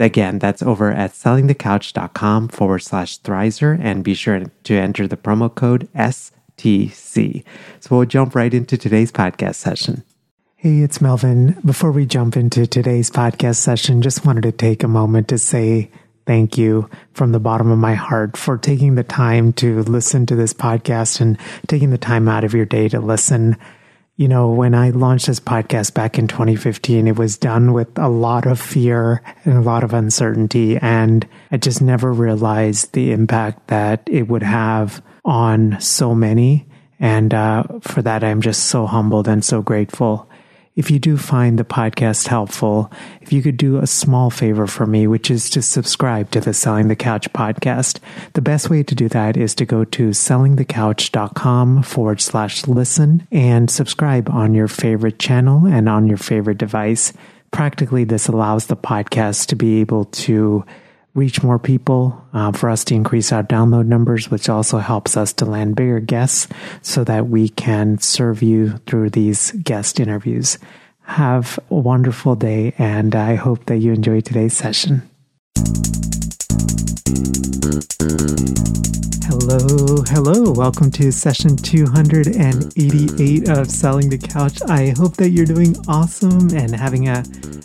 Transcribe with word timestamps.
Again, 0.00 0.38
that's 0.38 0.62
over 0.62 0.90
at 0.90 1.12
sellingthecouch.com 1.12 2.48
forward 2.48 2.78
slash 2.78 3.20
Thrizer 3.20 3.78
and 3.78 4.02
be 4.02 4.14
sure 4.14 4.42
to 4.64 4.74
enter 4.74 5.06
the 5.06 5.18
promo 5.18 5.54
code 5.54 5.88
STC. 5.94 7.44
So 7.80 7.96
we'll 7.96 8.06
jump 8.06 8.34
right 8.34 8.52
into 8.52 8.78
today's 8.78 9.12
podcast 9.12 9.56
session. 9.56 10.02
Hey, 10.56 10.80
it's 10.80 11.02
Melvin. 11.02 11.58
Before 11.64 11.92
we 11.92 12.06
jump 12.06 12.36
into 12.36 12.66
today's 12.66 13.10
podcast 13.10 13.56
session, 13.56 14.00
just 14.00 14.24
wanted 14.24 14.42
to 14.42 14.52
take 14.52 14.82
a 14.82 14.88
moment 14.88 15.28
to 15.28 15.38
say 15.38 15.90
thank 16.26 16.56
you 16.56 16.88
from 17.12 17.32
the 17.32 17.40
bottom 17.40 17.70
of 17.70 17.78
my 17.78 17.94
heart 17.94 18.38
for 18.38 18.56
taking 18.56 18.94
the 18.94 19.04
time 19.04 19.52
to 19.54 19.82
listen 19.82 20.24
to 20.26 20.36
this 20.36 20.54
podcast 20.54 21.20
and 21.20 21.38
taking 21.66 21.90
the 21.90 21.98
time 21.98 22.28
out 22.28 22.44
of 22.44 22.54
your 22.54 22.66
day 22.66 22.88
to 22.88 23.00
listen 23.00 23.56
you 24.20 24.28
know, 24.28 24.50
when 24.50 24.74
I 24.74 24.90
launched 24.90 25.28
this 25.28 25.40
podcast 25.40 25.94
back 25.94 26.18
in 26.18 26.28
2015, 26.28 27.08
it 27.08 27.16
was 27.16 27.38
done 27.38 27.72
with 27.72 27.88
a 27.96 28.10
lot 28.10 28.46
of 28.46 28.60
fear 28.60 29.22
and 29.46 29.56
a 29.56 29.62
lot 29.62 29.82
of 29.82 29.94
uncertainty. 29.94 30.76
And 30.76 31.26
I 31.50 31.56
just 31.56 31.80
never 31.80 32.12
realized 32.12 32.92
the 32.92 33.12
impact 33.12 33.68
that 33.68 34.06
it 34.06 34.28
would 34.28 34.42
have 34.42 35.02
on 35.24 35.80
so 35.80 36.14
many. 36.14 36.66
And 36.98 37.32
uh, 37.32 37.64
for 37.80 38.02
that, 38.02 38.22
I'm 38.22 38.42
just 38.42 38.64
so 38.64 38.84
humbled 38.84 39.26
and 39.26 39.42
so 39.42 39.62
grateful 39.62 40.29
if 40.80 40.90
you 40.90 40.98
do 40.98 41.18
find 41.18 41.58
the 41.58 41.64
podcast 41.64 42.28
helpful, 42.28 42.90
if 43.20 43.34
you 43.34 43.42
could 43.42 43.58
do 43.58 43.76
a 43.76 43.86
small 43.86 44.30
favor 44.30 44.66
for 44.66 44.86
me, 44.86 45.06
which 45.06 45.30
is 45.30 45.50
to 45.50 45.60
subscribe 45.60 46.30
to 46.30 46.40
the 46.40 46.54
Selling 46.54 46.88
the 46.88 46.96
Couch 46.96 47.30
podcast. 47.34 47.98
The 48.32 48.40
best 48.40 48.70
way 48.70 48.82
to 48.84 48.94
do 48.94 49.06
that 49.10 49.36
is 49.36 49.54
to 49.56 49.66
go 49.66 49.84
to 49.84 50.08
sellingthecouch.com 50.08 51.82
forward 51.82 52.22
slash 52.22 52.66
listen 52.66 53.28
and 53.30 53.70
subscribe 53.70 54.30
on 54.30 54.54
your 54.54 54.68
favorite 54.68 55.18
channel 55.18 55.66
and 55.66 55.86
on 55.86 56.08
your 56.08 56.16
favorite 56.16 56.56
device. 56.56 57.12
Practically, 57.50 58.04
this 58.04 58.26
allows 58.26 58.68
the 58.68 58.76
podcast 58.76 59.48
to 59.48 59.56
be 59.56 59.82
able 59.82 60.06
to 60.06 60.64
reach 61.14 61.42
more 61.42 61.58
people, 61.58 62.24
uh, 62.32 62.52
for 62.52 62.70
us 62.70 62.84
to 62.84 62.94
increase 62.94 63.32
our 63.32 63.42
download 63.42 63.86
numbers, 63.86 64.30
which 64.30 64.48
also 64.48 64.78
helps 64.78 65.16
us 65.16 65.32
to 65.34 65.44
land 65.44 65.76
bigger 65.76 66.00
guests 66.00 66.46
so 66.82 67.04
that 67.04 67.28
we 67.28 67.48
can 67.48 67.98
serve 67.98 68.42
you 68.42 68.78
through 68.86 69.10
these 69.10 69.52
guest 69.62 69.98
interviews. 69.98 70.58
Have 71.02 71.58
a 71.70 71.74
wonderful 71.74 72.36
day, 72.36 72.74
and 72.78 73.14
I 73.16 73.34
hope 73.34 73.66
that 73.66 73.78
you 73.78 73.92
enjoy 73.92 74.20
today's 74.20 74.56
session. 74.56 75.02
Hello, 79.50 80.02
hello. 80.08 80.52
Welcome 80.52 80.90
to 80.92 81.10
session 81.10 81.56
288 81.56 83.48
of 83.48 83.70
Selling 83.70 84.08
the 84.08 84.18
Couch. 84.18 84.60
I 84.68 84.94
hope 84.96 85.16
that 85.16 85.30
you're 85.30 85.46
doing 85.46 85.76
awesome 85.88 86.50
and 86.50 86.74
having 86.74 87.08
a, 87.08 87.24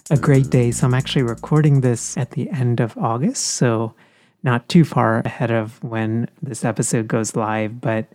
a 0.10 0.18
great 0.18 0.50
day. 0.50 0.72
So, 0.72 0.88
I'm 0.88 0.94
actually 0.94 1.24
recording 1.24 1.82
this 1.82 2.18
at 2.18 2.32
the 2.32 2.50
end 2.50 2.80
of 2.80 2.98
August, 2.98 3.46
so 3.46 3.94
not 4.42 4.70
too 4.70 4.86
far 4.86 5.20
ahead 5.26 5.52
of 5.52 5.84
when 5.84 6.30
this 6.42 6.64
episode 6.64 7.08
goes 7.08 7.36
live, 7.36 7.82
but 7.82 8.08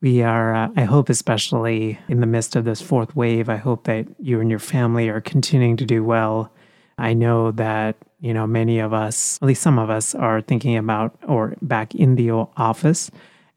we 0.00 0.22
are, 0.22 0.54
uh, 0.54 0.68
I 0.76 0.82
hope, 0.82 1.08
especially 1.08 1.98
in 2.08 2.20
the 2.20 2.26
midst 2.26 2.56
of 2.56 2.64
this 2.64 2.80
fourth 2.80 3.14
wave, 3.14 3.48
I 3.48 3.56
hope 3.56 3.84
that 3.84 4.06
you 4.18 4.40
and 4.40 4.50
your 4.50 4.58
family 4.58 5.08
are 5.08 5.20
continuing 5.20 5.76
to 5.76 5.84
do 5.84 6.02
well. 6.02 6.52
I 6.98 7.12
know 7.12 7.50
that 7.52 7.96
you 8.20 8.34
know, 8.34 8.46
many 8.46 8.78
of 8.78 8.92
us, 8.92 9.38
at 9.40 9.48
least 9.48 9.62
some 9.62 9.78
of 9.78 9.90
us, 9.90 10.14
are 10.14 10.40
thinking 10.40 10.76
about 10.76 11.16
or 11.26 11.56
back 11.62 11.94
in 11.94 12.16
the 12.16 12.30
office, 12.30 13.10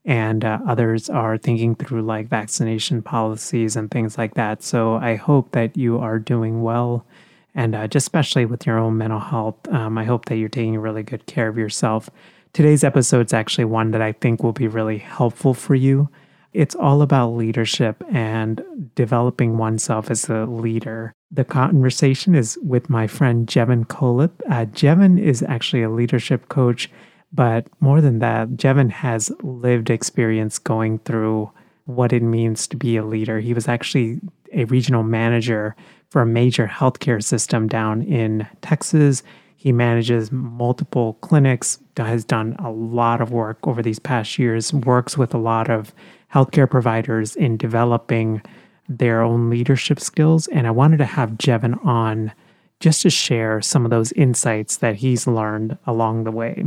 and 0.06 0.44
uh, 0.44 0.60
others 0.68 1.10
are 1.10 1.38
thinking 1.38 1.76
through 1.76 2.02
like 2.02 2.28
vaccination 2.28 3.02
policies 3.02 3.76
and 3.76 3.92
things 3.92 4.18
like 4.18 4.36
that. 4.36 4.64
So 4.64 4.96
I 4.96 5.16
hope 5.16 5.52
that 5.52 5.78
you 5.78 6.00
are 6.00 6.20
doing 6.20 6.62
well, 6.62 7.06
and 7.54 7.76
uh, 7.76 7.88
just 7.88 8.06
especially 8.06 8.46
with 8.46 8.66
your 8.66 8.80
own 8.80 8.98
mental 8.98 9.20
health. 9.20 9.56
Um, 9.70 9.98
I 9.98 10.06
hope 10.06 10.26
that 10.26 10.38
you're 10.38 10.50
taking 10.50 10.78
really 10.78 11.04
good 11.04 11.26
care 11.26 11.48
of 11.48 11.58
yourself. 11.58 12.10
Today's 12.54 12.84
episode 12.84 13.28
is 13.28 13.34
actually 13.34 13.66
one 13.66 13.92
that 13.92 14.02
I 14.02 14.12
think 14.12 14.44
will 14.44 14.54
be 14.54 14.68
really 14.68 15.00
helpful 15.00 15.54
for 15.54 15.76
you. 15.76 16.10
It's 16.54 16.76
all 16.76 17.02
about 17.02 17.32
leadership 17.32 18.04
and 18.12 18.92
developing 18.96 19.58
oneself 19.58 20.12
as 20.12 20.30
a 20.30 20.46
leader. 20.46 21.14
The 21.32 21.44
conversation 21.44 22.36
is 22.36 22.60
with 22.62 22.90
my 22.90 23.08
friend 23.08 23.48
Jevin 23.48 23.86
Koleth. 23.86 24.32
Uh, 24.50 24.66
Jevin 24.66 25.20
is 25.20 25.42
actually 25.44 25.82
a 25.82 25.90
leadership 25.90 26.50
coach, 26.50 26.92
but 27.32 27.68
more 27.80 28.02
than 28.02 28.20
that, 28.20 28.50
Jevin 28.50 28.92
has 28.92 29.32
lived 29.42 29.90
experience 29.90 30.60
going 30.60 31.00
through 31.00 31.52
what 31.86 32.14
it 32.14 32.22
means 32.22 32.68
to 32.68 32.78
be 32.78 32.98
a 32.98 33.06
leader. 33.06 33.40
He 33.40 33.54
was 33.54 33.68
actually 33.68 34.20
a 34.54 34.66
regional 34.66 35.04
manager 35.04 35.76
for 36.10 36.22
a 36.22 36.28
major 36.28 36.68
healthcare 36.68 37.24
system 37.24 37.68
down 37.68 38.04
in 38.04 38.48
Texas. 38.62 39.24
He 39.56 39.72
manages 39.72 40.32
multiple 40.32 41.14
clinics, 41.22 41.80
has 41.98 42.24
done 42.24 42.56
a 42.60 42.70
lot 42.70 43.22
of 43.22 43.32
work 43.32 43.58
over 43.68 43.82
these 43.82 44.00
past 44.00 44.38
years, 44.38 44.72
works 44.72 45.18
with 45.18 45.34
a 45.34 45.40
lot 45.40 45.70
of 45.70 45.94
healthcare 46.34 46.70
providers 46.70 47.36
in 47.36 47.58
developing 47.58 48.42
their 48.90 49.22
own 49.22 49.50
leadership 49.50 50.00
skills. 50.00 50.48
And 50.48 50.68
I 50.68 50.72
wanted 50.72 50.98
to 50.98 51.06
have 51.06 51.32
Jevin 51.32 51.84
on 51.86 52.32
just 52.80 53.04
to 53.04 53.10
share 53.10 53.62
some 53.62 53.86
of 53.86 53.92
those 53.92 54.12
insights 54.14 54.78
that 54.78 54.96
he's 54.96 55.28
learned 55.28 55.78
along 55.86 56.24
the 56.24 56.32
way. 56.32 56.66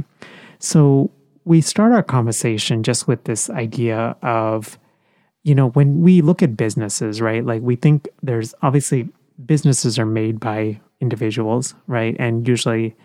So 0.58 1.10
we 1.44 1.60
start 1.60 1.92
our 1.92 2.02
conversation 2.02 2.82
just 2.82 3.06
with 3.06 3.24
this 3.24 3.50
idea 3.50 4.16
of, 4.22 4.78
you 5.42 5.54
know, 5.54 5.68
when 5.70 6.00
we 6.00 6.22
look 6.22 6.42
at 6.42 6.56
businesses, 6.56 7.20
right? 7.20 7.44
Like 7.44 7.62
we 7.62 7.76
think 7.76 8.08
there's 8.22 8.54
obviously 8.62 9.08
businesses 9.44 9.98
are 9.98 10.06
made 10.06 10.40
by 10.40 10.80
individuals, 11.00 11.74
right? 11.86 12.16
And 12.18 12.48
usually 12.48 12.96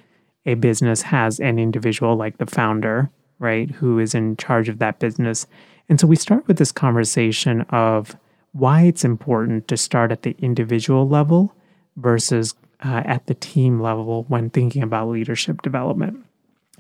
a 0.46 0.54
business 0.54 1.02
has 1.02 1.40
an 1.40 1.60
individual 1.60 2.16
like 2.16 2.38
the 2.38 2.46
founder, 2.46 3.12
right, 3.40 3.70
who 3.70 4.00
is 4.00 4.16
in 4.16 4.38
charge 4.38 4.70
of 4.70 4.80
that 4.80 5.00
business. 5.00 5.46
And 5.92 6.00
so 6.00 6.08
we 6.08 6.16
start 6.16 6.48
with 6.48 6.58
this 6.58 6.72
conversation 6.72 7.64
of 7.64 8.16
why 8.54 8.84
it's 8.84 9.04
important 9.04 9.68
to 9.68 9.76
start 9.76 10.10
at 10.14 10.22
the 10.22 10.38
individual 10.40 11.06
level 11.06 11.54
versus 11.98 12.54
uh, 12.80 13.04
at 13.04 13.26
the 13.26 13.34
team 13.34 13.82
level 13.82 14.24
when 14.30 14.50
thinking 14.50 14.84
about 14.84 15.10
leadership 15.10 15.62
development. 15.62 16.26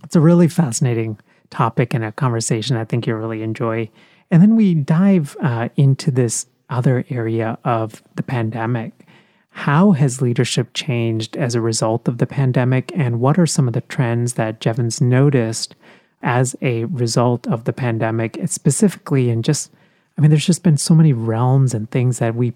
It's 0.01 0.15
a 0.15 0.21
really 0.21 0.47
fascinating 0.47 1.19
topic 1.49 1.93
and 1.93 2.05
a 2.05 2.13
conversation 2.13 2.77
I 2.77 2.85
think 2.85 3.05
you'll 3.05 3.17
really 3.17 3.43
enjoy. 3.43 3.89
And 4.31 4.41
then 4.41 4.55
we 4.55 4.75
dive 4.75 5.35
uh, 5.41 5.67
into 5.75 6.09
this 6.09 6.45
other 6.69 7.03
area 7.09 7.57
of 7.65 8.01
the 8.15 8.23
pandemic. 8.23 8.93
How 9.49 9.91
has 9.91 10.21
leadership 10.21 10.69
changed 10.73 11.35
as 11.35 11.53
a 11.53 11.59
result 11.59 12.07
of 12.07 12.19
the 12.19 12.27
pandemic? 12.27 12.93
And 12.95 13.19
what 13.19 13.37
are 13.37 13.45
some 13.45 13.67
of 13.67 13.73
the 13.73 13.81
trends 13.81 14.35
that 14.35 14.61
Jevin's 14.61 15.01
noticed 15.01 15.75
as 16.23 16.55
a 16.61 16.85
result 16.85 17.47
of 17.47 17.63
the 17.63 17.73
pandemic, 17.73 18.39
specifically 18.45 19.29
and 19.29 19.43
just 19.43 19.71
I 20.17 20.21
mean, 20.21 20.29
there's 20.29 20.45
just 20.45 20.63
been 20.63 20.77
so 20.77 20.93
many 20.93 21.13
realms 21.13 21.73
and 21.73 21.89
things 21.89 22.19
that 22.19 22.35
we 22.35 22.53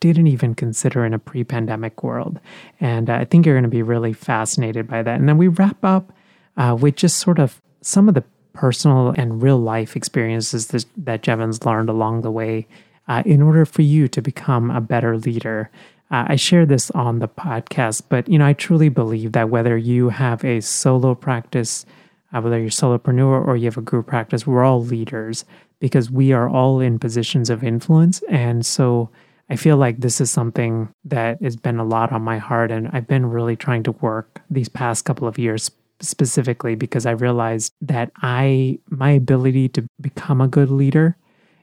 didn't 0.00 0.26
even 0.28 0.54
consider 0.54 1.04
in 1.04 1.14
a 1.14 1.18
pre 1.18 1.44
pandemic 1.44 2.02
world. 2.02 2.38
And 2.80 3.10
uh, 3.10 3.14
I 3.14 3.24
think 3.24 3.46
you're 3.46 3.54
going 3.54 3.64
to 3.64 3.68
be 3.68 3.82
really 3.82 4.12
fascinated 4.12 4.86
by 4.86 5.02
that. 5.02 5.18
And 5.18 5.28
then 5.28 5.38
we 5.38 5.48
wrap 5.48 5.84
up 5.84 6.12
uh, 6.56 6.76
with 6.78 6.96
just 6.96 7.18
sort 7.18 7.38
of 7.38 7.60
some 7.80 8.08
of 8.08 8.14
the 8.14 8.24
personal 8.52 9.14
and 9.16 9.42
real 9.42 9.58
life 9.58 9.96
experiences 9.96 10.68
that, 10.68 10.84
that 10.96 11.22
Jevin's 11.22 11.64
learned 11.64 11.88
along 11.88 12.22
the 12.22 12.30
way 12.30 12.66
uh, 13.06 13.22
in 13.24 13.40
order 13.40 13.64
for 13.64 13.82
you 13.82 14.08
to 14.08 14.20
become 14.20 14.70
a 14.70 14.80
better 14.80 15.16
leader. 15.16 15.70
Uh, 16.10 16.26
I 16.28 16.36
share 16.36 16.66
this 16.66 16.90
on 16.92 17.18
the 17.18 17.28
podcast, 17.28 18.02
but 18.08 18.28
you 18.28 18.38
know, 18.38 18.46
I 18.46 18.52
truly 18.52 18.88
believe 18.88 19.32
that 19.32 19.50
whether 19.50 19.76
you 19.76 20.08
have 20.08 20.44
a 20.44 20.60
solo 20.60 21.14
practice 21.14 21.84
uh, 22.32 22.40
whether 22.40 22.58
you're 22.58 22.70
solopreneur 22.70 23.46
or 23.46 23.56
you 23.56 23.66
have 23.66 23.76
a 23.76 23.82
group 23.82 24.06
practice, 24.06 24.46
we're 24.46 24.64
all 24.64 24.82
leaders 24.82 25.44
because 25.80 26.10
we 26.10 26.32
are 26.32 26.48
all 26.48 26.80
in 26.80 26.98
positions 26.98 27.50
of 27.50 27.64
influence. 27.64 28.22
And 28.28 28.66
so 28.66 29.10
I 29.48 29.56
feel 29.56 29.76
like 29.76 29.98
this 29.98 30.20
is 30.20 30.30
something 30.30 30.92
that 31.04 31.40
has 31.42 31.56
been 31.56 31.78
a 31.78 31.84
lot 31.84 32.12
on 32.12 32.22
my 32.22 32.38
heart. 32.38 32.70
And 32.70 32.88
I've 32.92 33.06
been 33.06 33.26
really 33.26 33.56
trying 33.56 33.82
to 33.84 33.92
work 33.92 34.42
these 34.50 34.68
past 34.68 35.04
couple 35.04 35.26
of 35.26 35.38
years 35.38 35.70
specifically 36.00 36.74
because 36.74 37.06
I 37.06 37.12
realized 37.12 37.72
that 37.80 38.12
I, 38.16 38.78
my 38.88 39.10
ability 39.10 39.68
to 39.70 39.86
become 40.00 40.40
a 40.40 40.48
good 40.48 40.70
leader 40.70 41.16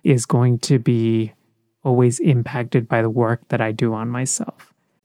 is 0.04 0.26
going 0.26 0.60
to 0.60 0.80
be 0.80 1.34
always 1.84 2.20
impacted 2.20 2.88
by 2.88 3.02
the 3.02 3.10
work 3.10 3.48
that 3.50 3.62
I 3.62 3.72
do 3.72 3.94
on 3.94 4.10
myself. 4.10 4.75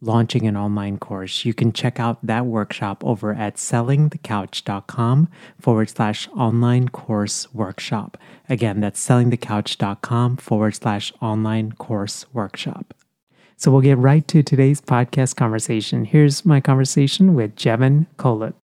launching 0.00 0.46
an 0.46 0.56
online 0.56 0.98
course, 0.98 1.44
you 1.44 1.54
can 1.54 1.72
check 1.72 1.98
out 1.98 2.24
that 2.24 2.46
workshop 2.46 3.04
over 3.04 3.32
at 3.32 3.56
sellingthecouch.com 3.56 5.28
forward 5.60 5.90
slash 5.90 6.28
online 6.28 6.88
course 6.88 7.52
workshop. 7.54 8.18
Again, 8.48 8.80
that's 8.80 9.06
sellingthecouch.com 9.06 10.36
forward 10.36 10.74
slash 10.74 11.12
online 11.20 11.72
course 11.72 12.26
workshop. 12.32 12.94
So 13.56 13.70
we'll 13.70 13.80
get 13.80 13.98
right 13.98 14.26
to 14.28 14.42
today's 14.42 14.80
podcast 14.80 15.36
conversation. 15.36 16.04
Here's 16.04 16.44
my 16.44 16.60
conversation 16.60 17.34
with 17.34 17.56
Jevin 17.56 18.06
Koleth. 18.18 18.54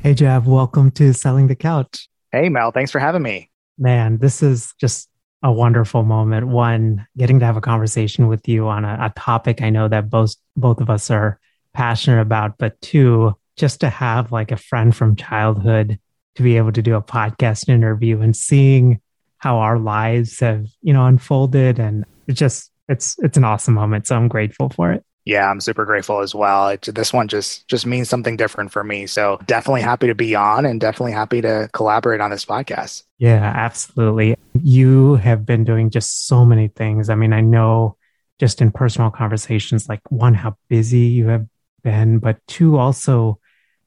Hey, 0.00 0.14
Jev, 0.14 0.46
welcome 0.46 0.90
to 0.92 1.12
Selling 1.12 1.48
the 1.48 1.56
Couch. 1.56 2.08
Hey, 2.32 2.48
Mel, 2.48 2.70
thanks 2.70 2.90
for 2.90 2.98
having 2.98 3.22
me. 3.22 3.50
Man, 3.76 4.18
this 4.18 4.42
is 4.42 4.72
just 4.80 5.08
a 5.42 5.52
wonderful 5.52 6.02
moment. 6.02 6.48
One, 6.48 7.06
getting 7.16 7.38
to 7.40 7.46
have 7.46 7.56
a 7.56 7.62
conversation 7.62 8.28
with 8.28 8.48
you 8.48 8.68
on 8.68 8.84
a, 8.84 8.98
a, 9.00 9.12
topic 9.16 9.62
I 9.62 9.70
know 9.70 9.88
that 9.88 10.10
both 10.10 10.34
both 10.56 10.80
of 10.80 10.90
us 10.90 11.10
are 11.10 11.38
passionate 11.72 12.20
about, 12.20 12.58
but 12.58 12.80
two, 12.80 13.36
just 13.56 13.80
to 13.80 13.90
have 13.90 14.32
like 14.32 14.50
a 14.50 14.56
friend 14.56 14.94
from 14.94 15.16
childhood 15.16 15.98
to 16.34 16.42
be 16.42 16.56
able 16.56 16.72
to 16.72 16.82
do 16.82 16.96
a 16.96 17.02
podcast 17.02 17.68
interview 17.68 18.20
and 18.20 18.36
seeing 18.36 19.00
how 19.38 19.58
our 19.58 19.78
lives 19.78 20.40
have, 20.40 20.66
you 20.82 20.92
know, 20.92 21.06
unfolded 21.06 21.78
and 21.78 22.04
it's 22.26 22.38
just 22.38 22.72
it's 22.88 23.16
it's 23.20 23.36
an 23.36 23.44
awesome 23.44 23.74
moment. 23.74 24.06
So 24.06 24.16
I'm 24.16 24.28
grateful 24.28 24.70
for 24.70 24.92
it 24.92 25.04
yeah, 25.28 25.50
I'm 25.50 25.60
super 25.60 25.84
grateful 25.84 26.20
as 26.20 26.34
well. 26.34 26.68
It, 26.68 26.88
this 26.94 27.12
one 27.12 27.28
just 27.28 27.68
just 27.68 27.84
means 27.84 28.08
something 28.08 28.38
different 28.38 28.72
for 28.72 28.82
me. 28.82 29.06
So 29.06 29.38
definitely 29.44 29.82
happy 29.82 30.06
to 30.06 30.14
be 30.14 30.34
on 30.34 30.64
and 30.64 30.80
definitely 30.80 31.12
happy 31.12 31.42
to 31.42 31.68
collaborate 31.74 32.22
on 32.22 32.30
this 32.30 32.46
podcast. 32.46 33.02
Yeah, 33.18 33.52
absolutely. 33.54 34.36
You 34.54 35.16
have 35.16 35.44
been 35.44 35.64
doing 35.64 35.90
just 35.90 36.26
so 36.26 36.46
many 36.46 36.68
things. 36.68 37.10
I 37.10 37.14
mean, 37.14 37.34
I 37.34 37.42
know 37.42 37.98
just 38.38 38.62
in 38.62 38.70
personal 38.70 39.10
conversations, 39.10 39.86
like 39.86 40.00
one, 40.08 40.32
how 40.32 40.56
busy 40.70 41.00
you 41.00 41.28
have 41.28 41.46
been, 41.82 42.20
but 42.20 42.38
two, 42.46 42.78
also 42.78 43.38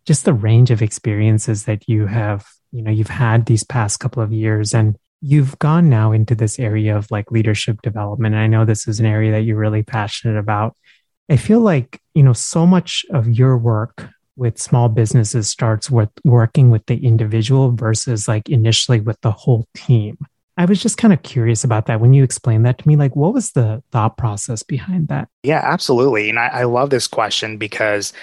just 0.06 0.26
the 0.26 0.34
range 0.34 0.70
of 0.70 0.84
experiences 0.84 1.66
that 1.66 1.90
you 1.90 2.06
have, 2.06 2.46
you 2.72 2.84
know, 2.84 2.92
you've 2.92 3.08
had 3.08 3.48
these 3.48 3.64
past 3.64 4.00
couple 4.00 4.22
of 4.22 4.32
years. 4.32 4.76
And 4.76 4.96
you've 5.22 5.58
gone 5.58 5.90
now 5.90 6.12
into 6.12 6.36
this 6.36 6.60
area 6.60 6.96
of 6.96 7.10
like 7.10 7.32
leadership 7.32 7.82
development. 7.82 8.36
And 8.36 8.44
I 8.44 8.48
know 8.48 8.64
this 8.64 8.88
is 8.88 9.00
an 9.00 9.08
area 9.08 9.32
that 9.32 9.42
you're 9.42 9.58
really 9.58 9.82
passionate 9.82 10.38
about. 10.38 10.76
I 11.30 11.38
feel 11.38 11.62
like, 11.62 12.02
you 12.14 12.24
know, 12.24 12.34
so 12.34 12.66
much 12.66 13.06
of 13.12 13.30
your 13.30 13.58
work 13.58 14.10
with 14.36 14.60
small 14.60 14.90
businesses 14.90 15.50
starts 15.50 15.90
with 15.90 16.10
working 16.24 16.72
with 16.72 16.86
the 16.88 17.06
individual 17.06 17.72
versus 17.72 18.28
like 18.28 18.50
initially 18.50 19.00
with 19.00 19.20
the 19.22 19.32
whole 19.32 19.68
team. 19.76 20.18
I 20.58 20.66
was 20.66 20.82
just 20.82 20.98
kind 20.98 21.14
of 21.14 21.24
curious 21.24 21.64
about 21.64 21.86
that. 21.86 22.02
When 22.02 22.14
you 22.14 22.24
explained 22.24 22.66
that 22.66 22.78
to 22.80 22.88
me, 22.88 22.96
like 22.96 23.16
what 23.16 23.34
was 23.34 23.52
the 23.52 23.82
thought 23.92 24.18
process 24.18 24.64
behind 24.64 25.08
that? 25.08 25.30
Yeah, 25.44 25.62
absolutely. 25.64 26.30
And 26.30 26.40
I, 26.40 26.48
I 26.48 26.64
love 26.64 26.90
this 26.90 27.08
question 27.08 27.58
because 27.58 28.14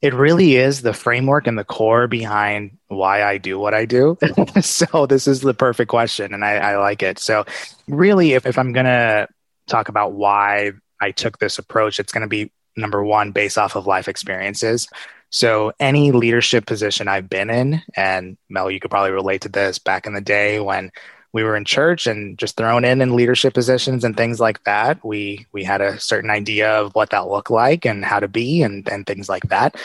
it 0.00 0.14
really 0.14 0.56
is 0.56 0.82
the 0.82 0.92
framework 0.92 1.46
and 1.46 1.58
the 1.58 1.64
core 1.64 2.06
behind 2.06 2.76
why 2.88 3.22
I 3.22 3.38
do 3.38 3.58
what 3.58 3.74
I 3.74 3.84
do. 3.84 4.16
so 4.60 5.06
this 5.06 5.26
is 5.26 5.40
the 5.40 5.54
perfect 5.54 5.88
question 5.88 6.34
and 6.34 6.44
I, 6.44 6.56
I 6.56 6.78
like 6.78 7.02
it. 7.02 7.18
So 7.18 7.44
really, 7.88 8.32
if, 8.32 8.46
if 8.46 8.58
I'm 8.58 8.72
going 8.72 8.86
to 8.86 9.28
talk 9.66 9.88
about 9.88 10.12
why 10.12 10.72
I 11.00 11.10
took 11.10 11.38
this 11.38 11.58
approach, 11.58 12.00
it's 12.00 12.12
going 12.12 12.22
to 12.22 12.28
be 12.28 12.50
number 12.76 13.02
one, 13.02 13.32
based 13.32 13.58
off 13.58 13.76
of 13.76 13.86
life 13.86 14.08
experiences. 14.08 14.88
So, 15.30 15.72
any 15.78 16.10
leadership 16.12 16.64
position 16.64 17.06
I've 17.06 17.28
been 17.28 17.50
in, 17.50 17.82
and 17.94 18.38
Mel, 18.48 18.70
you 18.70 18.80
could 18.80 18.90
probably 18.90 19.10
relate 19.10 19.42
to 19.42 19.48
this 19.48 19.78
back 19.78 20.06
in 20.06 20.14
the 20.14 20.22
day 20.22 20.58
when 20.60 20.90
we 21.32 21.44
were 21.44 21.56
in 21.56 21.64
church 21.64 22.06
and 22.06 22.38
just 22.38 22.56
thrown 22.56 22.84
in 22.84 23.02
in 23.02 23.14
leadership 23.14 23.52
positions 23.52 24.04
and 24.04 24.16
things 24.16 24.40
like 24.40 24.64
that. 24.64 25.04
We 25.04 25.46
we 25.52 25.64
had 25.64 25.80
a 25.80 26.00
certain 26.00 26.30
idea 26.30 26.70
of 26.70 26.94
what 26.94 27.10
that 27.10 27.28
looked 27.28 27.50
like 27.50 27.84
and 27.84 28.04
how 28.04 28.20
to 28.20 28.28
be 28.28 28.62
and 28.62 28.88
and 28.88 29.06
things 29.06 29.28
like 29.28 29.44
that. 29.44 29.76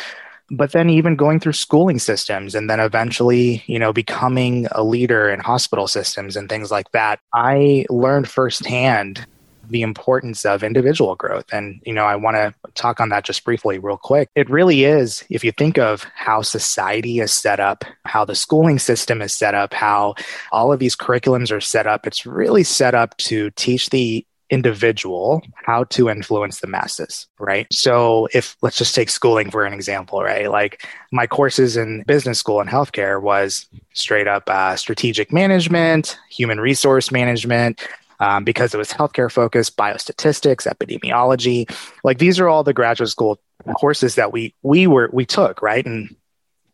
But 0.49 0.71
then 0.71 0.89
even 0.89 1.15
going 1.15 1.39
through 1.39 1.53
schooling 1.53 1.99
systems 1.99 2.53
and 2.53 2.69
then 2.69 2.79
eventually, 2.79 3.63
you 3.65 3.79
know, 3.79 3.91
becoming 3.91 4.67
a 4.71 4.83
leader 4.83 5.29
in 5.29 5.39
hospital 5.39 5.87
systems 5.87 6.35
and 6.35 6.47
things 6.47 6.69
like 6.69 6.91
that, 6.91 7.19
I 7.33 7.85
learned 7.89 8.29
firsthand 8.29 9.25
the 9.67 9.81
importance 9.81 10.45
of 10.45 10.63
individual 10.63 11.15
growth. 11.15 11.45
And, 11.51 11.81
you 11.85 11.93
know, 11.93 12.05
I 12.05 12.15
want 12.15 12.35
to 12.35 12.53
talk 12.73 12.99
on 12.99 13.09
that 13.09 13.23
just 13.23 13.43
briefly, 13.43 13.79
real 13.79 13.97
quick. 13.97 14.29
It 14.35 14.49
really 14.49 14.83
is, 14.83 15.23
if 15.29 15.43
you 15.43 15.51
think 15.51 15.77
of 15.77 16.03
how 16.15 16.41
society 16.41 17.19
is 17.19 17.33
set 17.33 17.59
up, 17.59 17.83
how 18.05 18.25
the 18.25 18.35
schooling 18.35 18.79
system 18.79 19.21
is 19.21 19.33
set 19.33 19.55
up, 19.55 19.73
how 19.73 20.15
all 20.51 20.71
of 20.71 20.79
these 20.79 20.95
curriculums 20.95 21.51
are 21.51 21.61
set 21.61 21.87
up, 21.87 22.05
it's 22.07 22.25
really 22.25 22.63
set 22.63 22.93
up 22.93 23.15
to 23.17 23.49
teach 23.51 23.89
the 23.89 24.25
individual 24.49 25.41
how 25.55 25.83
to 25.85 26.09
influence 26.09 26.59
the 26.59 26.67
masses, 26.67 27.27
right? 27.39 27.65
So 27.71 28.27
if 28.33 28.55
let's 28.61 28.77
just 28.77 28.93
take 28.93 29.09
schooling 29.09 29.49
for 29.49 29.65
an 29.65 29.73
example, 29.73 30.21
right? 30.21 30.49
Like 30.49 30.85
my 31.11 31.25
courses 31.25 31.75
in 31.75 32.03
business 32.03 32.37
school 32.37 32.61
and 32.61 32.69
healthcare 32.69 33.19
was 33.19 33.65
straight 33.93 34.27
up 34.27 34.47
uh, 34.47 34.75
strategic 34.75 35.33
management, 35.33 36.19
human 36.29 36.59
resource 36.59 37.11
management, 37.11 37.81
um, 38.23 38.45
because 38.45 38.73
it 38.73 38.77
was 38.77 38.89
healthcare 38.89 39.29
focused, 39.29 39.75
biostatistics, 39.75 40.65
epidemiology. 40.65 41.69
Like 42.05 42.19
these 42.19 42.39
are 42.39 42.47
all 42.47 42.63
the 42.63 42.73
graduate 42.73 43.09
school 43.09 43.37
courses 43.77 44.15
that 44.15 44.31
we 44.31 44.55
we 44.63 44.87
were 44.87 45.09
we 45.11 45.25
took, 45.25 45.61
right? 45.61 45.85
And 45.85 46.15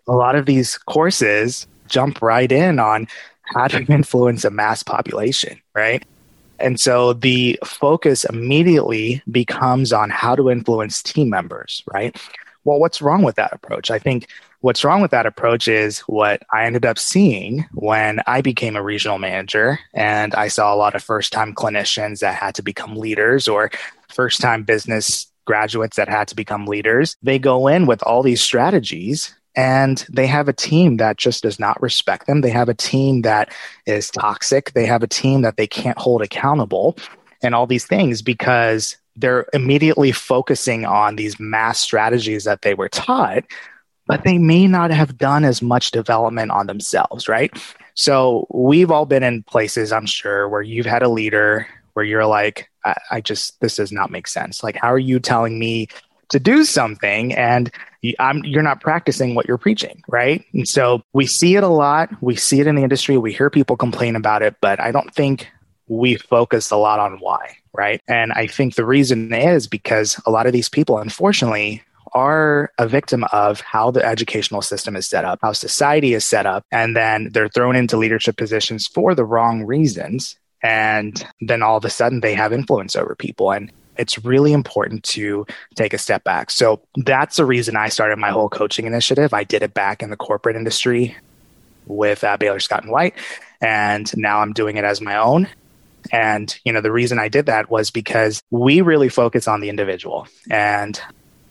a 0.07 0.13
lot 0.13 0.35
of 0.35 0.45
these 0.45 0.77
courses 0.77 1.65
jump 1.87 2.21
right 2.21 2.51
in 2.51 2.77
on 2.77 3.07
how 3.41 3.67
to 3.67 3.83
influence 3.91 4.45
a 4.45 4.51
mass 4.51 4.83
population, 4.83 5.59
right? 5.73 6.05
And 6.59 6.79
so 6.79 7.13
the 7.13 7.57
focus 7.65 8.25
immediately 8.25 9.23
becomes 9.31 9.91
on 9.91 10.11
how 10.11 10.35
to 10.35 10.51
influence 10.51 11.01
team 11.01 11.29
members, 11.29 11.83
right? 11.91 12.15
Well, 12.63 12.79
what's 12.79 13.01
wrong 13.01 13.23
with 13.23 13.37
that 13.37 13.53
approach? 13.53 13.89
I 13.89 13.97
think 13.97 14.27
What's 14.61 14.83
wrong 14.83 15.01
with 15.01 15.11
that 15.11 15.25
approach 15.25 15.69
is 15.69 15.99
what 15.99 16.43
I 16.51 16.65
ended 16.65 16.85
up 16.85 16.99
seeing 16.99 17.65
when 17.73 18.19
I 18.27 18.41
became 18.41 18.75
a 18.75 18.83
regional 18.83 19.17
manager 19.17 19.79
and 19.93 20.35
I 20.35 20.49
saw 20.49 20.73
a 20.73 20.75
lot 20.75 20.95
of 20.95 21.03
first 21.03 21.31
time 21.31 21.55
clinicians 21.55 22.19
that 22.19 22.35
had 22.35 22.55
to 22.55 22.61
become 22.61 22.97
leaders 22.97 23.47
or 23.47 23.71
first 24.09 24.41
time 24.41 24.63
business 24.63 25.31
graduates 25.45 25.95
that 25.95 26.09
had 26.09 26.27
to 26.27 26.35
become 26.35 26.65
leaders. 26.65 27.15
They 27.23 27.39
go 27.39 27.67
in 27.67 27.85
with 27.85 28.03
all 28.03 28.21
these 28.21 28.41
strategies 28.41 29.33
and 29.55 30.05
they 30.11 30.27
have 30.27 30.49
a 30.49 30.53
team 30.53 30.97
that 30.97 31.15
just 31.15 31.43
does 31.43 31.57
not 31.57 31.81
respect 31.81 32.27
them. 32.27 32.41
They 32.41 32.49
have 32.49 32.69
a 32.69 32.73
team 32.73 33.21
that 33.21 33.53
is 33.85 34.11
toxic. 34.11 34.73
They 34.73 34.85
have 34.85 35.03
a 35.03 35.07
team 35.07 35.41
that 35.43 35.55
they 35.55 35.67
can't 35.67 35.97
hold 35.97 36.21
accountable 36.21 36.97
and 37.41 37.55
all 37.55 37.65
these 37.65 37.85
things 37.85 38.21
because 38.21 38.97
they're 39.15 39.47
immediately 39.53 40.11
focusing 40.11 40.85
on 40.85 41.15
these 41.15 41.39
mass 41.39 41.79
strategies 41.79 42.43
that 42.43 42.61
they 42.61 42.73
were 42.73 42.89
taught 42.89 43.45
but 44.09 44.23
they 44.23 44.39
may 44.39 44.65
not 44.65 44.89
have 44.89 45.19
done 45.19 45.45
as 45.45 45.61
much 45.61 45.91
development 45.91 46.49
on 46.49 46.65
themselves, 46.65 47.29
right? 47.29 47.55
So 47.93 48.47
we've 48.51 48.89
all 48.89 49.05
been 49.05 49.21
in 49.21 49.43
places, 49.43 49.91
I'm 49.91 50.07
sure, 50.07 50.49
where 50.49 50.63
you've 50.63 50.87
had 50.87 51.03
a 51.03 51.09
leader 51.09 51.67
where 51.93 52.03
you're 52.03 52.25
like, 52.25 52.71
I, 52.83 52.95
I 53.11 53.21
just, 53.21 53.61
this 53.61 53.75
does 53.75 53.91
not 53.91 54.09
make 54.09 54.27
sense. 54.27 54.63
Like, 54.63 54.77
how 54.77 54.91
are 54.91 54.97
you 54.97 55.19
telling 55.19 55.59
me 55.59 55.89
to 56.29 56.39
do 56.39 56.63
something 56.63 57.35
and 57.35 57.69
I'm, 58.17 58.43
you're 58.43 58.63
not 58.63 58.81
practicing 58.81 59.35
what 59.35 59.47
you're 59.47 59.59
preaching, 59.59 60.01
right? 60.07 60.43
And 60.53 60.67
so 60.67 61.03
we 61.13 61.27
see 61.27 61.55
it 61.55 61.63
a 61.63 61.67
lot. 61.67 62.09
We 62.19 62.35
see 62.35 62.59
it 62.59 62.65
in 62.65 62.75
the 62.75 62.83
industry. 62.83 63.15
We 63.17 63.31
hear 63.31 63.51
people 63.51 63.77
complain 63.77 64.15
about 64.15 64.41
it, 64.41 64.55
but 64.59 64.79
I 64.79 64.91
don't 64.91 65.13
think 65.13 65.47
we 65.85 66.15
focus 66.15 66.71
a 66.71 66.77
lot 66.77 66.99
on 66.99 67.19
why, 67.19 67.57
right? 67.73 68.01
And 68.07 68.31
I 68.33 68.47
think 68.47 68.73
the 68.73 68.85
reason 68.85 69.31
is 69.31 69.67
because 69.67 70.19
a 70.25 70.31
lot 70.31 70.47
of 70.47 70.53
these 70.53 70.69
people, 70.69 70.97
unfortunately, 70.97 71.83
are 72.13 72.71
a 72.77 72.87
victim 72.87 73.23
of 73.31 73.61
how 73.61 73.91
the 73.91 74.05
educational 74.05 74.61
system 74.61 74.95
is 74.95 75.07
set 75.07 75.25
up, 75.25 75.39
how 75.41 75.53
society 75.53 76.13
is 76.13 76.25
set 76.25 76.45
up, 76.45 76.65
and 76.71 76.95
then 76.95 77.29
they're 77.31 77.49
thrown 77.49 77.75
into 77.75 77.97
leadership 77.97 78.37
positions 78.37 78.87
for 78.87 79.15
the 79.15 79.25
wrong 79.25 79.63
reasons. 79.63 80.37
And 80.61 81.25
then 81.41 81.63
all 81.63 81.77
of 81.77 81.85
a 81.85 81.89
sudden 81.89 82.19
they 82.19 82.33
have 82.33 82.51
influence 82.51 82.95
over 82.95 83.15
people. 83.15 83.51
And 83.51 83.71
it's 83.97 84.23
really 84.23 84.53
important 84.53 85.03
to 85.03 85.45
take 85.75 85.93
a 85.93 85.97
step 85.97 86.23
back. 86.23 86.49
So 86.49 86.81
that's 86.95 87.37
the 87.37 87.45
reason 87.45 87.75
I 87.75 87.89
started 87.89 88.17
my 88.17 88.29
whole 88.29 88.49
coaching 88.49 88.85
initiative. 88.85 89.33
I 89.33 89.43
did 89.43 89.61
it 89.61 89.73
back 89.73 90.01
in 90.01 90.09
the 90.09 90.17
corporate 90.17 90.55
industry 90.55 91.15
with 91.85 92.23
uh, 92.23 92.37
Baylor 92.37 92.59
Scott 92.59 92.83
and 92.83 92.91
White, 92.91 93.15
and 93.61 94.15
now 94.15 94.39
I'm 94.39 94.53
doing 94.53 94.77
it 94.77 94.85
as 94.85 95.01
my 95.01 95.17
own. 95.17 95.49
And 96.11 96.57
you 96.63 96.71
know, 96.71 96.81
the 96.81 96.91
reason 96.91 97.19
I 97.19 97.27
did 97.27 97.45
that 97.47 97.69
was 97.69 97.91
because 97.91 98.41
we 98.51 98.79
really 98.81 99.09
focus 99.09 99.47
on 99.47 99.59
the 99.59 99.69
individual 99.69 100.27
and 100.49 100.99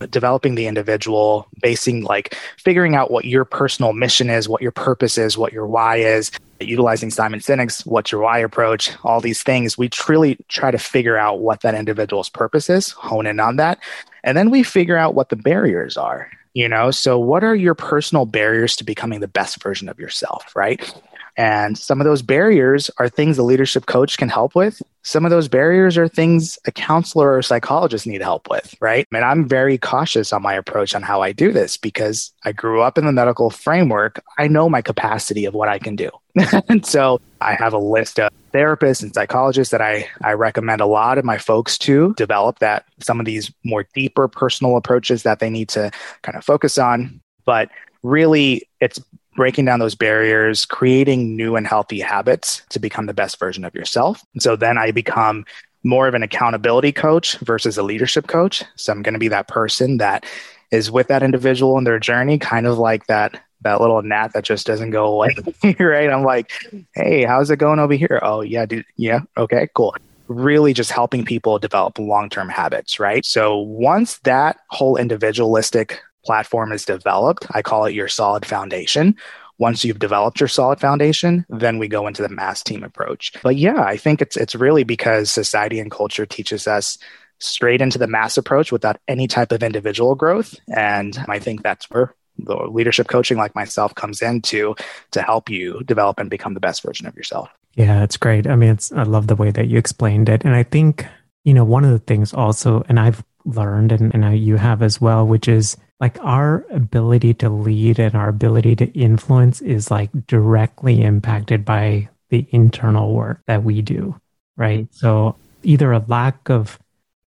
developing 0.07 0.55
the 0.55 0.67
individual, 0.67 1.49
basing 1.63 2.03
like 2.05 2.37
figuring 2.59 2.95
out 2.95 3.11
what 3.11 3.25
your 3.25 3.45
personal 3.45 3.93
mission 3.93 4.31
is, 4.31 4.49
what 4.49 4.63
your 4.63 4.73
purpose 4.73 5.19
is, 5.19 5.37
what 5.37 5.53
your 5.53 5.67
why 5.67 5.97
is, 5.97 6.31
utilizing 6.61 7.11
Simon 7.11 7.41
Sinek's 7.41 7.85
what's 7.87 8.13
your 8.13 8.21
why 8.21 8.39
approach, 8.39 8.91
all 9.05 9.21
these 9.21 9.43
things. 9.43 9.79
We 9.79 9.89
truly 9.89 10.39
try 10.49 10.71
to 10.71 10.79
figure 10.79 11.17
out 11.17 11.41
what 11.41 11.61
that 11.63 11.75
individual's 11.75 12.29
purpose 12.29 12.71
is, 12.71 12.91
hone 12.91 13.27
in 13.27 13.41
on 13.41 13.57
that, 13.57 13.79
and 14.25 14.37
then 14.37 14.51
we 14.51 14.63
figure 14.63 14.97
out 14.97 15.15
what 15.15 15.29
the 15.29 15.37
barriers 15.37 15.97
are. 15.97 16.31
You 16.55 16.69
know, 16.69 16.91
so 16.91 17.19
what 17.19 17.45
are 17.45 17.55
your 17.55 17.75
personal 17.75 18.27
barriers 18.27 18.75
to 18.77 18.85
becoming 18.85 19.21
the 19.21 19.29
best 19.29 19.63
version 19.63 19.89
of 19.89 20.01
yourself, 20.01 20.57
right? 20.57 20.93
And 21.39 21.79
some 21.79 22.01
of 22.01 22.05
those 22.05 22.21
barriers 22.21 22.91
are 22.99 23.09
things 23.09 23.39
a 23.39 23.45
leadership 23.45 23.87
coach 23.87 24.19
can 24.19 24.29
help 24.29 24.57
with. 24.57 24.83
Some 25.03 25.25
of 25.25 25.31
those 25.31 25.47
barriers 25.47 25.97
are 25.97 26.09
things 26.09 26.59
a 26.67 26.73
counselor 26.73 27.29
or 27.29 27.39
a 27.39 27.45
psychologist 27.45 28.09
need 28.09 28.21
help 28.21 28.51
with, 28.51 28.75
right? 28.81 29.07
And 29.15 29.25
I'm 29.25 29.49
very 29.49 29.79
cautious 29.79 30.33
on 30.33 30.43
my 30.43 30.55
approach 30.55 30.97
on 30.97 31.03
how 31.03 31.23
I 31.23 31.31
do 31.31 31.53
this 31.53 31.77
because 31.77 32.33
I 32.45 32.51
grew 32.51 32.83
up 32.83 32.99
in 32.99 33.07
the 33.07 33.13
medical 33.13 33.51
framework. 33.51 34.21
I 34.37 34.49
know 34.49 34.69
my 34.69 34.83
capacity 34.83 35.45
of 35.45 35.55
what 35.55 35.69
I 35.69 35.79
can 35.79 35.95
do. 35.95 36.11
and 36.69 36.85
so 36.85 37.21
I 37.41 37.55
have 37.55 37.73
a 37.73 37.79
list 37.79 38.19
of 38.19 38.33
therapists 38.53 39.05
and 39.05 39.15
psychologists 39.15 39.71
that 39.71 39.81
I, 39.81 40.09
I 40.25 40.33
recommend 40.33 40.81
a 40.81 40.87
lot 40.87 41.19
of 41.19 41.25
my 41.25 41.39
folks 41.39 41.79
to 41.79 42.15
develop 42.17 42.59
that 42.59 42.85
some 42.99 43.21
of 43.21 43.27
these 43.27 43.53
more 43.65 43.87
deeper 43.95 44.27
personal 44.27 44.77
approaches 44.77 45.23
that 45.23 45.39
they 45.39 45.51
need 45.51 45.69
to 45.71 45.93
kind 46.23 46.37
of 46.37 46.45
focus 46.45 46.79
on. 46.79 47.21
But 47.45 47.71
really, 48.03 48.69
it's 48.81 49.01
breaking 49.39 49.65
down 49.65 49.79
those 49.79 49.95
barriers, 49.95 50.67
creating 50.67 51.37
new 51.37 51.55
and 51.55 51.65
healthy 51.65 52.01
habits 52.01 52.61
to 52.71 52.81
become 52.81 53.07
the 53.07 53.15
best 53.15 53.39
version 53.39 53.65
of 53.65 53.73
yourself. 53.73 54.21
And 54.35 54.43
so 54.43 54.57
then 54.57 54.77
I 54.77 54.91
become 54.91 55.47
more 55.85 56.09
of 56.09 56.15
an 56.15 56.25
accountability 56.25 56.91
coach 56.91 57.39
versus 57.39 57.79
a 57.79 57.85
leadership 57.85 58.27
coach. 58.27 58.65
So 58.75 58.93
I'm 58.93 59.01
going 59.01 59.13
to 59.13 59.21
be 59.21 59.29
that 59.29 59.47
person 59.47 59.99
that 59.99 60.27
is 60.73 60.91
with 60.91 61.07
that 61.07 61.23
individual 61.23 61.79
in 61.79 61.85
their 61.85 62.01
journey, 62.01 62.37
kind 62.37 62.67
of 62.67 62.79
like 62.79 63.07
that 63.07 63.41
that 63.61 63.81
little 63.81 64.03
gnat 64.03 64.33
that 64.33 64.43
just 64.43 64.67
doesn't 64.67 64.91
go 64.91 65.07
away, 65.07 65.37
right? 65.79 66.11
I'm 66.11 66.25
like, 66.25 66.51
hey, 66.97 67.23
how's 67.23 67.49
it 67.53 67.59
going 67.59 67.79
over 67.79 67.95
here? 67.95 68.19
Oh 68.25 68.41
yeah, 68.41 68.67
dude, 68.67 68.87
yeah, 68.97 69.21
okay, 69.37 69.69
cool. 69.75 69.95
Really, 70.27 70.73
just 70.73 70.91
helping 70.91 71.25
people 71.25 71.61
develop 71.61 71.97
long 72.01 72.29
term 72.29 72.49
habits, 72.49 72.99
right? 72.99 73.25
So 73.25 73.57
once 73.57 74.19
that 74.25 74.59
whole 74.71 74.97
individualistic 74.97 76.03
platform 76.29 76.73
is 76.73 76.85
developed, 76.85 77.47
I 77.53 77.63
call 77.63 77.87
it 77.87 77.95
your 77.95 78.07
solid 78.07 78.45
foundation. 78.45 79.17
Once 79.57 79.83
you've 79.83 79.99
developed 79.99 80.39
your 80.39 80.49
solid 80.49 80.79
foundation, 80.79 81.47
then 81.49 81.79
we 81.79 81.89
go 81.89 82.07
into 82.07 82.21
the 82.21 82.29
mass 82.29 82.63
team 82.63 82.85
approach. 82.85 83.33
But 83.43 83.57
yeah, 83.57 83.83
I 83.83 83.97
think 83.97 84.21
it's 84.21 84.37
it's 84.37 84.55
really 84.55 84.85
because 84.85 85.31
society 85.31 85.81
and 85.81 85.91
culture 85.91 86.27
teaches 86.27 86.67
us 86.67 86.99
straight 87.39 87.81
into 87.81 87.97
the 87.97 88.07
mass 88.07 88.37
approach 88.37 88.71
without 88.71 89.01
any 89.09 89.27
type 89.27 89.51
of 89.51 89.63
individual 89.63 90.15
growth. 90.15 90.55
And 90.77 91.19
I 91.29 91.39
think 91.39 91.63
that's 91.63 91.89
where 91.89 92.15
the 92.37 92.57
leadership 92.57 93.09
coaching 93.09 93.39
like 93.39 93.55
myself 93.55 93.95
comes 93.95 94.21
in 94.21 94.43
to 94.43 94.77
to 95.13 95.23
help 95.23 95.49
you 95.49 95.83
develop 95.87 96.21
and 96.21 96.29
become 96.29 96.53
the 96.53 96.61
best 96.61 96.83
version 96.83 97.07
of 97.07 97.17
yourself. 97.17 97.49
Yeah, 97.75 98.05
it's 98.05 98.19
great. 98.19 98.47
I 98.47 98.55
mean, 98.55 98.73
it's 98.77 98.93
I 98.93 99.05
love 99.05 99.29
the 99.29 99.41
way 99.43 99.51
that 99.51 99.69
you 99.69 99.79
explained 99.79 100.29
it. 100.29 100.45
And 100.45 100.55
I 100.55 100.63
think, 100.63 101.07
you 101.45 101.55
know, 101.55 101.65
one 101.65 101.87
of 101.87 101.91
the 101.91 102.05
things 102.05 102.35
also, 102.35 102.85
and 102.87 103.01
I've 103.01 103.25
learned 103.47 103.93
and, 103.93 104.15
and 104.15 104.39
you 104.39 104.57
have 104.57 104.83
as 104.83 105.01
well, 105.01 105.27
which 105.27 105.49
is 105.49 105.79
like 106.01 106.19
our 106.21 106.65
ability 106.71 107.35
to 107.35 107.49
lead 107.49 107.99
and 107.99 108.15
our 108.15 108.29
ability 108.29 108.77
to 108.77 108.87
influence 108.93 109.61
is 109.61 109.91
like 109.91 110.11
directly 110.27 111.03
impacted 111.03 111.65
by 111.65 112.09
the 112.31 112.47
internal 112.51 113.15
work 113.15 113.41
that 113.47 113.65
we 113.65 113.83
do, 113.83 114.19
right? 114.57 114.85
Mm-hmm. 114.85 114.97
So 114.97 115.37
either 115.63 115.93
a 115.93 116.05
lack 116.07 116.51
of 116.51 116.79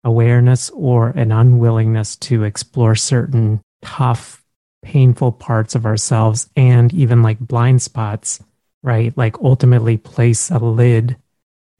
awareness 0.04 0.70
or 0.70 1.10
an 1.10 1.32
unwillingness 1.32 2.16
to 2.16 2.44
explore 2.44 2.94
certain 2.94 3.60
tough, 3.82 4.44
painful 4.82 5.32
parts 5.32 5.74
of 5.74 5.86
ourselves 5.86 6.48
and 6.56 6.92
even 6.92 7.22
like 7.22 7.38
blind 7.38 7.80
spots, 7.80 8.42
right? 8.82 9.16
Like 9.16 9.38
ultimately 9.40 9.96
place 9.96 10.50
a 10.50 10.58
lid 10.58 11.16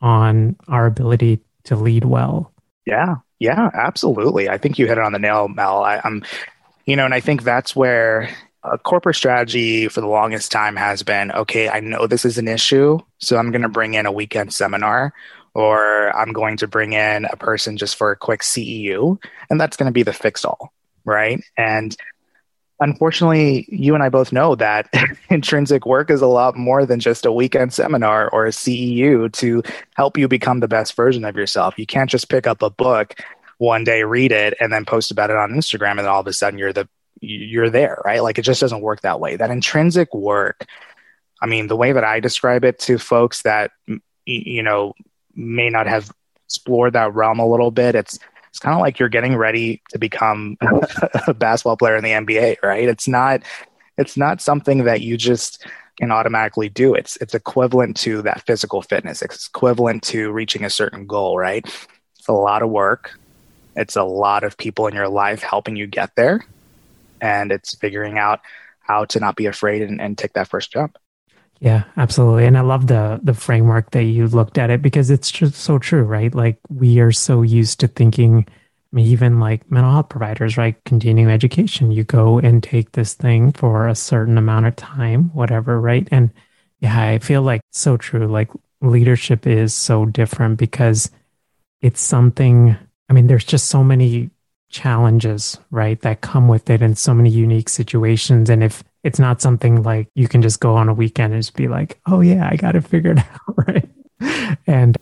on 0.01 0.57
our 0.69 0.87
ability 0.87 1.41
to 1.65 1.77
lead 1.77 2.05
well. 2.05 2.53
Yeah. 2.87 3.17
Yeah, 3.41 3.71
absolutely. 3.73 4.49
I 4.49 4.59
think 4.59 4.79
you 4.79 4.87
hit 4.87 4.99
it 4.99 5.05
on 5.05 5.13
the 5.13 5.19
nail, 5.19 5.47
Mel. 5.47 5.85
I, 5.85 6.01
I'm 6.03 6.25
you 6.89 6.97
know, 6.97 7.05
and 7.05 7.13
I 7.13 7.21
think 7.21 7.43
that's 7.43 7.77
where 7.77 8.31
a 8.63 8.79
corporate 8.79 9.17
strategy 9.17 9.89
for 9.89 10.01
the 10.01 10.07
longest 10.07 10.51
time 10.51 10.75
has 10.75 11.03
been 11.03 11.31
okay, 11.33 11.69
I 11.69 11.81
know 11.81 12.07
this 12.07 12.25
is 12.25 12.39
an 12.39 12.49
issue, 12.49 12.99
so 13.19 13.37
I'm 13.37 13.51
going 13.51 13.63
to 13.63 13.69
bring 13.69 13.93
in 13.93 14.07
a 14.07 14.13
weekend 14.13 14.55
seminar 14.55 15.13
or 15.53 16.17
I'm 16.17 16.33
going 16.33 16.57
to 16.57 16.67
bring 16.67 16.95
in 16.95 17.27
a 17.27 17.37
person 17.37 17.77
just 17.77 17.97
for 17.97 18.11
a 18.11 18.17
quick 18.17 18.41
CEU, 18.41 19.23
and 19.51 19.61
that's 19.61 19.77
going 19.77 19.89
to 19.89 19.93
be 19.93 20.03
the 20.03 20.15
fix 20.15 20.47
all, 20.47 20.73
right? 21.05 21.43
And 21.59 21.95
unfortunately, 22.81 23.67
you 23.69 23.93
and 23.95 24.03
I 24.03 24.09
both 24.09 24.33
know 24.33 24.55
that 24.55 24.89
intrinsic 25.29 25.85
work 25.85 26.11
is 26.11 26.23
a 26.23 26.27
lot 26.27 26.57
more 26.57 26.87
than 26.87 27.01
just 27.01 27.27
a 27.27 27.33
weekend 27.33 27.75
seminar 27.75 28.31
or 28.31 28.47
a 28.47 28.51
CEU 28.51 29.31
to 29.35 29.63
help 29.95 30.17
you 30.17 30.27
become 30.27 30.61
the 30.61 30.69
best 30.69 30.97
version 30.97 31.27
of 31.27 31.37
yourself. 31.37 31.79
You 31.79 31.85
can't 31.85 32.09
just 32.09 32.31
pick 32.31 32.47
up 32.47 32.63
a 32.63 32.71
book 32.71 33.15
one 33.59 33.85
day 33.85 34.05
read 34.05 34.33
it 34.33 34.55
and 34.61 34.73
then 34.73 34.85
post 34.85 35.11
about 35.11 35.31
it 35.31 35.37
on 35.37 35.51
Instagram 35.51 35.91
and 35.91 36.01
then 36.01 36.09
all 36.09 36.21
of 36.21 36.27
a 36.27 36.33
sudden 36.33 36.59
you're 36.59 36.73
the 36.73 36.89
you're 37.21 37.71
there, 37.71 38.01
right? 38.05 38.23
Like 38.23 38.39
it 38.39 38.43
just 38.43 38.61
doesn't 38.61 38.81
work 38.81 39.01
that 39.01 39.21
way. 39.21 39.37
That 39.37 39.51
intrinsic 39.51 40.15
work, 40.15 40.67
I 41.43 41.47
mean, 41.47 41.67
the 41.67 41.77
way 41.77 41.93
that 41.93 42.05
I 42.05 42.21
describe 42.21 42.65
it 42.65 42.79
to 42.81 42.99
folks 42.99 43.43
that 43.43 43.73
you 44.25 44.63
know 44.63 44.95
may 45.35 45.69
not 45.71 45.87
have 45.87 46.13
explored 46.47 46.93
that 46.95 47.15
realm 47.15 47.39
a 47.39 47.49
little 47.49 47.71
bit, 47.71 47.95
it's 47.95 48.19
it's 48.49 48.59
kind 48.59 48.75
of 48.75 48.81
like 48.81 48.99
you're 48.99 49.09
getting 49.09 49.37
ready 49.37 49.83
to 49.91 49.99
become 49.99 50.57
a 51.27 51.35
basketball 51.35 51.77
player 51.77 51.97
in 51.97 52.05
the 52.05 52.11
NBA, 52.11 52.57
right? 52.63 52.89
It's 52.89 53.09
not 53.09 53.43
it's 53.97 54.17
not 54.17 54.41
something 54.41 54.85
that 54.85 55.01
you 55.01 55.17
just 55.17 55.67
can 55.99 56.11
automatically 56.13 56.69
do. 56.69 56.95
It's 56.95 57.17
it's 57.17 57.35
equivalent 57.35 57.97
to 57.99 58.23
that 58.23 58.47
physical 58.47 58.83
fitness. 58.83 59.23
It's 59.23 59.49
equivalent 59.49 60.03
to 60.05 60.31
reaching 60.31 60.65
a 60.65 60.71
certain 60.71 61.07
goal, 61.07 61.37
right? 61.37 61.65
It's 62.19 62.29
a 62.29 62.33
lot 62.33 62.63
of 62.63 62.71
work. 62.71 63.18
It's 63.79 63.97
a 63.97 64.03
lot 64.03 64.43
of 64.43 64.57
people 64.57 64.89
in 64.89 64.95
your 64.95 65.09
life 65.09 65.41
helping 65.41 65.77
you 65.77 65.87
get 65.87 66.15
there. 66.17 66.45
And 67.21 67.53
it's 67.53 67.75
figuring 67.75 68.19
out 68.19 68.41
how 68.81 69.05
to 69.07 69.21
not 69.21 69.37
be 69.37 69.47
afraid 69.47 69.83
and, 69.83 70.01
and 70.01 70.19
take 70.19 70.33
that 70.35 70.49
first 70.49 70.73
jump. 70.73 70.99
Yeah, 71.61 71.85
absolutely. 71.97 72.47
And 72.47 72.57
I 72.57 72.61
love 72.61 72.87
the 72.87 73.21
the 73.23 73.35
framework 73.35 73.91
that 73.91 74.05
you 74.05 74.29
looked 74.29 74.59
at 74.59 74.71
it 74.71 74.81
because 74.83 75.11
it's 75.11 75.31
just 75.31 75.55
so 75.55 75.79
true, 75.79 76.03
right? 76.03 76.35
Like 76.35 76.59
we 76.69 77.01
are 77.01 77.13
so 77.13 77.43
used 77.43 77.81
to 77.81 77.89
thinking 77.89 78.47
I 78.49 78.97
mean, 78.97 79.07
even 79.07 79.41
like 79.41 79.71
mental 79.71 79.93
health 79.93 80.09
providers, 80.09 80.57
right? 80.57 80.77
Continuing 80.85 81.31
education, 81.31 81.91
you 81.91 82.05
go 82.05 82.39
and 82.39 82.63
take 82.63 82.93
this 82.93 83.15
thing 83.15 83.53
for 83.53 83.87
a 83.87 83.95
certain 83.95 84.39
amount 84.39 84.67
of 84.67 84.77
time, 84.77 85.31
whatever, 85.35 85.81
right? 85.81 86.09
And 86.11 86.33
yeah, 86.81 86.99
I 86.99 87.19
feel 87.19 87.43
like 87.43 87.61
so 87.73 87.97
true. 87.97 88.27
Like 88.27 88.51
leadership 88.81 89.47
is 89.47 89.75
so 89.75 90.07
different 90.07 90.59
because 90.59 91.11
it's 91.83 92.01
something 92.01 92.77
I 93.09 93.13
mean, 93.13 93.27
there's 93.27 93.45
just 93.45 93.69
so 93.69 93.83
many 93.83 94.31
challenges, 94.71 95.59
right, 95.71 96.01
that 96.03 96.21
come 96.21 96.49
with 96.49 96.69
it 96.69 96.83
and 96.83 96.97
so 96.97 97.15
many 97.15 97.31
unique 97.31 97.69
situations. 97.69 98.51
And 98.51 98.63
if 98.63 98.85
it's 99.03 99.19
not 99.19 99.41
something 99.41 99.83
like 99.83 100.09
you 100.15 100.29
can 100.29 100.43
just 100.43 100.61
go 100.61 100.77
on 100.77 100.89
a 100.89 100.95
weekend 100.95 101.33
and 101.33 101.43
just 101.43 101.57
be 101.57 101.69
like, 101.69 101.99
oh, 102.07 102.21
yeah, 102.21 102.49
I 102.51 102.57
got 102.57 102.77
it 102.77 102.87
figured 102.87 103.19
out, 103.49 103.67
right? 103.67 103.89
And 104.67 104.97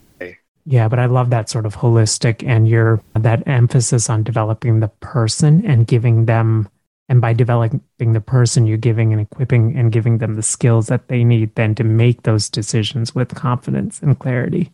yeah, 0.65 0.89
but 0.89 0.99
I 0.99 1.07
love 1.07 1.31
that 1.31 1.49
sort 1.49 1.65
of 1.65 1.77
holistic 1.77 2.47
and 2.47 2.69
your 2.69 3.01
that 3.15 3.47
emphasis 3.47 4.11
on 4.11 4.25
developing 4.25 4.81
the 4.81 4.89
person 4.89 5.65
and 5.65 5.87
giving 5.87 6.27
them 6.27 6.69
and 7.09 7.21
by 7.21 7.33
developing 7.33 8.13
the 8.13 8.21
person 8.21 8.67
you're 8.67 8.77
giving 8.77 9.13
and 9.13 9.23
equipping 9.23 9.77
and 9.77 9.93
giving 9.93 10.19
them 10.19 10.35
the 10.35 10.43
skills 10.43 10.89
that 10.89 11.07
they 11.07 11.23
need 11.23 11.55
then 11.55 11.75
to 11.77 11.85
make 11.85 12.23
those 12.23 12.51
decisions 12.51 13.15
with 13.15 13.35
confidence 13.35 14.03
and 14.03 14.19
clarity. 14.19 14.73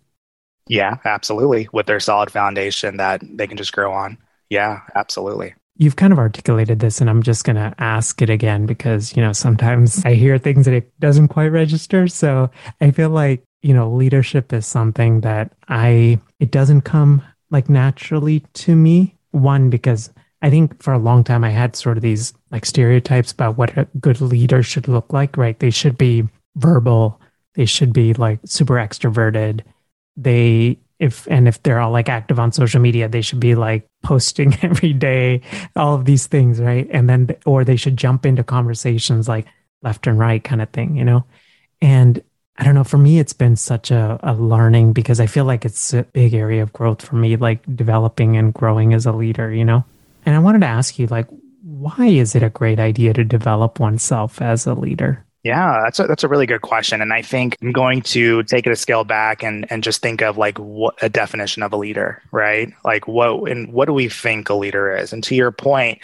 Yeah, 0.69 0.97
absolutely. 1.05 1.69
With 1.73 1.87
their 1.87 2.01
solid 2.01 2.31
foundation 2.31 2.97
that 2.97 3.23
they 3.23 3.47
can 3.47 3.57
just 3.57 3.73
grow 3.73 3.93
on. 3.93 4.19
Yeah, 4.49 4.81
absolutely. 4.95 5.55
You've 5.77 5.97
kind 5.97 6.13
of 6.13 6.19
articulated 6.19 6.81
this, 6.81 7.01
and 7.01 7.09
I'm 7.09 7.23
just 7.23 7.45
going 7.45 7.57
to 7.57 7.75
ask 7.79 8.21
it 8.21 8.31
again 8.31 8.67
because, 8.67 9.17
you 9.17 9.23
know, 9.23 9.33
sometimes 9.33 10.05
I 10.05 10.15
hear 10.15 10.39
things 10.39 10.67
that 10.67 10.75
it 10.75 10.93
doesn't 11.01 11.29
quite 11.29 11.49
register. 11.49 12.07
So 12.07 12.51
I 12.81 12.91
feel 12.91 13.11
like, 13.11 13.43
you 13.63 13.73
know, 13.73 13.91
leadership 13.91 14.53
is 14.53 14.67
something 14.67 15.23
that 15.23 15.53
I, 15.69 16.21
it 16.39 16.51
doesn't 16.51 16.83
come 16.83 17.23
like 17.51 17.69
naturally 17.69 18.41
to 18.55 18.77
me. 18.77 19.17
One, 19.31 19.71
because 19.71 20.13
I 20.43 20.51
think 20.51 20.83
for 20.83 20.93
a 20.93 20.99
long 20.99 21.25
time 21.25 21.43
I 21.45 21.51
had 21.51 21.75
sort 21.75 21.97
of 21.97 22.03
these 22.03 22.35
like 22.51 22.67
stereotypes 22.67 23.33
about 23.33 23.57
what 23.57 23.77
a 23.79 23.89
good 23.99 24.21
leader 24.21 24.63
should 24.63 24.89
look 24.89 25.13
like, 25.13 25.37
right? 25.37 25.59
They 25.59 25.71
should 25.71 25.97
be 25.97 26.29
verbal, 26.57 27.21
they 27.55 27.65
should 27.65 27.93
be 27.93 28.13
like 28.15 28.41
super 28.45 28.75
extroverted. 28.75 29.63
They 30.17 30.79
if 30.99 31.27
and 31.29 31.49
if 31.49 31.63
they're 31.63 31.81
all 31.81 31.91
like 31.91 32.09
active 32.09 32.39
on 32.39 32.53
social 32.53 32.81
media, 32.81 33.09
they 33.09 33.23
should 33.23 33.41
be 33.41 33.57
like 33.57 33.89
posting 34.03 34.57
every 34.63 34.93
day, 34.93 35.41
all 35.75 35.95
of 35.95 36.05
these 36.05 36.27
things, 36.27 36.61
right? 36.61 36.89
And 36.91 37.09
then 37.11 37.35
or 37.45 37.65
they 37.65 37.77
should 37.77 37.97
jump 37.97 38.25
into 38.25 38.45
conversations 38.45 39.29
like 39.29 39.47
left 39.83 40.07
and 40.07 40.19
right 40.19 40.43
kind 40.43 40.63
of 40.63 40.71
thing, 40.71 40.97
you 40.97 41.05
know? 41.05 41.25
And 41.81 42.23
I 42.57 42.65
don't 42.65 42.75
know, 42.75 42.85
for 42.85 42.99
me, 42.99 43.19
it's 43.19 43.33
been 43.33 43.57
such 43.57 43.91
a, 43.91 44.21
a 44.23 44.35
learning 44.35 44.93
because 44.93 45.19
I 45.19 45.27
feel 45.27 45.45
like 45.45 45.65
it's 45.65 45.93
a 45.93 46.05
big 46.05 46.35
area 46.35 46.63
of 46.63 46.73
growth 46.73 47.03
for 47.05 47.17
me, 47.17 47.37
like 47.37 47.65
developing 47.75 48.37
and 48.37 48.55
growing 48.55 48.95
as 48.95 49.07
a 49.07 49.13
leader, 49.13 49.53
you 49.53 49.65
know? 49.65 49.85
And 50.25 50.37
I 50.37 50.39
wanted 50.39 50.61
to 50.61 50.67
ask 50.67 50.99
you, 50.99 51.09
like, 51.09 51.27
why 51.63 52.07
is 52.07 52.37
it 52.37 52.43
a 52.43 52.51
great 52.51 52.79
idea 52.79 53.13
to 53.15 53.25
develop 53.25 53.81
oneself 53.81 54.41
as 54.41 54.67
a 54.67 54.75
leader? 54.75 55.25
Yeah, 55.43 55.81
that's 55.83 55.99
a, 55.99 56.07
that's 56.07 56.23
a 56.23 56.29
really 56.29 56.47
good 56.47 56.63
question. 56.63 57.03
And 57.03 57.13
I 57.13 57.21
think 57.21 57.57
I'm 57.61 57.73
going 57.73 58.03
to 58.03 58.45
take 58.45 58.65
it 58.67 58.71
a 58.71 58.77
scale 58.77 59.03
back 59.03 59.43
and, 59.43 59.71
and 59.73 59.83
just 59.83 60.01
think 60.01 60.23
of 60.23 60.39
like 60.39 60.57
what 60.59 60.95
a 61.03 61.09
definition 61.09 61.65
of 61.65 61.73
a 61.73 61.77
leader, 61.77 62.23
right? 62.31 62.73
Like 62.85 63.09
what, 63.09 63.51
and 63.51 63.73
what 63.73 63.87
do 63.87 63.93
we 63.93 64.09
think 64.09 64.49
a 64.49 64.55
leader 64.55 64.97
is? 64.97 65.13
And 65.13 65.25
to 65.25 65.35
your 65.35 65.51
point, 65.51 65.99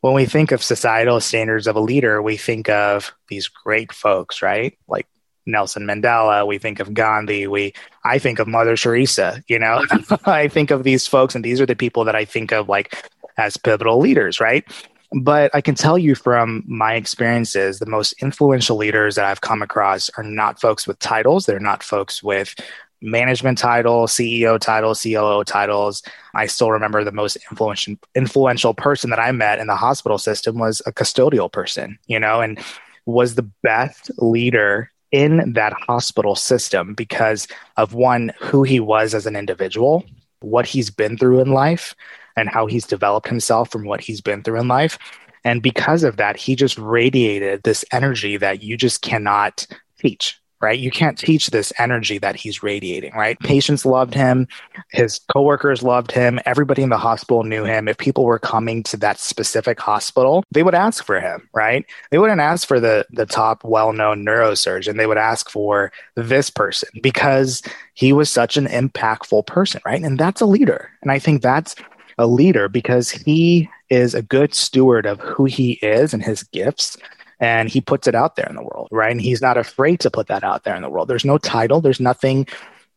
when 0.00 0.14
we 0.14 0.24
think 0.24 0.52
of 0.52 0.62
societal 0.62 1.20
standards 1.20 1.66
of 1.66 1.76
a 1.76 1.80
leader, 1.80 2.22
we 2.22 2.38
think 2.38 2.70
of 2.70 3.12
these 3.28 3.48
great 3.48 3.92
folks, 3.92 4.40
right? 4.40 4.78
Like 4.88 5.06
Nelson 5.44 5.84
Mandela, 5.84 6.46
we 6.46 6.56
think 6.56 6.80
of 6.80 6.94
Gandhi, 6.94 7.46
we 7.46 7.74
I 8.04 8.18
think 8.18 8.38
of 8.38 8.48
Mother 8.48 8.76
Teresa, 8.76 9.42
you 9.48 9.58
know. 9.58 9.82
I 10.24 10.48
think 10.48 10.70
of 10.70 10.84
these 10.84 11.06
folks 11.06 11.34
and 11.34 11.44
these 11.44 11.60
are 11.60 11.66
the 11.66 11.76
people 11.76 12.04
that 12.04 12.16
I 12.16 12.24
think 12.24 12.52
of 12.52 12.68
like 12.70 13.10
as 13.36 13.58
pivotal 13.58 13.98
leaders, 13.98 14.40
right? 14.40 14.64
But 15.12 15.54
I 15.54 15.60
can 15.60 15.74
tell 15.74 15.96
you 15.96 16.14
from 16.14 16.64
my 16.66 16.94
experiences, 16.94 17.78
the 17.78 17.86
most 17.86 18.12
influential 18.20 18.76
leaders 18.76 19.14
that 19.14 19.24
I've 19.24 19.40
come 19.40 19.62
across 19.62 20.10
are 20.16 20.22
not 20.22 20.60
folks 20.60 20.86
with 20.86 20.98
titles. 20.98 21.46
They're 21.46 21.58
not 21.58 21.82
folks 21.82 22.22
with 22.22 22.54
management 23.00 23.58
titles, 23.58 24.12
CEO 24.12 24.58
titles, 24.58 25.02
COO 25.02 25.44
titles. 25.44 26.02
I 26.34 26.46
still 26.46 26.72
remember 26.72 27.04
the 27.04 27.12
most 27.12 27.36
influential 27.50 27.96
influential 28.14 28.74
person 28.74 29.10
that 29.10 29.18
I 29.18 29.32
met 29.32 29.60
in 29.60 29.66
the 29.66 29.76
hospital 29.76 30.18
system 30.18 30.58
was 30.58 30.82
a 30.86 30.92
custodial 30.92 31.50
person, 31.50 31.98
you 32.06 32.18
know, 32.18 32.40
and 32.40 32.58
was 33.06 33.34
the 33.34 33.48
best 33.62 34.10
leader 34.18 34.90
in 35.10 35.54
that 35.54 35.72
hospital 35.72 36.34
system 36.34 36.94
because 36.94 37.48
of 37.76 37.94
one 37.94 38.32
who 38.40 38.62
he 38.62 38.80
was 38.80 39.14
as 39.14 39.26
an 39.26 39.36
individual, 39.36 40.04
what 40.40 40.66
he's 40.66 40.90
been 40.90 41.16
through 41.16 41.40
in 41.40 41.52
life, 41.52 41.94
and 42.38 42.48
how 42.48 42.66
he's 42.66 42.86
developed 42.86 43.28
himself 43.28 43.70
from 43.70 43.84
what 43.84 44.00
he's 44.00 44.20
been 44.20 44.42
through 44.42 44.60
in 44.60 44.68
life. 44.68 44.98
And 45.44 45.62
because 45.62 46.04
of 46.04 46.16
that, 46.16 46.36
he 46.36 46.56
just 46.56 46.78
radiated 46.78 47.62
this 47.62 47.84
energy 47.92 48.36
that 48.36 48.62
you 48.62 48.76
just 48.76 49.02
cannot 49.02 49.66
teach, 49.98 50.38
right? 50.60 50.78
You 50.78 50.90
can't 50.90 51.16
teach 51.16 51.50
this 51.50 51.72
energy 51.78 52.18
that 52.18 52.34
he's 52.34 52.62
radiating, 52.62 53.14
right? 53.14 53.38
Patients 53.38 53.86
loved 53.86 54.14
him, 54.14 54.48
his 54.90 55.20
coworkers 55.32 55.84
loved 55.84 56.10
him, 56.10 56.40
everybody 56.44 56.82
in 56.82 56.88
the 56.88 56.98
hospital 56.98 57.44
knew 57.44 57.64
him. 57.64 57.86
If 57.86 57.98
people 57.98 58.24
were 58.24 58.40
coming 58.40 58.82
to 58.82 58.96
that 58.96 59.20
specific 59.20 59.78
hospital, 59.78 60.44
they 60.50 60.64
would 60.64 60.74
ask 60.74 61.04
for 61.04 61.20
him, 61.20 61.48
right? 61.54 61.86
They 62.10 62.18
wouldn't 62.18 62.40
ask 62.40 62.66
for 62.66 62.80
the 62.80 63.06
the 63.10 63.26
top 63.26 63.62
well-known 63.62 64.24
neurosurgeon. 64.24 64.96
They 64.96 65.06
would 65.06 65.18
ask 65.18 65.48
for 65.48 65.92
this 66.16 66.50
person 66.50 66.88
because 67.00 67.62
he 67.94 68.12
was 68.12 68.28
such 68.28 68.56
an 68.56 68.66
impactful 68.66 69.46
person, 69.46 69.80
right? 69.86 70.02
And 70.02 70.18
that's 70.18 70.40
a 70.40 70.46
leader. 70.46 70.90
And 71.02 71.12
I 71.12 71.20
think 71.20 71.42
that's 71.42 71.76
a 72.18 72.26
leader 72.26 72.68
because 72.68 73.10
he 73.10 73.68
is 73.90 74.14
a 74.14 74.22
good 74.22 74.54
steward 74.54 75.06
of 75.06 75.20
who 75.20 75.44
he 75.44 75.72
is 75.74 76.12
and 76.12 76.22
his 76.22 76.42
gifts 76.42 76.96
and 77.40 77.68
he 77.68 77.80
puts 77.80 78.08
it 78.08 78.14
out 78.14 78.36
there 78.36 78.48
in 78.48 78.56
the 78.56 78.62
world 78.62 78.88
right? 78.90 79.12
And 79.12 79.20
he's 79.20 79.40
not 79.40 79.56
afraid 79.56 80.00
to 80.00 80.10
put 80.10 80.26
that 80.26 80.44
out 80.44 80.64
there 80.64 80.76
in 80.76 80.82
the 80.82 80.90
world. 80.90 81.08
There's 81.08 81.24
no 81.24 81.38
title. 81.38 81.80
There's 81.80 82.00
nothing 82.00 82.46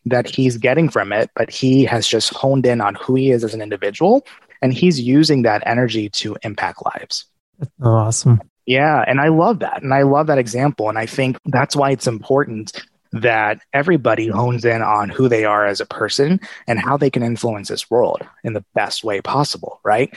that 0.05 0.27
he's 0.27 0.57
getting 0.57 0.89
from 0.89 1.13
it 1.13 1.29
but 1.35 1.49
he 1.51 1.85
has 1.85 2.07
just 2.07 2.33
honed 2.33 2.65
in 2.65 2.81
on 2.81 2.95
who 2.95 3.15
he 3.15 3.31
is 3.31 3.43
as 3.43 3.53
an 3.53 3.61
individual 3.61 4.25
and 4.61 4.73
he's 4.73 4.99
using 4.99 5.43
that 5.43 5.63
energy 5.65 6.09
to 6.09 6.37
impact 6.43 6.83
lives. 6.83 7.25
That's 7.59 7.71
awesome. 7.81 8.41
Yeah 8.65 9.03
and 9.07 9.19
i 9.19 9.27
love 9.27 9.59
that 9.59 9.81
and 9.81 9.93
i 9.93 10.03
love 10.03 10.27
that 10.27 10.37
example 10.37 10.87
and 10.87 10.97
i 10.97 11.05
think 11.05 11.37
that's 11.45 11.75
why 11.75 11.91
it's 11.91 12.07
important 12.07 12.83
that 13.11 13.61
everybody 13.73 14.27
hones 14.27 14.65
in 14.65 14.81
on 14.81 15.09
who 15.09 15.27
they 15.27 15.45
are 15.45 15.65
as 15.65 15.81
a 15.81 15.85
person 15.85 16.39
and 16.67 16.79
how 16.79 16.97
they 16.97 17.09
can 17.09 17.23
influence 17.23 17.67
this 17.67 17.89
world 17.89 18.21
in 18.43 18.53
the 18.53 18.65
best 18.73 19.03
way 19.03 19.21
possible, 19.21 19.79
right? 19.83 20.15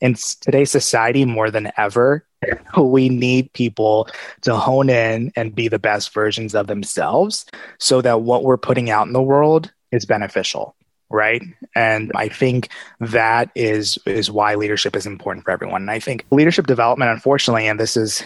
In 0.00 0.14
today's 0.40 0.70
society, 0.70 1.24
more 1.24 1.50
than 1.50 1.72
ever, 1.78 2.26
we 2.78 3.08
need 3.08 3.52
people 3.52 4.08
to 4.42 4.56
hone 4.56 4.90
in 4.90 5.32
and 5.36 5.54
be 5.54 5.68
the 5.68 5.78
best 5.78 6.12
versions 6.12 6.54
of 6.54 6.66
themselves 6.66 7.46
so 7.78 8.00
that 8.02 8.22
what 8.22 8.44
we're 8.44 8.58
putting 8.58 8.90
out 8.90 9.06
in 9.06 9.12
the 9.12 9.22
world 9.22 9.72
is 9.90 10.04
beneficial 10.04 10.74
right 11.10 11.42
and 11.76 12.10
i 12.16 12.28
think 12.28 12.70
that 12.98 13.50
is 13.54 13.98
is 14.06 14.30
why 14.30 14.54
leadership 14.54 14.96
is 14.96 15.06
important 15.06 15.44
for 15.44 15.50
everyone 15.50 15.82
and 15.82 15.90
i 15.90 15.98
think 15.98 16.24
leadership 16.30 16.66
development 16.66 17.10
unfortunately 17.10 17.68
and 17.68 17.78
this 17.78 17.96
is 17.96 18.24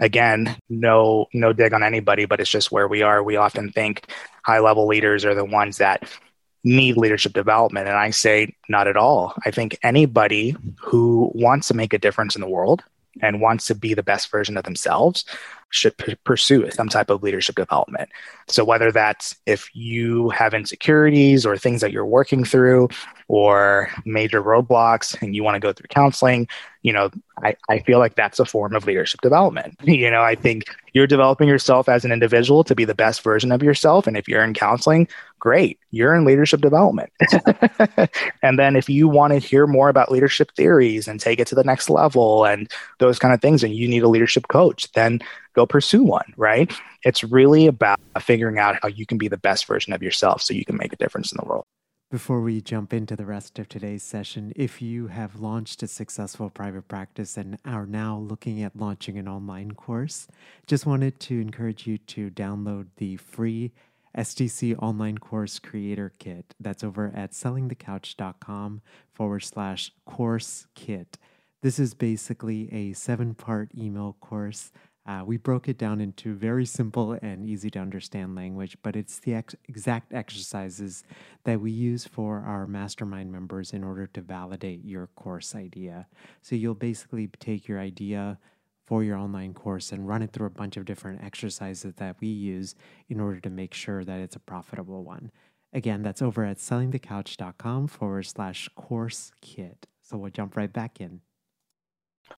again, 0.00 0.56
no 0.68 1.26
no 1.32 1.52
dig 1.52 1.72
on 1.72 1.84
anybody, 1.84 2.24
but 2.24 2.40
it's 2.40 2.50
just 2.50 2.72
where 2.72 2.88
we 2.88 3.02
are. 3.02 3.22
We 3.22 3.36
often 3.36 3.70
think 3.70 4.06
high 4.44 4.58
level 4.58 4.86
leaders 4.86 5.24
are 5.24 5.34
the 5.34 5.44
ones 5.44 5.76
that 5.78 6.10
need 6.62 6.96
leadership 6.96 7.32
development 7.32 7.88
and 7.88 7.96
I 7.96 8.10
say 8.10 8.54
not 8.68 8.86
at 8.86 8.96
all. 8.96 9.34
I 9.46 9.50
think 9.50 9.78
anybody 9.82 10.54
who 10.78 11.30
wants 11.34 11.68
to 11.68 11.74
make 11.74 11.94
a 11.94 11.98
difference 11.98 12.34
in 12.34 12.42
the 12.42 12.48
world 12.48 12.82
and 13.22 13.40
wants 13.40 13.66
to 13.66 13.74
be 13.74 13.94
the 13.94 14.02
best 14.02 14.30
version 14.30 14.56
of 14.56 14.64
themselves 14.64 15.24
should 15.70 15.96
p- 15.96 16.16
pursue 16.24 16.70
some 16.70 16.88
type 16.88 17.10
of 17.10 17.22
leadership 17.22 17.56
development. 17.56 18.10
So, 18.48 18.64
whether 18.64 18.92
that's 18.92 19.36
if 19.46 19.70
you 19.74 20.30
have 20.30 20.54
insecurities 20.54 21.46
or 21.46 21.56
things 21.56 21.80
that 21.80 21.92
you're 21.92 22.06
working 22.06 22.44
through 22.44 22.88
or 23.30 23.88
major 24.04 24.42
roadblocks 24.42 25.16
and 25.22 25.36
you 25.36 25.44
want 25.44 25.54
to 25.54 25.60
go 25.60 25.72
through 25.72 25.86
counseling, 25.88 26.48
you 26.82 26.92
know, 26.92 27.10
I, 27.44 27.54
I 27.68 27.78
feel 27.78 28.00
like 28.00 28.16
that's 28.16 28.40
a 28.40 28.44
form 28.44 28.74
of 28.74 28.86
leadership 28.86 29.20
development. 29.20 29.76
You 29.84 30.10
know, 30.10 30.22
I 30.22 30.34
think 30.34 30.64
you're 30.94 31.06
developing 31.06 31.46
yourself 31.46 31.88
as 31.88 32.04
an 32.04 32.10
individual 32.10 32.64
to 32.64 32.74
be 32.74 32.84
the 32.84 32.94
best 32.94 33.22
version 33.22 33.52
of 33.52 33.62
yourself. 33.62 34.08
And 34.08 34.16
if 34.16 34.26
you're 34.26 34.42
in 34.42 34.52
counseling, 34.52 35.06
great, 35.38 35.78
you're 35.92 36.12
in 36.14 36.24
leadership 36.24 36.60
development. 36.60 37.12
and 38.42 38.58
then 38.58 38.74
if 38.74 38.88
you 38.88 39.06
want 39.06 39.32
to 39.32 39.38
hear 39.38 39.68
more 39.68 39.90
about 39.90 40.10
leadership 40.10 40.50
theories 40.56 41.06
and 41.06 41.20
take 41.20 41.38
it 41.38 41.46
to 41.48 41.54
the 41.54 41.62
next 41.62 41.88
level 41.88 42.44
and 42.44 42.68
those 42.98 43.20
kind 43.20 43.32
of 43.32 43.40
things, 43.40 43.62
and 43.62 43.74
you 43.74 43.86
need 43.86 44.02
a 44.02 44.08
leadership 44.08 44.48
coach, 44.48 44.90
then 44.94 45.20
go 45.54 45.66
pursue 45.66 46.02
one, 46.02 46.34
right? 46.36 46.72
It's 47.04 47.22
really 47.22 47.68
about 47.68 48.00
figuring 48.20 48.58
out 48.58 48.78
how 48.82 48.88
you 48.88 49.06
can 49.06 49.18
be 49.18 49.28
the 49.28 49.38
best 49.38 49.66
version 49.66 49.92
of 49.92 50.02
yourself 50.02 50.42
so 50.42 50.52
you 50.52 50.64
can 50.64 50.76
make 50.76 50.92
a 50.92 50.96
difference 50.96 51.30
in 51.30 51.38
the 51.40 51.46
world. 51.46 51.64
Before 52.10 52.40
we 52.40 52.60
jump 52.60 52.92
into 52.92 53.14
the 53.14 53.24
rest 53.24 53.60
of 53.60 53.68
today's 53.68 54.02
session, 54.02 54.52
if 54.56 54.82
you 54.82 55.06
have 55.06 55.38
launched 55.38 55.80
a 55.84 55.86
successful 55.86 56.50
private 56.50 56.88
practice 56.88 57.36
and 57.36 57.56
are 57.64 57.86
now 57.86 58.18
looking 58.18 58.64
at 58.64 58.74
launching 58.74 59.16
an 59.16 59.28
online 59.28 59.74
course, 59.74 60.26
just 60.66 60.86
wanted 60.86 61.20
to 61.20 61.40
encourage 61.40 61.86
you 61.86 61.98
to 61.98 62.28
download 62.28 62.88
the 62.96 63.16
free 63.16 63.70
STC 64.18 64.76
online 64.82 65.18
course 65.18 65.60
creator 65.60 66.12
kit. 66.18 66.52
That's 66.58 66.82
over 66.82 67.12
at 67.14 67.30
sellingthecouch.com 67.30 68.82
forward 69.14 69.40
slash 69.44 69.92
course 70.04 70.66
kit. 70.74 71.16
This 71.62 71.78
is 71.78 71.94
basically 71.94 72.72
a 72.72 72.92
seven 72.92 73.34
part 73.34 73.70
email 73.78 74.16
course 74.20 74.72
uh, 75.10 75.24
we 75.24 75.36
broke 75.36 75.68
it 75.68 75.76
down 75.76 76.00
into 76.00 76.34
very 76.34 76.64
simple 76.64 77.18
and 77.20 77.44
easy 77.44 77.68
to 77.68 77.80
understand 77.80 78.36
language, 78.36 78.76
but 78.80 78.94
it's 78.94 79.18
the 79.18 79.34
ex- 79.34 79.56
exact 79.68 80.12
exercises 80.12 81.02
that 81.42 81.60
we 81.60 81.72
use 81.72 82.06
for 82.06 82.44
our 82.46 82.64
mastermind 82.64 83.32
members 83.32 83.72
in 83.72 83.82
order 83.82 84.06
to 84.06 84.20
validate 84.20 84.84
your 84.84 85.08
course 85.08 85.56
idea. 85.56 86.06
So 86.42 86.54
you'll 86.54 86.74
basically 86.74 87.26
take 87.40 87.66
your 87.66 87.80
idea 87.80 88.38
for 88.86 89.02
your 89.02 89.16
online 89.16 89.52
course 89.52 89.90
and 89.90 90.06
run 90.06 90.22
it 90.22 90.32
through 90.32 90.46
a 90.46 90.50
bunch 90.50 90.76
of 90.76 90.84
different 90.84 91.24
exercises 91.24 91.94
that 91.96 92.14
we 92.20 92.28
use 92.28 92.76
in 93.08 93.18
order 93.18 93.40
to 93.40 93.50
make 93.50 93.74
sure 93.74 94.04
that 94.04 94.20
it's 94.20 94.36
a 94.36 94.40
profitable 94.40 95.02
one. 95.02 95.32
Again, 95.72 96.02
that's 96.02 96.22
over 96.22 96.44
at 96.44 96.58
sellingthecouch.com 96.58 97.88
forward 97.88 98.26
slash 98.26 98.68
course 98.76 99.32
kit. 99.40 99.88
So 100.02 100.18
we'll 100.18 100.30
jump 100.30 100.56
right 100.56 100.72
back 100.72 101.00
in. 101.00 101.20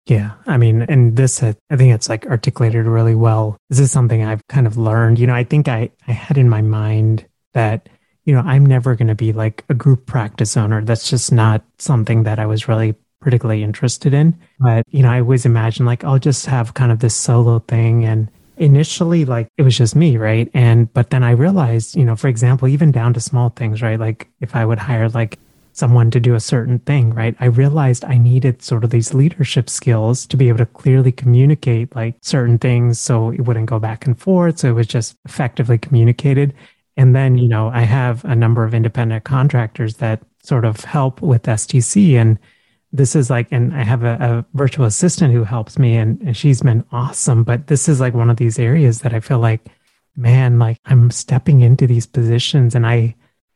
Yeah. 0.07 0.33
I 0.46 0.57
mean, 0.57 0.83
and 0.83 1.16
this, 1.16 1.42
I 1.42 1.55
think 1.70 1.94
it's 1.94 2.09
like 2.09 2.26
articulated 2.26 2.87
really 2.87 3.14
well. 3.14 3.57
This 3.70 3.78
is 3.78 3.92
something 3.92 4.24
I've 4.24 4.46
kind 4.48 4.66
of 4.66 4.76
learned. 4.76 5.18
You 5.18 5.26
know, 5.26 5.35
I 5.35 5.44
think 5.44 5.68
I, 5.68 5.90
I 6.09 6.12
had 6.12 6.38
in 6.38 6.48
my 6.48 6.61
mind 6.61 7.26
that, 7.52 7.88
you 8.24 8.35
know, 8.35 8.40
I'm 8.40 8.66
never 8.66 8.94
going 8.96 9.09
to 9.09 9.14
be 9.14 9.33
like 9.33 9.64
a 9.68 9.74
group 9.74 10.07
practice 10.07 10.57
owner. 10.57 10.85
That's 10.85 11.09
just 11.09 11.33
not 11.33 11.62
something 11.78 12.24
that 12.24 12.38
I 12.38 12.46
was 12.46 12.68
really 12.68 12.94
particularly 13.20 13.62
interested 13.62 14.12
in. 14.12 14.37
But, 14.59 14.85
you 14.88 15.02
know, 15.02 15.11
I 15.11 15.20
always 15.20 15.46
imagine 15.46 15.87
like 15.87 16.05
I'll 16.05 16.18
just 16.18 16.46
have 16.46 16.74
kind 16.74 16.90
of 16.90 16.98
this 16.98 17.14
solo 17.14 17.61
thing. 17.61 18.05
And 18.05 18.28
initially, 18.57 19.24
like 19.24 19.48
it 19.57 19.62
was 19.62 19.78
just 19.78 19.94
me, 19.94 20.16
right? 20.16 20.50
And, 20.52 20.92
but 20.92 21.11
then 21.11 21.22
I 21.22 21.31
realized, 21.31 21.96
you 21.96 22.05
know, 22.05 22.16
for 22.16 22.28
example, 22.28 22.68
even 22.68 22.90
down 22.90 23.14
to 23.14 23.20
small 23.20 23.50
things, 23.50 23.83
right? 23.83 23.98
Like 23.98 24.28
if 24.40 24.57
I 24.57 24.64
would 24.64 24.78
hire 24.78 25.09
like 25.09 25.38
someone 25.72 26.11
to 26.11 26.20
do 26.20 26.35
a 26.35 26.40
certain 26.40 26.78
thing, 26.80 27.14
right? 27.14 27.35
I 27.40 27.46
realized 27.46 28.04
I 28.04 28.18
needed 28.18 28.62
sort 28.62 28.85
of 28.85 28.90
these 28.90 29.14
leadership 29.14 29.70
skills 29.70 30.26
to 30.26 30.37
be 30.37 30.48
able 30.48 30.58
to 30.58 30.66
clearly 30.66 31.12
communicate 31.12 31.94
like 31.94 32.16
certain 32.20 32.58
things 32.58 32.98
so 32.98 33.30
it 33.30 33.42
wouldn't 33.42 33.70
go 33.70 33.78
back 33.78 34.06
and 34.06 34.18
forth. 34.18 34.58
So 34.58 34.68
it 34.68 34.72
was 34.72 34.87
just 34.87 35.16
effectively 35.24 35.78
communicated. 35.78 36.54
And 36.96 37.14
then, 37.14 37.38
you 37.38 37.48
know, 37.48 37.68
I 37.68 37.82
have 37.82 38.24
a 38.24 38.37
number 38.37 38.64
of 38.64 38.74
independent 38.74 39.24
contractors 39.24 39.96
that 39.96 40.22
sort 40.42 40.64
of 40.64 40.80
help 40.80 41.22
with 41.22 41.44
STC. 41.44 42.14
And 42.14 42.38
this 42.92 43.16
is 43.16 43.30
like, 43.30 43.48
and 43.50 43.74
I 43.74 43.82
have 43.82 44.04
a, 44.04 44.16
a 44.20 44.56
virtual 44.56 44.85
assistant 44.85 45.32
who 45.32 45.44
helps 45.44 45.78
me, 45.78 45.96
and, 45.96 46.20
and 46.20 46.37
she's 46.37 46.61
been 46.61 46.85
awesome. 46.92 47.44
But 47.44 47.68
this 47.68 47.88
is 47.88 48.00
like 48.00 48.14
one 48.14 48.28
of 48.28 48.37
these 48.37 48.58
areas 48.58 49.00
that 49.00 49.14
I 49.14 49.20
feel 49.20 49.38
like, 49.38 49.66
man, 50.16 50.58
like 50.58 50.78
I'm 50.85 51.11
stepping 51.11 51.62
into 51.62 51.87
these 51.87 52.06
positions 52.06 52.74
and 52.74 52.87
I, 52.87 53.14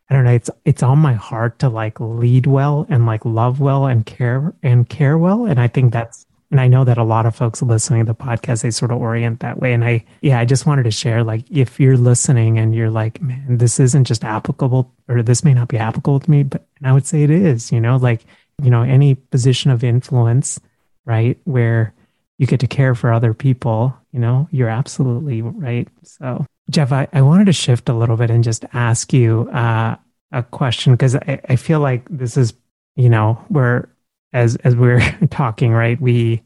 I 0.08 0.14
don't 0.14 0.24
know, 0.24 0.32
it's 0.32 0.50
it's 0.64 0.82
on 0.82 0.98
my 0.98 1.14
heart 1.14 1.58
to 1.60 1.68
like 1.68 1.98
lead 2.00 2.46
well 2.46 2.86
and 2.88 3.06
like 3.06 3.24
love 3.24 3.60
well 3.60 3.86
and 3.86 4.06
care 4.06 4.54
and 4.62 4.88
care 4.88 5.18
well. 5.18 5.46
And 5.46 5.60
I 5.60 5.68
think 5.68 5.92
that's 5.92 6.26
and 6.50 6.60
I 6.60 6.68
know 6.68 6.84
that 6.84 6.98
a 6.98 7.04
lot 7.04 7.26
of 7.26 7.34
folks 7.34 7.60
listening 7.60 8.06
to 8.06 8.12
the 8.12 8.14
podcast, 8.14 8.62
they 8.62 8.70
sort 8.70 8.92
of 8.92 8.98
orient 8.98 9.40
that 9.40 9.58
way. 9.58 9.72
And 9.72 9.84
I, 9.84 10.04
yeah, 10.20 10.38
I 10.38 10.44
just 10.44 10.64
wanted 10.64 10.84
to 10.84 10.92
share 10.92 11.24
like, 11.24 11.44
if 11.50 11.80
you're 11.80 11.96
listening 11.96 12.58
and 12.58 12.74
you're 12.74 12.90
like, 12.90 13.20
man, 13.20 13.58
this 13.58 13.80
isn't 13.80 14.04
just 14.04 14.24
applicable 14.24 14.92
or 15.08 15.22
this 15.22 15.42
may 15.42 15.54
not 15.54 15.68
be 15.68 15.78
applicable 15.78 16.20
to 16.20 16.30
me, 16.30 16.44
but 16.44 16.64
I 16.84 16.92
would 16.92 17.06
say 17.06 17.24
it 17.24 17.30
is, 17.30 17.72
you 17.72 17.80
know, 17.80 17.96
like, 17.96 18.24
you 18.62 18.70
know, 18.70 18.82
any 18.82 19.16
position 19.16 19.72
of 19.72 19.82
influence, 19.82 20.60
right, 21.04 21.36
where 21.44 21.92
you 22.38 22.46
get 22.46 22.60
to 22.60 22.68
care 22.68 22.94
for 22.94 23.12
other 23.12 23.34
people, 23.34 23.96
you 24.12 24.20
know, 24.20 24.48
you're 24.52 24.68
absolutely 24.68 25.42
right. 25.42 25.88
So, 26.04 26.46
Jev, 26.70 26.92
I, 26.92 27.08
I 27.12 27.22
wanted 27.22 27.46
to 27.46 27.52
shift 27.52 27.88
a 27.88 27.94
little 27.94 28.16
bit 28.16 28.30
and 28.30 28.42
just 28.42 28.64
ask 28.72 29.12
you 29.12 29.48
uh, 29.50 29.96
a 30.32 30.42
question 30.42 30.94
because 30.94 31.14
I, 31.14 31.40
I 31.48 31.56
feel 31.56 31.80
like 31.80 32.06
this 32.10 32.36
is, 32.36 32.54
you 32.96 33.08
know, 33.08 33.34
where 33.48 33.88
as 34.32 34.56
as 34.56 34.74
we're 34.74 35.00
talking, 35.30 35.72
right? 35.72 36.00
We 36.00 36.42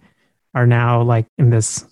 are 0.55 0.67
now 0.67 1.03
like 1.03 1.27
in 1.39 1.51
this 1.51 1.87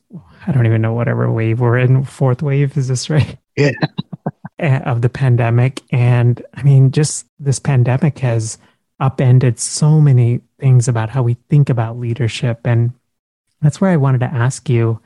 I 0.46 0.52
don't 0.52 0.66
even 0.66 0.82
know 0.82 0.94
whatever 0.94 1.30
wave 1.30 1.60
we're 1.60 1.78
in. 1.78 2.04
Fourth 2.04 2.42
wave, 2.42 2.76
is 2.76 2.88
this 2.88 3.10
right? 3.10 3.38
Yeah. 3.56 3.72
of 4.58 5.02
the 5.02 5.08
pandemic. 5.08 5.82
And 5.92 6.44
I 6.54 6.62
mean, 6.62 6.90
just 6.90 7.26
this 7.38 7.58
pandemic 7.58 8.18
has 8.20 8.58
upended 9.00 9.58
so 9.58 10.00
many 10.00 10.40
things 10.58 10.88
about 10.88 11.10
how 11.10 11.22
we 11.22 11.34
think 11.48 11.70
about 11.70 11.98
leadership. 11.98 12.60
And 12.64 12.92
that's 13.62 13.80
where 13.80 13.90
I 13.90 13.96
wanted 13.96 14.20
to 14.20 14.26
ask 14.26 14.68
you. 14.68 15.00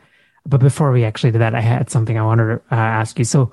But 0.45 0.61
before 0.61 0.93
we 0.93 1.05
actually 1.05 1.31
did 1.31 1.41
that, 1.41 1.55
I 1.55 1.61
had 1.61 1.91
something 1.91 2.19
I 2.19 2.25
wanted 2.25 2.45
to 2.45 2.55
uh, 2.71 2.79
ask 2.79 3.19
you. 3.19 3.25
So 3.25 3.53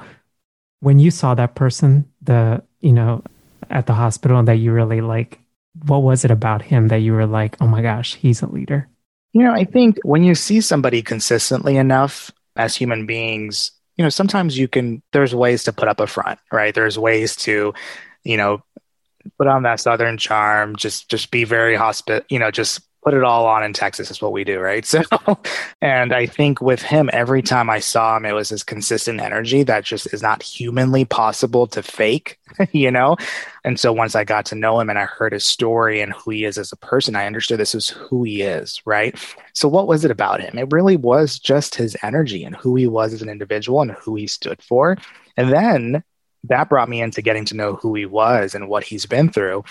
when 0.79 0.99
you 0.99 1.11
saw 1.11 1.35
that 1.35 1.55
person, 1.55 2.09
the, 2.21 2.63
you 2.79 2.93
know, 2.93 3.23
at 3.69 3.85
the 3.85 3.93
hospital 3.93 4.41
that 4.43 4.57
you 4.57 4.71
really 4.71 5.01
like 5.01 5.39
what 5.85 6.03
was 6.03 6.25
it 6.25 6.31
about 6.31 6.61
him 6.61 6.87
that 6.89 6.97
you 6.97 7.13
were 7.13 7.25
like, 7.25 7.57
oh 7.61 7.67
my 7.67 7.81
gosh, 7.81 8.15
he's 8.15 8.41
a 8.41 8.47
leader? 8.47 8.87
You 9.33 9.43
know, 9.43 9.53
I 9.53 9.63
think 9.63 9.99
when 10.03 10.23
you 10.23 10.35
see 10.35 10.61
somebody 10.61 11.01
consistently 11.01 11.77
enough 11.77 12.31
as 12.55 12.75
human 12.75 13.05
beings, 13.05 13.71
you 13.95 14.03
know, 14.03 14.09
sometimes 14.09 14.57
you 14.57 14.67
can, 14.67 15.01
there's 15.11 15.35
ways 15.35 15.63
to 15.65 15.73
put 15.73 15.87
up 15.87 15.99
a 15.99 16.07
front, 16.07 16.39
right? 16.51 16.73
There's 16.73 16.97
ways 16.97 17.35
to, 17.37 17.73
you 18.23 18.37
know, 18.37 18.63
put 19.37 19.47
on 19.47 19.63
that 19.63 19.79
Southern 19.79 20.17
charm, 20.17 20.75
just, 20.75 21.09
just 21.09 21.31
be 21.31 21.43
very 21.43 21.75
hospit, 21.75 22.25
you 22.29 22.39
know, 22.39 22.49
just 22.49 22.81
put 23.03 23.13
it 23.13 23.23
all 23.23 23.45
on 23.45 23.63
in 23.63 23.73
Texas 23.73 24.11
is 24.11 24.21
what 24.21 24.31
we 24.31 24.43
do, 24.43 24.59
right? 24.59 24.85
So, 24.89 25.03
and 25.81 26.13
I 26.13 26.25
think 26.25 26.61
with 26.61 26.81
him, 26.81 27.09
every 27.13 27.41
time 27.41 27.69
I 27.69 27.79
saw 27.79 28.17
him, 28.17 28.25
it 28.25 28.33
was 28.33 28.49
his 28.49 28.63
consistent 28.63 29.21
energy 29.21 29.61
that 29.63 29.85
just 29.85 30.11
is 30.13 30.21
not 30.21 30.41
humanly 30.41 31.05
possible 31.05 31.67
to 31.67 31.83
fake, 31.83 32.39
you 32.71 32.89
know? 32.89 33.15
And 33.63 33.79
so 33.79 33.93
once 33.93 34.15
I 34.15 34.23
got 34.23 34.45
to 34.47 34.55
know 34.55 34.79
him 34.79 34.89
and 34.89 34.97
I 34.97 35.05
heard 35.05 35.33
his 35.33 35.45
story 35.45 36.01
and 36.01 36.11
who 36.13 36.31
he 36.31 36.43
is 36.43 36.57
as 36.57 36.71
a 36.71 36.77
person, 36.77 37.15
I 37.15 37.27
understood 37.27 37.59
this 37.59 37.75
is 37.75 37.89
who 37.89 38.23
he 38.23 38.41
is, 38.41 38.81
right? 38.85 39.15
So 39.53 39.67
what 39.67 39.87
was 39.87 40.03
it 40.03 40.11
about 40.11 40.41
him? 40.41 40.57
It 40.57 40.71
really 40.71 40.97
was 40.97 41.37
just 41.37 41.75
his 41.75 41.95
energy 42.01 42.43
and 42.43 42.55
who 42.55 42.75
he 42.75 42.87
was 42.87 43.13
as 43.13 43.21
an 43.21 43.29
individual 43.29 43.81
and 43.81 43.91
who 43.91 44.15
he 44.15 44.27
stood 44.27 44.61
for. 44.61 44.97
And 45.37 45.51
then 45.51 46.03
that 46.45 46.69
brought 46.69 46.89
me 46.89 47.01
into 47.01 47.21
getting 47.21 47.45
to 47.45 47.55
know 47.55 47.75
who 47.75 47.93
he 47.93 48.05
was 48.05 48.55
and 48.55 48.67
what 48.67 48.83
he's 48.83 49.05
been 49.05 49.29
through. 49.29 49.63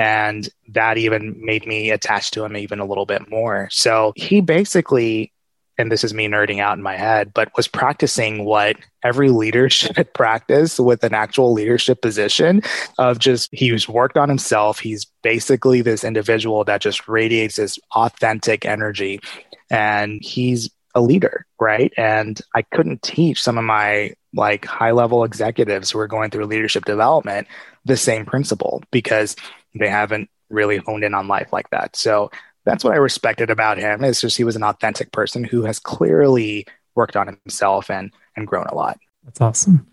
And 0.00 0.48
that 0.70 0.96
even 0.96 1.36
made 1.44 1.66
me 1.66 1.90
attach 1.90 2.30
to 2.30 2.42
him 2.42 2.56
even 2.56 2.80
a 2.80 2.86
little 2.86 3.04
bit 3.04 3.28
more. 3.28 3.68
So 3.70 4.14
he 4.16 4.40
basically, 4.40 5.30
and 5.76 5.92
this 5.92 6.04
is 6.04 6.14
me 6.14 6.26
nerding 6.26 6.58
out 6.58 6.78
in 6.78 6.82
my 6.82 6.96
head, 6.96 7.34
but 7.34 7.54
was 7.54 7.68
practicing 7.68 8.46
what 8.46 8.76
every 9.04 9.28
leader 9.28 9.68
should 9.68 10.10
practice 10.14 10.80
with 10.80 11.04
an 11.04 11.12
actual 11.12 11.52
leadership 11.52 12.00
position 12.00 12.62
of 12.96 13.18
just 13.18 13.50
he's 13.52 13.90
worked 13.90 14.16
on 14.16 14.30
himself. 14.30 14.78
He's 14.78 15.04
basically 15.22 15.82
this 15.82 16.02
individual 16.02 16.64
that 16.64 16.80
just 16.80 17.06
radiates 17.06 17.56
this 17.56 17.78
authentic 17.94 18.64
energy. 18.64 19.20
And 19.68 20.18
he's 20.22 20.70
a 20.94 21.02
leader, 21.02 21.44
right? 21.60 21.92
And 21.98 22.40
I 22.54 22.62
couldn't 22.62 23.02
teach 23.02 23.42
some 23.42 23.58
of 23.58 23.64
my 23.64 24.14
like 24.32 24.64
high 24.64 24.92
level 24.92 25.24
executives 25.24 25.90
who 25.90 25.98
are 25.98 26.06
going 26.06 26.30
through 26.30 26.46
leadership 26.46 26.86
development 26.86 27.48
the 27.84 27.96
same 27.96 28.24
principle 28.24 28.82
because 28.90 29.36
they 29.74 29.88
haven't 29.88 30.30
really 30.48 30.78
honed 30.78 31.04
in 31.04 31.14
on 31.14 31.28
life 31.28 31.52
like 31.52 31.70
that. 31.70 31.96
So 31.96 32.30
that's 32.64 32.84
what 32.84 32.92
I 32.92 32.96
respected 32.96 33.50
about 33.50 33.78
him. 33.78 34.04
Is 34.04 34.20
just 34.20 34.36
he 34.36 34.44
was 34.44 34.56
an 34.56 34.62
authentic 34.62 35.12
person 35.12 35.44
who 35.44 35.62
has 35.64 35.78
clearly 35.78 36.66
worked 36.94 37.16
on 37.16 37.38
himself 37.44 37.90
and 37.90 38.12
and 38.36 38.46
grown 38.46 38.66
a 38.66 38.74
lot. 38.74 38.98
That's 39.24 39.40
awesome. 39.40 39.86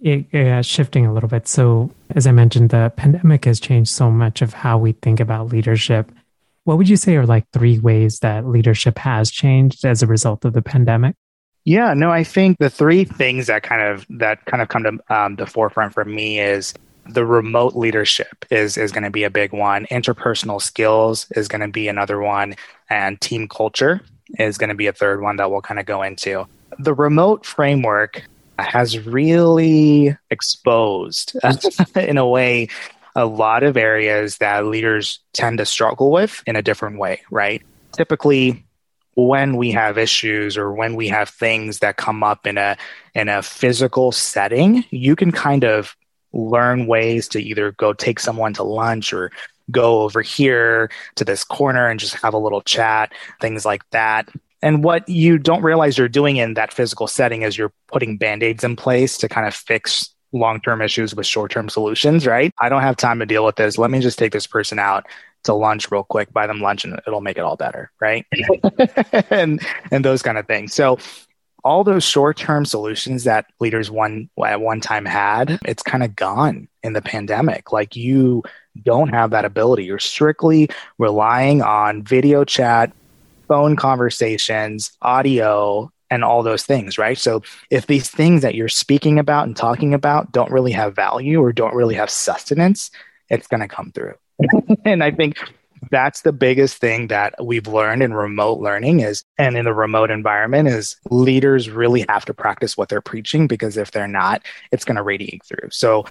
Yeah, 0.00 0.62
shifting 0.62 1.06
a 1.06 1.12
little 1.12 1.28
bit. 1.28 1.46
So, 1.46 1.90
as 2.14 2.26
I 2.26 2.32
mentioned, 2.32 2.70
the 2.70 2.92
pandemic 2.96 3.44
has 3.44 3.60
changed 3.60 3.90
so 3.90 4.10
much 4.10 4.40
of 4.40 4.54
how 4.54 4.78
we 4.78 4.92
think 4.92 5.20
about 5.20 5.48
leadership. 5.48 6.10
What 6.64 6.78
would 6.78 6.88
you 6.88 6.96
say 6.96 7.16
are 7.16 7.26
like 7.26 7.46
three 7.52 7.78
ways 7.78 8.20
that 8.20 8.46
leadership 8.46 8.98
has 8.98 9.30
changed 9.30 9.84
as 9.84 10.02
a 10.02 10.06
result 10.06 10.44
of 10.44 10.54
the 10.54 10.62
pandemic? 10.62 11.16
Yeah, 11.64 11.92
no, 11.92 12.10
I 12.10 12.24
think 12.24 12.58
the 12.58 12.70
three 12.70 13.04
things 13.04 13.46
that 13.48 13.62
kind 13.62 13.82
of 13.82 14.06
that 14.08 14.44
kind 14.46 14.62
of 14.62 14.68
come 14.68 14.84
to 14.84 15.14
um, 15.14 15.36
the 15.36 15.46
forefront 15.46 15.92
for 15.92 16.04
me 16.04 16.40
is 16.40 16.72
the 17.12 17.24
remote 17.24 17.74
leadership 17.74 18.44
is 18.50 18.76
is 18.76 18.92
going 18.92 19.04
to 19.04 19.10
be 19.10 19.24
a 19.24 19.30
big 19.30 19.52
one. 19.52 19.86
Interpersonal 19.90 20.60
skills 20.60 21.26
is 21.32 21.48
going 21.48 21.60
to 21.60 21.68
be 21.68 21.88
another 21.88 22.20
one, 22.20 22.54
and 22.88 23.20
team 23.20 23.48
culture 23.48 24.00
is 24.38 24.58
going 24.58 24.68
to 24.68 24.74
be 24.74 24.86
a 24.86 24.92
third 24.92 25.20
one 25.20 25.36
that 25.36 25.50
we'll 25.50 25.60
kind 25.60 25.80
of 25.80 25.86
go 25.86 26.02
into. 26.02 26.46
The 26.78 26.94
remote 26.94 27.44
framework 27.44 28.22
has 28.58 28.98
really 28.98 30.16
exposed, 30.30 31.36
in 31.96 32.18
a 32.18 32.26
way, 32.26 32.68
a 33.16 33.26
lot 33.26 33.62
of 33.62 33.76
areas 33.76 34.38
that 34.38 34.66
leaders 34.66 35.20
tend 35.32 35.58
to 35.58 35.66
struggle 35.66 36.10
with 36.10 36.42
in 36.46 36.56
a 36.56 36.62
different 36.62 36.98
way, 36.98 37.22
right? 37.30 37.62
Typically, 37.92 38.64
when 39.14 39.56
we 39.56 39.72
have 39.72 39.98
issues 39.98 40.56
or 40.56 40.72
when 40.72 40.94
we 40.94 41.08
have 41.08 41.28
things 41.28 41.80
that 41.80 41.96
come 41.96 42.22
up 42.22 42.46
in 42.46 42.56
a 42.56 42.76
in 43.14 43.28
a 43.28 43.42
physical 43.42 44.12
setting, 44.12 44.84
you 44.90 45.16
can 45.16 45.32
kind 45.32 45.64
of 45.64 45.96
learn 46.32 46.86
ways 46.86 47.28
to 47.28 47.42
either 47.42 47.72
go 47.72 47.92
take 47.92 48.20
someone 48.20 48.54
to 48.54 48.62
lunch 48.62 49.12
or 49.12 49.30
go 49.70 50.02
over 50.02 50.22
here 50.22 50.90
to 51.16 51.24
this 51.24 51.44
corner 51.44 51.88
and 51.88 52.00
just 52.00 52.14
have 52.14 52.34
a 52.34 52.38
little 52.38 52.60
chat, 52.62 53.12
things 53.40 53.64
like 53.64 53.88
that. 53.90 54.28
And 54.62 54.84
what 54.84 55.08
you 55.08 55.38
don't 55.38 55.62
realize 55.62 55.96
you're 55.96 56.08
doing 56.08 56.36
in 56.36 56.54
that 56.54 56.72
physical 56.72 57.06
setting 57.06 57.42
is 57.42 57.56
you're 57.56 57.72
putting 57.86 58.16
band 58.16 58.42
aids 58.42 58.62
in 58.62 58.76
place 58.76 59.16
to 59.18 59.28
kind 59.28 59.46
of 59.46 59.54
fix 59.54 60.10
long 60.32 60.60
term 60.60 60.82
issues 60.82 61.14
with 61.14 61.26
short 61.26 61.50
term 61.50 61.68
solutions, 61.68 62.26
right? 62.26 62.52
I 62.60 62.68
don't 62.68 62.82
have 62.82 62.96
time 62.96 63.18
to 63.20 63.26
deal 63.26 63.44
with 63.44 63.56
this. 63.56 63.78
Let 63.78 63.90
me 63.90 64.00
just 64.00 64.18
take 64.18 64.32
this 64.32 64.46
person 64.46 64.78
out 64.78 65.06
to 65.44 65.54
lunch 65.54 65.90
real 65.90 66.04
quick, 66.04 66.32
buy 66.32 66.46
them 66.46 66.60
lunch, 66.60 66.84
and 66.84 67.00
it'll 67.06 67.22
make 67.22 67.38
it 67.38 67.40
all 67.40 67.56
better, 67.56 67.90
right? 68.00 68.26
and 69.30 69.60
and 69.90 70.04
those 70.04 70.22
kind 70.22 70.36
of 70.36 70.46
things. 70.46 70.74
So 70.74 70.98
all 71.64 71.84
those 71.84 72.04
short-term 72.04 72.64
solutions 72.64 73.24
that 73.24 73.46
leaders 73.60 73.90
one 73.90 74.28
at 74.44 74.60
one 74.60 74.80
time 74.80 75.04
had, 75.04 75.58
it's 75.64 75.82
kind 75.82 76.02
of 76.02 76.16
gone 76.16 76.68
in 76.82 76.92
the 76.92 77.02
pandemic. 77.02 77.72
Like 77.72 77.96
you 77.96 78.42
don't 78.82 79.08
have 79.08 79.30
that 79.30 79.44
ability. 79.44 79.84
You're 79.84 79.98
strictly 79.98 80.68
relying 80.98 81.62
on 81.62 82.02
video 82.02 82.44
chat, 82.44 82.92
phone 83.48 83.76
conversations, 83.76 84.92
audio, 85.02 85.90
and 86.10 86.24
all 86.24 86.42
those 86.42 86.64
things, 86.64 86.98
right? 86.98 87.16
So 87.16 87.42
if 87.70 87.86
these 87.86 88.10
things 88.10 88.42
that 88.42 88.54
you're 88.54 88.68
speaking 88.68 89.18
about 89.18 89.46
and 89.46 89.56
talking 89.56 89.94
about 89.94 90.32
don't 90.32 90.50
really 90.50 90.72
have 90.72 90.96
value 90.96 91.40
or 91.40 91.52
don't 91.52 91.74
really 91.74 91.94
have 91.94 92.10
sustenance, 92.10 92.90
it's 93.28 93.46
going 93.46 93.60
to 93.60 93.68
come 93.68 93.92
through. 93.92 94.14
and 94.84 95.04
I 95.04 95.10
think 95.10 95.38
that's 95.90 96.22
the 96.22 96.32
biggest 96.32 96.78
thing 96.78 97.06
that 97.08 97.34
we've 97.42 97.66
learned 97.66 98.02
in 98.02 98.12
remote 98.12 98.60
learning 98.60 99.00
is 99.00 99.24
and 99.38 99.56
in 99.56 99.64
the 99.64 99.72
remote 99.72 100.10
environment 100.10 100.68
is 100.68 100.96
leaders 101.10 101.70
really 101.70 102.04
have 102.08 102.24
to 102.26 102.34
practice 102.34 102.76
what 102.76 102.88
they're 102.88 103.00
preaching 103.00 103.46
because 103.46 103.76
if 103.76 103.90
they're 103.90 104.08
not 104.08 104.42
it's 104.72 104.84
going 104.84 104.96
to 104.96 105.02
radiate 105.02 105.42
through. 105.44 105.70
So 105.70 106.04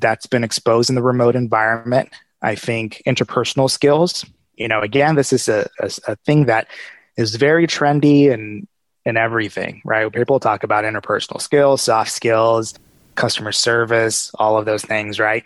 that's 0.00 0.26
been 0.26 0.44
exposed 0.44 0.90
in 0.90 0.94
the 0.94 1.02
remote 1.02 1.34
environment. 1.34 2.10
I 2.42 2.54
think 2.54 3.02
interpersonal 3.06 3.70
skills 3.70 4.24
you 4.56 4.68
know 4.68 4.80
again 4.80 5.14
this 5.14 5.32
is 5.32 5.48
a, 5.48 5.68
a, 5.80 5.90
a 6.08 6.16
thing 6.16 6.46
that 6.46 6.68
is 7.16 7.34
very 7.34 7.66
trendy 7.66 8.32
and 8.32 8.66
and 9.04 9.16
everything 9.16 9.80
right? 9.84 10.12
People 10.12 10.38
talk 10.38 10.62
about 10.62 10.84
interpersonal 10.84 11.40
skills 11.40 11.82
soft 11.82 12.12
skills 12.12 12.74
customer 13.16 13.50
service 13.50 14.30
all 14.38 14.56
of 14.56 14.64
those 14.64 14.84
things 14.84 15.18
right 15.18 15.44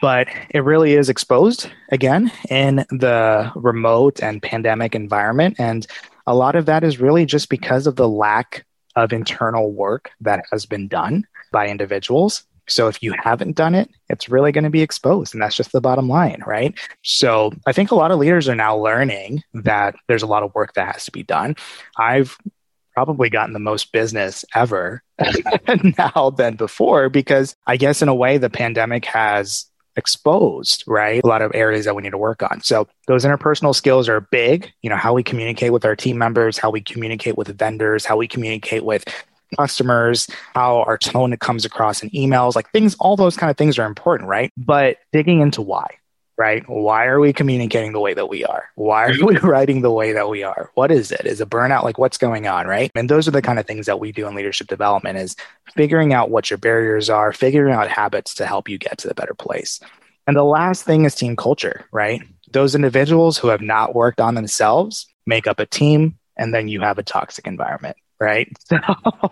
but 0.00 0.28
it 0.50 0.60
really 0.60 0.94
is 0.94 1.08
exposed 1.08 1.68
again 1.90 2.30
in 2.48 2.76
the 2.90 3.50
remote 3.54 4.20
and 4.22 4.42
pandemic 4.42 4.94
environment. 4.94 5.56
And 5.58 5.86
a 6.26 6.34
lot 6.34 6.54
of 6.54 6.66
that 6.66 6.84
is 6.84 7.00
really 7.00 7.26
just 7.26 7.48
because 7.48 7.86
of 7.86 7.96
the 7.96 8.08
lack 8.08 8.64
of 8.96 9.12
internal 9.12 9.72
work 9.72 10.10
that 10.20 10.44
has 10.50 10.66
been 10.66 10.88
done 10.88 11.26
by 11.50 11.68
individuals. 11.68 12.44
So 12.68 12.88
if 12.88 13.02
you 13.02 13.12
haven't 13.18 13.56
done 13.56 13.74
it, 13.74 13.90
it's 14.08 14.28
really 14.28 14.52
going 14.52 14.64
to 14.64 14.70
be 14.70 14.82
exposed. 14.82 15.34
And 15.34 15.42
that's 15.42 15.56
just 15.56 15.72
the 15.72 15.80
bottom 15.80 16.08
line, 16.08 16.42
right? 16.46 16.78
So 17.02 17.52
I 17.66 17.72
think 17.72 17.90
a 17.90 17.96
lot 17.96 18.12
of 18.12 18.18
leaders 18.18 18.48
are 18.48 18.54
now 18.54 18.76
learning 18.76 19.42
that 19.52 19.96
there's 20.06 20.22
a 20.22 20.28
lot 20.28 20.42
of 20.42 20.54
work 20.54 20.74
that 20.74 20.94
has 20.94 21.04
to 21.06 21.10
be 21.10 21.22
done. 21.22 21.56
I've 21.98 22.38
probably 22.94 23.30
gotten 23.30 23.52
the 23.52 23.58
most 23.58 23.90
business 23.92 24.44
ever 24.54 25.02
now 25.98 26.30
than 26.30 26.54
before 26.56 27.08
because 27.08 27.56
I 27.66 27.76
guess 27.76 28.02
in 28.02 28.08
a 28.08 28.14
way 28.14 28.38
the 28.38 28.50
pandemic 28.50 29.06
has 29.06 29.66
exposed, 29.96 30.84
right? 30.86 31.22
A 31.22 31.26
lot 31.26 31.42
of 31.42 31.52
areas 31.54 31.84
that 31.84 31.94
we 31.94 32.02
need 32.02 32.10
to 32.10 32.18
work 32.18 32.42
on. 32.42 32.62
So 32.62 32.88
those 33.06 33.24
interpersonal 33.24 33.74
skills 33.74 34.08
are 34.08 34.20
big, 34.20 34.72
you 34.82 34.90
know, 34.90 34.96
how 34.96 35.12
we 35.14 35.22
communicate 35.22 35.72
with 35.72 35.84
our 35.84 35.96
team 35.96 36.18
members, 36.18 36.58
how 36.58 36.70
we 36.70 36.80
communicate 36.80 37.36
with 37.36 37.56
vendors, 37.58 38.04
how 38.04 38.16
we 38.16 38.26
communicate 38.28 38.84
with 38.84 39.04
customers, 39.56 40.28
how 40.54 40.82
our 40.82 40.96
tone 40.98 41.36
comes 41.36 41.64
across 41.64 42.02
in 42.02 42.10
emails, 42.10 42.54
like 42.54 42.70
things, 42.70 42.96
all 43.00 43.16
those 43.16 43.36
kind 43.36 43.50
of 43.50 43.56
things 43.56 43.78
are 43.78 43.86
important, 43.86 44.28
right? 44.28 44.50
But 44.56 44.96
digging 45.12 45.40
into 45.40 45.62
why, 45.62 45.86
right? 46.42 46.68
Why 46.68 47.06
are 47.06 47.20
we 47.20 47.32
communicating 47.32 47.92
the 47.92 48.00
way 48.00 48.14
that 48.14 48.28
we 48.28 48.44
are? 48.44 48.68
Why 48.74 49.04
are 49.04 49.24
we 49.24 49.36
writing 49.42 49.80
the 49.80 49.92
way 49.92 50.12
that 50.12 50.28
we 50.28 50.42
are? 50.42 50.72
What 50.74 50.90
is 50.90 51.12
it? 51.12 51.24
Is 51.24 51.40
it 51.40 51.48
burnout? 51.48 51.84
Like 51.84 51.98
what's 51.98 52.18
going 52.18 52.48
on, 52.48 52.66
right? 52.66 52.90
And 52.96 53.08
those 53.08 53.28
are 53.28 53.30
the 53.30 53.40
kind 53.40 53.60
of 53.60 53.66
things 53.66 53.86
that 53.86 54.00
we 54.00 54.10
do 54.10 54.26
in 54.26 54.34
leadership 54.34 54.66
development 54.66 55.18
is 55.18 55.36
figuring 55.76 56.12
out 56.12 56.30
what 56.30 56.50
your 56.50 56.58
barriers 56.58 57.08
are, 57.08 57.32
figuring 57.32 57.72
out 57.72 57.86
habits 57.86 58.34
to 58.34 58.46
help 58.46 58.68
you 58.68 58.76
get 58.76 58.98
to 58.98 59.08
the 59.08 59.14
better 59.14 59.34
place. 59.34 59.78
And 60.26 60.36
the 60.36 60.42
last 60.42 60.82
thing 60.82 61.04
is 61.04 61.14
team 61.14 61.36
culture, 61.36 61.86
right? 61.92 62.20
Those 62.50 62.74
individuals 62.74 63.38
who 63.38 63.46
have 63.46 63.62
not 63.62 63.94
worked 63.94 64.20
on 64.20 64.34
themselves 64.34 65.06
make 65.28 65.46
up 65.46 65.60
a 65.60 65.66
team 65.66 66.18
and 66.36 66.52
then 66.52 66.66
you 66.66 66.80
have 66.80 66.98
a 66.98 67.04
toxic 67.04 67.46
environment, 67.46 67.96
right? 68.18 68.48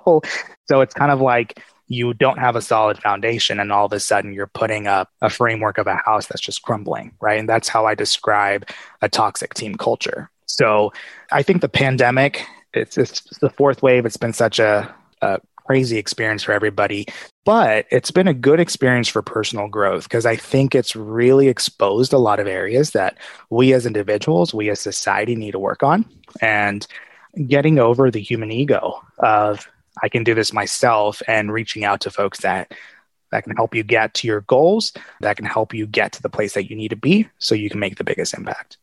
So 0.06 0.22
so 0.68 0.80
it's 0.80 0.94
kind 0.94 1.10
of 1.10 1.20
like 1.20 1.60
you 1.90 2.14
don't 2.14 2.38
have 2.38 2.54
a 2.54 2.62
solid 2.62 2.98
foundation 2.98 3.58
and 3.58 3.72
all 3.72 3.84
of 3.84 3.92
a 3.92 3.98
sudden 3.98 4.32
you're 4.32 4.46
putting 4.46 4.86
up 4.86 5.10
a 5.22 5.28
framework 5.28 5.76
of 5.76 5.88
a 5.88 5.96
house 5.96 6.26
that's 6.26 6.40
just 6.40 6.62
crumbling, 6.62 7.12
right? 7.20 7.40
And 7.40 7.48
that's 7.48 7.66
how 7.66 7.84
I 7.84 7.96
describe 7.96 8.64
a 9.02 9.08
toxic 9.08 9.54
team 9.54 9.74
culture. 9.74 10.30
So 10.46 10.92
I 11.32 11.42
think 11.42 11.62
the 11.62 11.68
pandemic, 11.68 12.46
it's, 12.72 12.96
it's 12.96 13.22
the 13.40 13.50
fourth 13.50 13.82
wave. 13.82 14.06
It's 14.06 14.16
been 14.16 14.32
such 14.32 14.60
a, 14.60 14.94
a 15.20 15.40
crazy 15.66 15.98
experience 15.98 16.44
for 16.44 16.52
everybody, 16.52 17.06
but 17.44 17.86
it's 17.90 18.12
been 18.12 18.28
a 18.28 18.34
good 18.34 18.60
experience 18.60 19.08
for 19.08 19.20
personal 19.20 19.66
growth 19.66 20.04
because 20.04 20.26
I 20.26 20.36
think 20.36 20.76
it's 20.76 20.94
really 20.94 21.48
exposed 21.48 22.12
a 22.12 22.18
lot 22.18 22.38
of 22.38 22.46
areas 22.46 22.92
that 22.92 23.18
we 23.50 23.72
as 23.72 23.84
individuals, 23.84 24.54
we 24.54 24.70
as 24.70 24.78
society 24.78 25.34
need 25.34 25.52
to 25.52 25.58
work 25.58 25.82
on. 25.82 26.04
And 26.40 26.86
getting 27.48 27.80
over 27.80 28.12
the 28.12 28.20
human 28.20 28.52
ego 28.52 29.00
of 29.18 29.68
I 30.02 30.08
can 30.08 30.24
do 30.24 30.34
this 30.34 30.52
myself 30.52 31.22
and 31.26 31.52
reaching 31.52 31.84
out 31.84 32.00
to 32.02 32.10
folks 32.10 32.40
that 32.40 32.72
that 33.30 33.44
can 33.44 33.54
help 33.54 33.74
you 33.74 33.84
get 33.84 34.14
to 34.14 34.26
your 34.26 34.40
goals, 34.42 34.92
that 35.20 35.36
can 35.36 35.46
help 35.46 35.72
you 35.72 35.86
get 35.86 36.12
to 36.12 36.22
the 36.22 36.28
place 36.28 36.54
that 36.54 36.68
you 36.68 36.76
need 36.76 36.88
to 36.88 36.96
be 36.96 37.28
so 37.38 37.54
you 37.54 37.70
can 37.70 37.78
make 37.78 37.96
the 37.96 38.04
biggest 38.04 38.34
impact. 38.34 38.76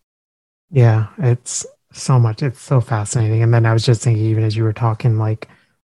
Yeah, 0.71 1.07
it's 1.17 1.65
so 1.91 2.19
much. 2.19 2.43
It's 2.43 2.61
so 2.61 2.81
fascinating. 2.81 3.43
And 3.43 3.53
then 3.53 3.65
I 3.65 3.73
was 3.73 3.85
just 3.85 4.01
thinking, 4.01 4.25
even 4.25 4.43
as 4.43 4.55
you 4.55 4.63
were 4.63 4.73
talking, 4.73 5.17
like 5.17 5.49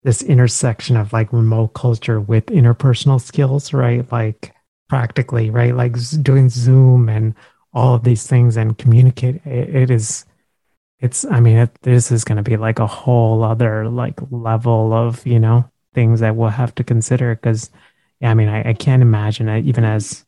this 0.04 0.22
intersection 0.22 0.98
of 0.98 1.14
like 1.14 1.32
remote 1.32 1.70
culture 1.70 2.20
with 2.20 2.48
interpersonal 2.48 3.22
skills, 3.22 3.72
right? 3.72 4.10
Like 4.12 4.54
practically, 4.90 5.50
right? 5.50 5.76
Like 5.76 5.96
doing 6.22 6.50
Zoom 6.50 7.08
and 7.08 7.36
all 7.74 7.96
of 7.96 8.04
these 8.04 8.28
things 8.28 8.58
and 8.58 8.78
communicate. 8.78 9.36
it, 9.46 9.76
it 9.76 9.92
is 9.92 10.26
it's 11.02 11.26
i 11.26 11.40
mean 11.40 11.58
it, 11.58 11.70
this 11.82 12.12
is 12.12 12.24
going 12.24 12.38
to 12.38 12.44
be 12.44 12.58
like 12.58 12.80
a 12.80 12.88
whole 12.88 13.44
other 13.44 13.90
like 13.90 14.20
level 14.30 14.94
of 14.94 15.26
you 15.26 15.40
know 15.40 15.70
things 15.94 16.22
that 16.22 16.36
we'll 16.36 16.50
have 16.50 16.74
to 16.76 16.84
consider 16.84 17.36
because 17.36 17.70
yeah 18.20 18.32
i 18.32 18.34
mean 18.34 18.48
I, 18.48 18.70
I 18.70 18.74
can't 18.74 19.02
imagine 19.02 19.50
it 19.50 19.66
even 19.66 19.84
as 19.84 20.24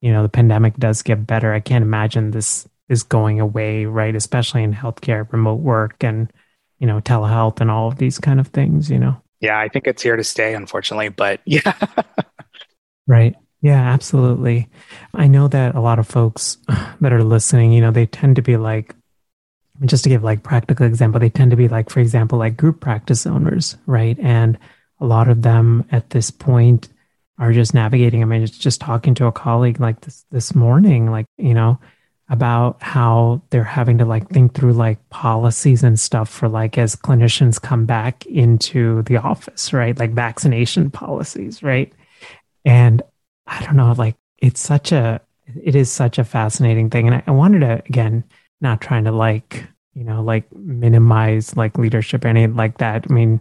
you 0.00 0.12
know 0.12 0.22
the 0.22 0.28
pandemic 0.28 0.76
does 0.76 1.02
get 1.02 1.26
better 1.26 1.52
i 1.54 1.60
can't 1.60 1.82
imagine 1.82 2.30
this 2.30 2.68
is 2.88 3.02
going 3.02 3.38
away 3.40 3.84
right? 3.84 4.14
Especially 4.14 4.62
in 4.62 4.72
healthcare 4.72 5.30
remote 5.32 5.60
work 5.60 6.02
and 6.02 6.32
you 6.78 6.86
know 6.86 7.00
telehealth 7.00 7.60
and 7.60 7.70
all 7.70 7.88
of 7.88 7.98
these 7.98 8.18
kind 8.18 8.40
of 8.40 8.48
things 8.48 8.90
you 8.90 8.98
know? 8.98 9.20
Yeah 9.40 9.58
i 9.58 9.68
think 9.68 9.86
it's 9.86 10.02
here 10.02 10.16
to 10.16 10.24
stay 10.24 10.54
unfortunately 10.54 11.08
but 11.10 11.40
yeah. 11.46 11.74
Right. 13.06 13.34
Yeah 13.62 13.92
absolutely. 13.92 14.68
I 15.14 15.28
know 15.28 15.48
that 15.48 15.74
a 15.74 15.80
lot 15.80 15.98
of 15.98 16.06
folks 16.06 16.58
that 17.00 17.12
are 17.12 17.24
listening 17.24 17.72
you 17.72 17.80
know 17.80 17.90
they 17.90 18.06
tend 18.06 18.36
to 18.36 18.42
be 18.42 18.56
like 18.56 18.94
just 19.84 20.04
to 20.04 20.10
give 20.10 20.24
like 20.24 20.42
practical 20.42 20.86
example, 20.86 21.20
they 21.20 21.30
tend 21.30 21.50
to 21.50 21.56
be 21.56 21.68
like, 21.68 21.90
for 21.90 22.00
example, 22.00 22.38
like 22.38 22.56
group 22.56 22.80
practice 22.80 23.26
owners, 23.26 23.76
right? 23.86 24.18
And 24.20 24.58
a 25.00 25.06
lot 25.06 25.28
of 25.28 25.42
them 25.42 25.84
at 25.92 26.10
this 26.10 26.30
point 26.30 26.88
are 27.38 27.52
just 27.52 27.74
navigating. 27.74 28.22
I 28.22 28.26
mean, 28.26 28.42
it's 28.42 28.58
just 28.58 28.80
talking 28.80 29.14
to 29.14 29.26
a 29.26 29.32
colleague 29.32 29.80
like 29.80 30.00
this 30.00 30.24
this 30.30 30.54
morning, 30.54 31.10
like, 31.10 31.26
you 31.36 31.54
know, 31.54 31.78
about 32.28 32.82
how 32.82 33.40
they're 33.50 33.64
having 33.64 33.98
to 33.98 34.04
like 34.04 34.28
think 34.28 34.54
through 34.54 34.74
like 34.74 35.08
policies 35.08 35.82
and 35.82 35.98
stuff 35.98 36.28
for 36.28 36.48
like 36.48 36.76
as 36.76 36.94
clinicians 36.94 37.60
come 37.60 37.86
back 37.86 38.26
into 38.26 39.02
the 39.04 39.16
office, 39.16 39.72
right? 39.72 39.98
Like 39.98 40.10
vaccination 40.10 40.90
policies, 40.90 41.62
right? 41.62 41.92
And 42.64 43.02
I 43.46 43.64
don't 43.64 43.76
know, 43.76 43.92
like 43.96 44.16
it's 44.38 44.60
such 44.60 44.92
a 44.92 45.20
it 45.62 45.74
is 45.74 45.90
such 45.90 46.18
a 46.18 46.24
fascinating 46.24 46.90
thing. 46.90 47.06
And 47.06 47.16
I, 47.16 47.22
I 47.26 47.30
wanted 47.30 47.60
to 47.60 47.82
again 47.86 48.24
not 48.60 48.80
trying 48.80 49.04
to 49.04 49.12
like 49.12 49.66
you 49.94 50.04
know 50.04 50.22
like 50.22 50.50
minimize 50.54 51.56
like 51.56 51.78
leadership 51.78 52.24
or 52.24 52.28
anything 52.28 52.56
like 52.56 52.78
that. 52.78 53.06
I 53.08 53.12
mean 53.12 53.40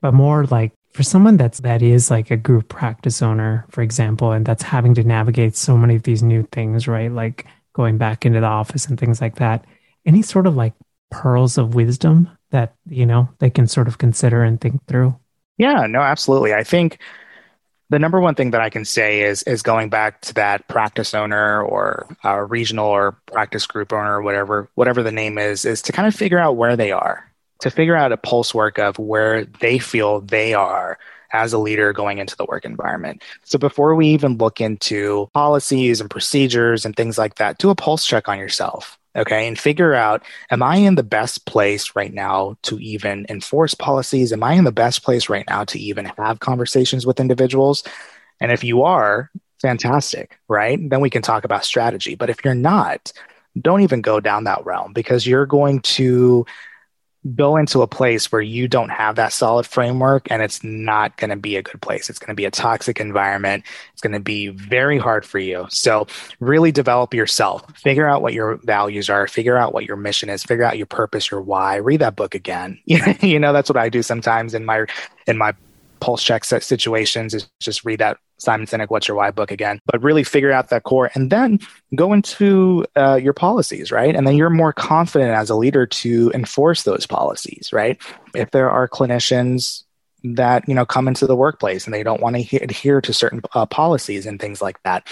but 0.00 0.14
more 0.14 0.46
like 0.46 0.72
for 0.92 1.02
someone 1.02 1.36
that's 1.36 1.60
that 1.60 1.82
is 1.82 2.10
like 2.10 2.30
a 2.30 2.36
group 2.36 2.68
practice 2.68 3.20
owner 3.22 3.66
for 3.70 3.82
example 3.82 4.32
and 4.32 4.46
that's 4.46 4.62
having 4.62 4.94
to 4.94 5.04
navigate 5.04 5.56
so 5.56 5.76
many 5.76 5.96
of 5.96 6.02
these 6.02 6.22
new 6.22 6.42
things 6.52 6.88
right? 6.88 7.12
Like 7.12 7.46
going 7.72 7.98
back 7.98 8.24
into 8.26 8.40
the 8.40 8.46
office 8.46 8.86
and 8.86 8.98
things 8.98 9.20
like 9.20 9.36
that. 9.36 9.64
Any 10.06 10.22
sort 10.22 10.46
of 10.46 10.56
like 10.56 10.74
pearls 11.10 11.58
of 11.58 11.74
wisdom 11.74 12.30
that 12.50 12.74
you 12.88 13.06
know 13.06 13.28
they 13.38 13.50
can 13.50 13.66
sort 13.66 13.88
of 13.88 13.98
consider 13.98 14.42
and 14.42 14.60
think 14.60 14.84
through? 14.86 15.18
Yeah 15.58 15.86
no 15.86 16.00
absolutely. 16.00 16.54
I 16.54 16.64
think 16.64 16.98
the 17.90 17.98
number 17.98 18.20
one 18.20 18.34
thing 18.34 18.50
that 18.50 18.60
I 18.60 18.70
can 18.70 18.84
say 18.84 19.22
is 19.22 19.42
is 19.44 19.62
going 19.62 19.88
back 19.88 20.20
to 20.22 20.34
that 20.34 20.66
practice 20.68 21.14
owner 21.14 21.62
or 21.62 22.06
a 22.24 22.44
regional 22.44 22.86
or 22.86 23.12
practice 23.26 23.66
group 23.66 23.92
owner 23.92 24.18
or 24.18 24.22
whatever 24.22 24.68
whatever 24.74 25.02
the 25.02 25.12
name 25.12 25.38
is 25.38 25.64
is 25.64 25.82
to 25.82 25.92
kind 25.92 26.06
of 26.06 26.14
figure 26.14 26.38
out 26.38 26.56
where 26.56 26.76
they 26.76 26.92
are 26.92 27.30
to 27.60 27.70
figure 27.70 27.96
out 27.96 28.12
a 28.12 28.16
pulse 28.16 28.54
work 28.54 28.78
of 28.78 28.98
where 28.98 29.44
they 29.44 29.78
feel 29.78 30.20
they 30.20 30.54
are 30.54 30.98
as 31.32 31.52
a 31.52 31.58
leader 31.58 31.92
going 31.92 32.18
into 32.18 32.34
the 32.36 32.44
work 32.46 32.64
environment. 32.64 33.22
So 33.44 33.58
before 33.58 33.94
we 33.94 34.06
even 34.08 34.38
look 34.38 34.60
into 34.60 35.28
policies 35.34 36.00
and 36.00 36.08
procedures 36.08 36.86
and 36.86 36.96
things 36.96 37.18
like 37.18 37.34
that, 37.34 37.58
do 37.58 37.68
a 37.68 37.74
pulse 37.74 38.06
check 38.06 38.28
on 38.28 38.38
yourself 38.38 38.98
okay 39.18 39.46
and 39.46 39.58
figure 39.58 39.94
out 39.94 40.22
am 40.50 40.62
i 40.62 40.76
in 40.76 40.94
the 40.94 41.02
best 41.02 41.44
place 41.46 41.94
right 41.94 42.14
now 42.14 42.56
to 42.62 42.78
even 42.78 43.26
enforce 43.28 43.74
policies? 43.74 44.32
Am 44.32 44.42
i 44.42 44.54
in 44.54 44.64
the 44.64 44.72
best 44.72 45.02
place 45.02 45.28
right 45.28 45.44
now 45.48 45.64
to 45.64 45.78
even 45.78 46.06
have 46.06 46.40
conversations 46.40 47.06
with 47.06 47.20
individuals? 47.20 47.82
And 48.40 48.52
if 48.52 48.64
you 48.64 48.82
are 48.82 49.30
fantastic 49.60 50.38
right? 50.48 50.78
Then 50.88 51.00
we 51.00 51.10
can 51.10 51.22
talk 51.22 51.44
about 51.44 51.64
strategy. 51.64 52.14
But 52.14 52.30
if 52.30 52.44
you're 52.44 52.54
not 52.54 53.12
don't 53.60 53.80
even 53.80 54.00
go 54.00 54.20
down 54.20 54.44
that 54.44 54.64
realm 54.64 54.92
because 54.92 55.26
you're 55.26 55.46
going 55.46 55.80
to 55.80 56.46
go 57.34 57.56
into 57.56 57.82
a 57.82 57.86
place 57.86 58.30
where 58.30 58.40
you 58.40 58.68
don't 58.68 58.90
have 58.90 59.16
that 59.16 59.32
solid 59.32 59.66
framework 59.66 60.30
and 60.30 60.40
it's 60.40 60.62
not 60.62 61.16
going 61.16 61.30
to 61.30 61.36
be 61.36 61.56
a 61.56 61.62
good 61.62 61.80
place. 61.82 62.08
It's 62.08 62.18
going 62.18 62.28
to 62.28 62.34
be 62.34 62.44
a 62.44 62.50
toxic 62.50 63.00
environment. 63.00 63.64
It's 63.92 64.00
going 64.00 64.12
to 64.12 64.20
be 64.20 64.48
very 64.48 64.98
hard 64.98 65.24
for 65.24 65.38
you. 65.38 65.66
So, 65.68 66.06
really 66.40 66.72
develop 66.72 67.14
yourself. 67.14 67.64
Figure 67.76 68.08
out 68.08 68.22
what 68.22 68.34
your 68.34 68.56
values 68.64 69.10
are, 69.10 69.26
figure 69.26 69.56
out 69.56 69.74
what 69.74 69.84
your 69.84 69.96
mission 69.96 70.28
is, 70.28 70.44
figure 70.44 70.64
out 70.64 70.78
your 70.78 70.86
purpose, 70.86 71.30
your 71.30 71.40
why. 71.40 71.76
Read 71.76 72.00
that 72.00 72.16
book 72.16 72.34
again. 72.34 72.78
you 72.86 73.38
know, 73.38 73.52
that's 73.52 73.68
what 73.68 73.76
I 73.76 73.88
do 73.88 74.02
sometimes 74.02 74.54
in 74.54 74.64
my 74.64 74.86
in 75.26 75.36
my 75.36 75.54
pulse 76.00 76.22
check 76.22 76.44
situations 76.44 77.34
is 77.34 77.48
just 77.60 77.84
read 77.84 77.98
that 77.98 78.18
Simon 78.38 78.66
Sinek, 78.66 78.88
What's 78.88 79.08
Your 79.08 79.16
Why 79.16 79.30
book 79.30 79.50
again, 79.50 79.80
but 79.86 80.02
really 80.02 80.24
figure 80.24 80.52
out 80.52 80.70
that 80.70 80.84
core 80.84 81.10
and 81.14 81.30
then 81.30 81.58
go 81.94 82.12
into 82.12 82.86
uh, 82.96 83.16
your 83.16 83.32
policies, 83.32 83.90
right? 83.92 84.14
And 84.14 84.26
then 84.26 84.36
you're 84.36 84.50
more 84.50 84.72
confident 84.72 85.32
as 85.32 85.50
a 85.50 85.56
leader 85.56 85.86
to 85.86 86.30
enforce 86.34 86.84
those 86.84 87.06
policies, 87.06 87.70
right? 87.72 88.00
If 88.34 88.50
there 88.52 88.70
are 88.70 88.88
clinicians 88.88 89.82
that, 90.24 90.68
you 90.68 90.74
know, 90.74 90.86
come 90.86 91.08
into 91.08 91.26
the 91.26 91.36
workplace 91.36 91.84
and 91.84 91.94
they 91.94 92.02
don't 92.02 92.20
want 92.20 92.36
to 92.36 92.56
adhere 92.58 93.00
to 93.00 93.12
certain 93.12 93.42
uh, 93.54 93.66
policies 93.66 94.26
and 94.26 94.40
things 94.40 94.62
like 94.62 94.82
that, 94.84 95.06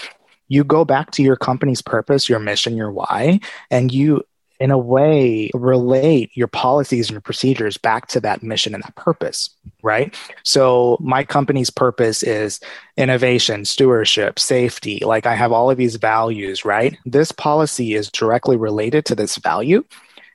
you 0.47 0.63
go 0.63 0.85
back 0.85 1.11
to 1.11 1.23
your 1.23 1.35
company's 1.35 1.81
purpose, 1.81 2.29
your 2.29 2.39
mission, 2.39 2.77
your 2.77 2.91
why, 2.91 3.39
and 3.69 3.91
you 3.91 4.23
in 4.59 4.71
a 4.71 4.77
way, 4.77 5.51
relate 5.53 6.31
your 6.33 6.47
policies 6.47 7.07
and 7.07 7.13
your 7.13 7.21
procedures 7.21 7.77
back 7.77 8.07
to 8.07 8.19
that 8.21 8.41
mission 8.41 8.73
and 8.73 8.83
that 8.83 8.95
purpose, 8.95 9.49
right? 9.83 10.15
So, 10.43 10.97
my 10.99 11.23
company's 11.23 11.69
purpose 11.69 12.23
is 12.23 12.59
innovation, 12.97 13.65
stewardship, 13.65 14.39
safety. 14.39 14.99
Like, 15.05 15.25
I 15.25 15.35
have 15.35 15.51
all 15.51 15.69
of 15.69 15.77
these 15.77 15.97
values, 15.97 16.65
right? 16.65 16.97
This 17.05 17.31
policy 17.31 17.93
is 17.93 18.09
directly 18.09 18.57
related 18.57 19.05
to 19.05 19.15
this 19.15 19.37
value. 19.37 19.83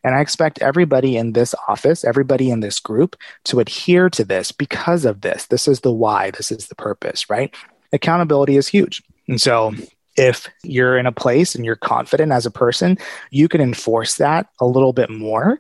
And 0.04 0.14
I 0.14 0.20
expect 0.20 0.60
everybody 0.62 1.16
in 1.16 1.32
this 1.32 1.54
office, 1.68 2.04
everybody 2.04 2.50
in 2.50 2.60
this 2.60 2.80
group 2.80 3.16
to 3.44 3.60
adhere 3.60 4.10
to 4.10 4.24
this 4.24 4.50
because 4.50 5.04
of 5.04 5.20
this. 5.20 5.46
This 5.46 5.68
is 5.68 5.80
the 5.80 5.92
why, 5.92 6.32
this 6.32 6.50
is 6.50 6.68
the 6.68 6.74
purpose, 6.74 7.30
right? 7.30 7.54
Accountability 7.92 8.56
is 8.56 8.66
huge. 8.66 9.02
And 9.28 9.40
so 9.40 9.72
if 10.16 10.48
you're 10.62 10.98
in 10.98 11.06
a 11.06 11.12
place 11.12 11.54
and 11.54 11.64
you're 11.64 11.76
confident 11.76 12.32
as 12.32 12.46
a 12.46 12.50
person, 12.50 12.98
you 13.30 13.48
can 13.48 13.60
enforce 13.60 14.16
that 14.16 14.48
a 14.60 14.66
little 14.66 14.92
bit 14.92 15.10
more 15.10 15.58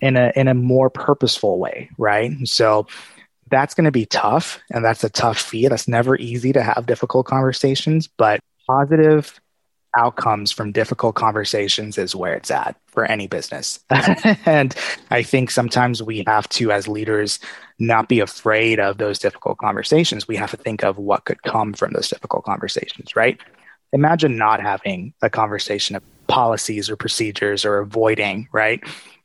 in 0.00 0.16
a 0.16 0.32
in 0.34 0.48
a 0.48 0.54
more 0.54 0.90
purposeful 0.90 1.58
way, 1.58 1.90
right? 1.98 2.32
So 2.44 2.86
that's 3.50 3.74
going 3.74 3.84
to 3.84 3.90
be 3.90 4.06
tough 4.06 4.60
and 4.70 4.84
that's 4.84 5.04
a 5.04 5.10
tough 5.10 5.38
feat. 5.38 5.68
That's 5.68 5.88
never 5.88 6.16
easy 6.16 6.52
to 6.52 6.62
have 6.62 6.86
difficult 6.86 7.26
conversations, 7.26 8.06
but 8.06 8.40
positive 8.66 9.40
outcomes 9.96 10.52
from 10.52 10.70
difficult 10.72 11.16
conversations 11.16 11.98
is 11.98 12.14
where 12.14 12.34
it's 12.34 12.50
at 12.50 12.76
for 12.86 13.04
any 13.04 13.26
business. 13.26 13.80
and 14.46 14.74
I 15.10 15.22
think 15.22 15.50
sometimes 15.50 16.02
we 16.02 16.22
have 16.26 16.48
to, 16.50 16.70
as 16.70 16.86
leaders, 16.86 17.40
not 17.78 18.08
be 18.08 18.20
afraid 18.20 18.78
of 18.78 18.98
those 18.98 19.18
difficult 19.18 19.58
conversations. 19.58 20.28
We 20.28 20.36
have 20.36 20.50
to 20.52 20.56
think 20.56 20.84
of 20.84 20.98
what 20.98 21.24
could 21.24 21.42
come 21.42 21.72
from 21.72 21.92
those 21.92 22.08
difficult 22.08 22.44
conversations, 22.44 23.16
right? 23.16 23.40
Imagine 23.92 24.36
not 24.36 24.60
having 24.60 25.12
a 25.22 25.30
conversation 25.30 25.96
of 25.96 26.02
policies 26.26 26.88
or 26.88 26.96
procedures 26.96 27.64
or 27.64 27.78
avoiding, 27.78 28.48
right? 28.52 28.82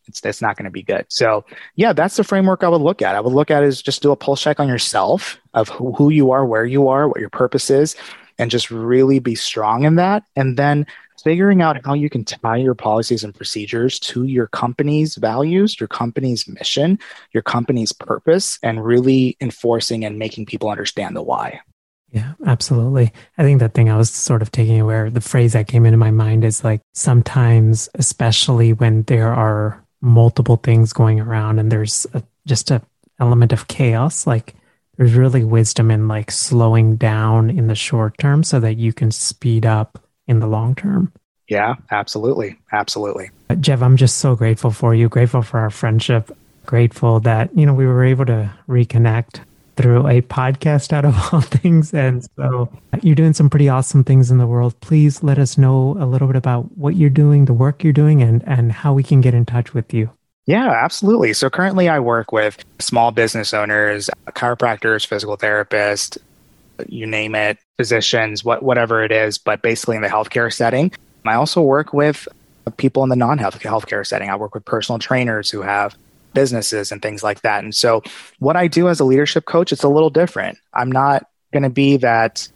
It's, 0.08 0.24
it's 0.24 0.42
not 0.42 0.58
going 0.58 0.66
to 0.66 0.72
be 0.72 0.84
good. 0.84 1.06
So, 1.10 1.46
yeah, 1.76 1.94
that's 1.94 2.18
the 2.18 2.24
framework 2.24 2.64
I 2.64 2.70
would 2.70 2.82
look 2.82 3.02
at. 3.02 3.16
I 3.16 3.20
would 3.20 3.34
look 3.34 3.52
at 3.52 3.64
is 3.64 3.82
just 3.82 4.02
do 4.02 4.12
a 4.12 4.16
pulse 4.16 4.42
check 4.42 4.60
on 4.60 4.68
yourself 4.68 5.40
of 5.54 5.70
who, 5.70 5.94
who 5.94 6.10
you 6.10 6.32
are, 6.32 6.46
where 6.46 6.66
you 6.66 6.88
are, 6.88 7.08
what 7.08 7.20
your 7.20 7.30
purpose 7.30 7.70
is, 7.70 7.96
and 8.38 8.52
just 8.52 8.70
really 8.70 9.20
be 9.20 9.36
strong 9.36 9.84
in 9.84 9.96
that. 9.96 10.24
And 10.36 10.58
then 10.58 10.86
figuring 11.24 11.62
out 11.62 11.84
how 11.84 11.94
you 11.94 12.08
can 12.08 12.24
tie 12.24 12.58
your 12.58 12.76
policies 12.76 13.24
and 13.24 13.34
procedures 13.34 14.00
to 14.00 14.26
your 14.26 14.46
company's 14.48 15.16
values, 15.16 15.80
your 15.80 15.88
company's 15.88 16.48
mission, 16.48 17.00
your 17.32 17.42
company's 17.42 17.92
purpose, 17.92 18.60
and 18.62 18.86
really 18.86 19.36
enforcing 19.42 20.06
and 20.06 20.20
making 20.20 20.46
people 20.46 20.70
understand 20.70 21.16
the 21.16 21.24
why. 21.24 21.60
Yeah, 22.12 22.34
absolutely. 22.46 23.12
I 23.38 23.44
think 23.44 23.60
the 23.60 23.70
thing 23.70 23.90
I 23.90 23.98
was 23.98 24.10
sort 24.10 24.42
of 24.42 24.52
taking 24.52 24.80
aware, 24.80 25.10
the 25.10 25.22
phrase 25.22 25.54
that 25.54 25.68
came 25.68 25.86
into 25.86 25.98
my 25.98 26.12
mind 26.12 26.46
is 26.46 26.64
like 26.64 26.82
sometimes, 26.94 27.90
especially 27.96 28.74
when 28.74 29.04
there 29.04 29.34
are 29.34 29.84
multiple 30.02 30.58
things 30.58 30.94
going 30.94 31.20
around 31.20 31.60
and 31.60 31.72
there's 31.72 32.08
a, 32.14 32.24
just 32.46 32.72
a 32.72 32.82
element 33.20 33.52
of 33.52 33.68
chaos, 33.68 34.26
like 34.28 34.56
there's 34.98 35.14
really 35.14 35.44
wisdom 35.44 35.92
in 35.92 36.08
like 36.08 36.32
slowing 36.32 36.96
down 36.96 37.50
in 37.50 37.68
the 37.68 37.76
short 37.76 38.18
term 38.18 38.44
so 38.44 38.60
that 38.60 38.76
you 38.76 38.94
can 38.94 39.12
speed 39.12 39.66
up 39.66 40.02
in 40.28 40.40
the 40.40 40.48
long 40.48 40.76
term. 40.76 41.12
Yeah, 41.50 41.76
absolutely. 41.92 42.58
Absolutely. 42.72 43.30
Uh, 43.50 43.56
Jev, 43.56 43.82
I'm 43.82 43.98
just 43.98 44.18
so 44.18 44.36
grateful 44.36 44.72
for 44.72 44.96
you, 44.96 45.10
grateful 45.10 45.42
for 45.42 45.60
our 45.60 45.70
friendship, 45.70 46.36
grateful 46.66 47.20
that, 47.22 47.56
you 47.56 47.66
know, 47.66 47.74
we 47.74 47.86
were 47.86 48.04
able 48.04 48.26
to 48.26 48.52
reconnect 48.68 49.42
through 49.76 50.08
a 50.08 50.22
podcast 50.22 50.94
out 50.94 51.06
of 51.06 51.16
all 51.34 51.42
things. 51.42 51.94
And 51.94 52.26
so 52.36 52.70
you're 53.02 53.16
doing 53.16 53.34
some 53.34 53.50
pretty 53.50 53.70
awesome 53.70 54.04
things 54.04 54.32
in 54.32 54.38
the 54.38 54.48
world. 54.48 54.80
Please 54.82 55.24
let 55.24 55.38
us 55.38 55.58
know 55.58 55.98
a 56.00 56.06
little 56.06 56.28
bit 56.28 56.36
about 56.36 56.78
what 56.78 56.96
you're 56.96 57.10
doing, 57.10 57.46
the 57.46 57.54
work 57.54 57.84
you're 57.84 57.94
doing, 57.94 58.22
and, 58.22 58.44
and 58.48 58.72
how 58.72 58.94
we 58.94 59.04
can 59.04 59.22
get 59.22 59.34
in 59.34 59.46
touch 59.46 59.74
with 59.74 59.94
you. 59.94 60.10
Yeah, 60.46 60.70
absolutely. 60.70 61.34
So 61.34 61.50
currently 61.50 61.90
I 61.90 62.00
work 62.00 62.32
with 62.32 62.64
small 62.80 63.12
business 63.12 63.54
owners, 63.54 64.10
chiropractors, 64.30 65.06
physical 65.06 65.38
therapists, 65.38 66.18
you 66.88 67.08
name 67.08 67.36
it, 67.36 67.58
physicians, 67.78 68.44
what, 68.44 68.62
whatever 68.62 69.04
it 69.04 69.12
is, 69.12 69.38
but 69.38 69.62
basically 69.62 69.96
in 69.96 70.02
the 70.02 70.08
healthcare 70.08 70.54
setting. 70.54 70.92
I 71.26 71.34
also 71.34 71.62
work 71.62 71.94
with 71.94 72.28
people 72.78 73.04
in 73.04 73.10
the 73.10 73.16
non-health 73.16 73.60
healthcare 73.60 74.06
setting. 74.06 74.30
I 74.30 74.36
work 74.36 74.54
with 74.54 74.66
personal 74.66 75.00
trainers 75.00 75.50
who 75.50 75.62
have 75.62 75.96
businesses 76.36 76.92
and 76.92 77.02
things 77.02 77.24
like 77.24 77.42
that. 77.42 77.64
And 77.64 77.74
so, 77.74 78.04
what 78.38 78.56
I 78.56 78.68
do 78.68 78.88
as 78.88 79.00
a 79.00 79.06
leadership 79.06 79.46
coach, 79.46 79.72
it's 79.72 79.84
a 79.84 79.90
little 79.90 80.12
different. 80.12 80.60
I'm 80.74 80.92
not 80.92 81.26
going 81.52 81.64
to 81.64 81.70
be 81.72 81.98
that, 81.98 82.48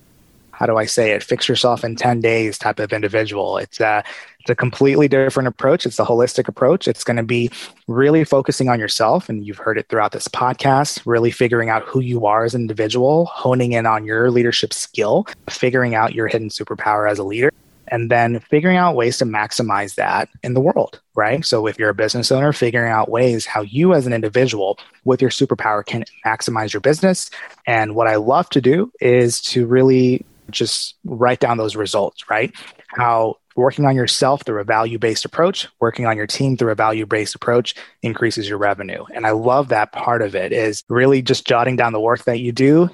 how 0.52 0.68
do 0.68 0.78
I 0.78 0.86
say 0.86 1.14
it, 1.14 1.24
fix 1.24 1.50
yourself 1.50 1.84
in 1.84 1.96
10 1.96 2.22
days 2.22 2.60
type 2.60 2.80
of 2.80 2.94
individual. 2.94 3.58
It's 3.58 3.80
a, 3.80 4.04
it's 4.42 4.50
a 4.50 4.56
completely 4.56 5.08
different 5.08 5.48
approach. 5.48 5.86
It's 5.86 6.00
a 6.00 6.06
holistic 6.06 6.48
approach. 6.48 6.88
It's 6.88 7.04
going 7.04 7.18
to 7.18 7.24
be 7.24 7.50
really 7.88 8.24
focusing 8.24 8.70
on 8.70 8.80
yourself. 8.80 9.30
And 9.30 9.46
you've 9.46 9.58
heard 9.58 9.78
it 9.78 9.88
throughout 9.90 10.12
this 10.12 10.28
podcast, 10.28 11.02
really 11.06 11.32
figuring 11.32 11.70
out 11.70 11.84
who 11.84 12.02
you 12.02 12.26
are 12.26 12.44
as 12.44 12.54
an 12.54 12.62
individual, 12.62 13.26
honing 13.26 13.72
in 13.72 13.86
on 13.86 14.06
your 14.06 14.30
leadership 14.30 14.74
skill, 14.74 15.26
figuring 15.50 15.96
out 15.96 16.14
your 16.14 16.28
hidden 16.28 16.50
superpower 16.50 17.10
as 17.10 17.18
a 17.18 17.24
leader 17.24 17.52
and 17.90 18.10
then 18.10 18.40
figuring 18.40 18.78
out 18.78 18.96
ways 18.96 19.18
to 19.18 19.26
maximize 19.26 19.96
that 19.96 20.30
in 20.44 20.54
the 20.54 20.62
world, 20.62 21.00
right? 21.16 21.46
So 21.46 21.68
if 21.68 21.78
you're 21.78 21.90
a 21.90 21.96
business 21.96 22.32
owner, 22.32 22.54
figuring 22.54 22.92
out 22.92 23.10
ways 23.10 23.46
how 23.46 23.62
you 23.62 23.94
as 23.94 24.08
an 24.08 24.14
individual 24.14 24.80
with 25.06 25.22
your 25.22 25.32
superpower 25.32 25.86
can 25.86 26.06
maximize 26.26 26.74
your 26.74 26.82
business. 26.82 27.30
And 27.68 27.96
what 27.96 28.08
I 28.08 28.16
love 28.16 28.50
to 28.52 28.62
do 28.62 28.92
is 29.00 29.42
to 29.42 29.66
really 29.66 30.26
just 30.50 30.96
write 31.06 31.40
down 31.40 31.58
those 31.58 31.76
results, 31.76 32.30
right? 32.30 32.52
How 32.88 33.38
working 33.56 33.86
on 33.86 33.96
yourself 33.96 34.44
through 34.44 34.62
a 34.62 34.64
value 34.64 34.98
based 34.98 35.26
approach, 35.26 35.68
working 35.80 36.06
on 36.06 36.18
your 36.18 36.26
team 36.26 36.58
through 36.58 36.72
a 36.72 36.76
value 36.76 37.06
based 37.06 37.36
approach 37.36 37.76
increases 38.02 38.48
your 38.48 38.58
revenue. 38.58 39.04
And 39.14 39.28
I 39.28 39.32
love 39.32 39.68
that 39.68 39.92
part 39.92 40.22
of 40.22 40.34
it 40.34 40.52
is 40.52 40.84
really 40.88 41.22
just 41.22 41.46
jotting 41.46 41.76
down 41.76 41.94
the 41.94 42.00
work 42.00 42.24
that 42.24 42.40
you 42.40 42.52
do, 42.52 42.90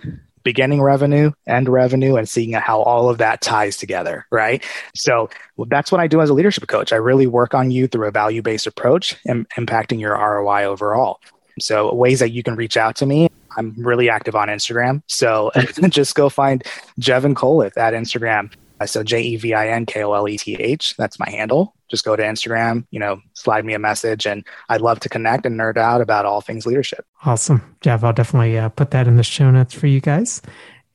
beginning 0.46 0.82
revenue, 0.82 1.32
end 1.48 1.68
revenue, 1.68 2.16
and 2.16 2.30
seeing 2.30 2.54
how 2.54 2.82
all 2.84 3.10
of 3.10 3.18
that 3.18 3.42
ties 3.42 3.76
together, 3.76 4.26
right? 4.32 4.64
So 4.94 5.30
that's 5.68 5.92
what 5.92 6.00
I 6.00 6.08
do 6.08 6.22
as 6.22 6.30
a 6.30 6.34
leadership 6.34 6.66
coach. 6.68 6.94
I 6.94 6.98
really 6.98 7.28
work 7.28 7.54
on 7.54 7.72
you 7.72 7.88
through 7.88 8.08
a 8.08 8.12
value 8.12 8.42
based 8.42 8.68
approach 8.68 9.18
and 9.26 9.50
impacting 9.58 10.00
your 10.00 10.14
ROI 10.14 10.64
overall. 10.64 11.20
So, 11.60 11.94
ways 11.94 12.20
that 12.20 12.32
you 12.32 12.44
can 12.44 12.56
reach 12.56 12.76
out 12.76 12.98
to 12.98 13.06
me. 13.06 13.30
I'm 13.58 13.74
really 13.78 14.10
active 14.10 14.36
on 14.36 14.50
Instagram. 14.50 15.02
So, 15.08 15.52
just 15.90 16.14
go 16.14 16.28
find 16.28 16.62
Jevin 17.00 17.34
Koleth 17.34 17.78
at 17.78 17.94
Instagram. 17.94 18.52
So, 18.86 19.04
J 19.04 19.22
E 19.22 19.36
V 19.38 19.54
I 19.54 19.70
N 19.70 19.86
K 19.86 20.04
O 20.04 20.14
L 20.14 20.28
E 20.28 20.38
T 20.38 20.56
H. 20.56 20.96
That's 20.98 21.20
my 21.20 21.30
handle 21.30 21.76
just 21.90 22.06
go 22.06 22.16
to 22.16 22.24
Instagram, 22.24 22.86
you 22.92 23.00
know, 23.00 23.22
slide 23.34 23.66
me 23.66 23.74
a 23.74 23.80
message, 23.80 24.26
and 24.26 24.46
I'd 24.70 24.82
love 24.82 25.00
to 25.02 25.10
connect 25.10 25.46
and 25.46 25.60
nerd 25.60 25.78
out 25.78 26.02
about 26.02 26.26
all 26.26 26.42
things 26.42 26.66
leadership. 26.66 27.06
Awesome. 27.26 27.76
Jev, 27.82 28.04
I'll 28.04 28.14
definitely 28.14 28.58
uh, 28.58 28.70
put 28.70 28.92
that 28.92 29.08
in 29.08 29.18
the 29.18 29.24
show 29.24 29.52
notes 29.52 29.74
for 29.74 29.88
you 29.88 30.02
guys. 30.02 30.42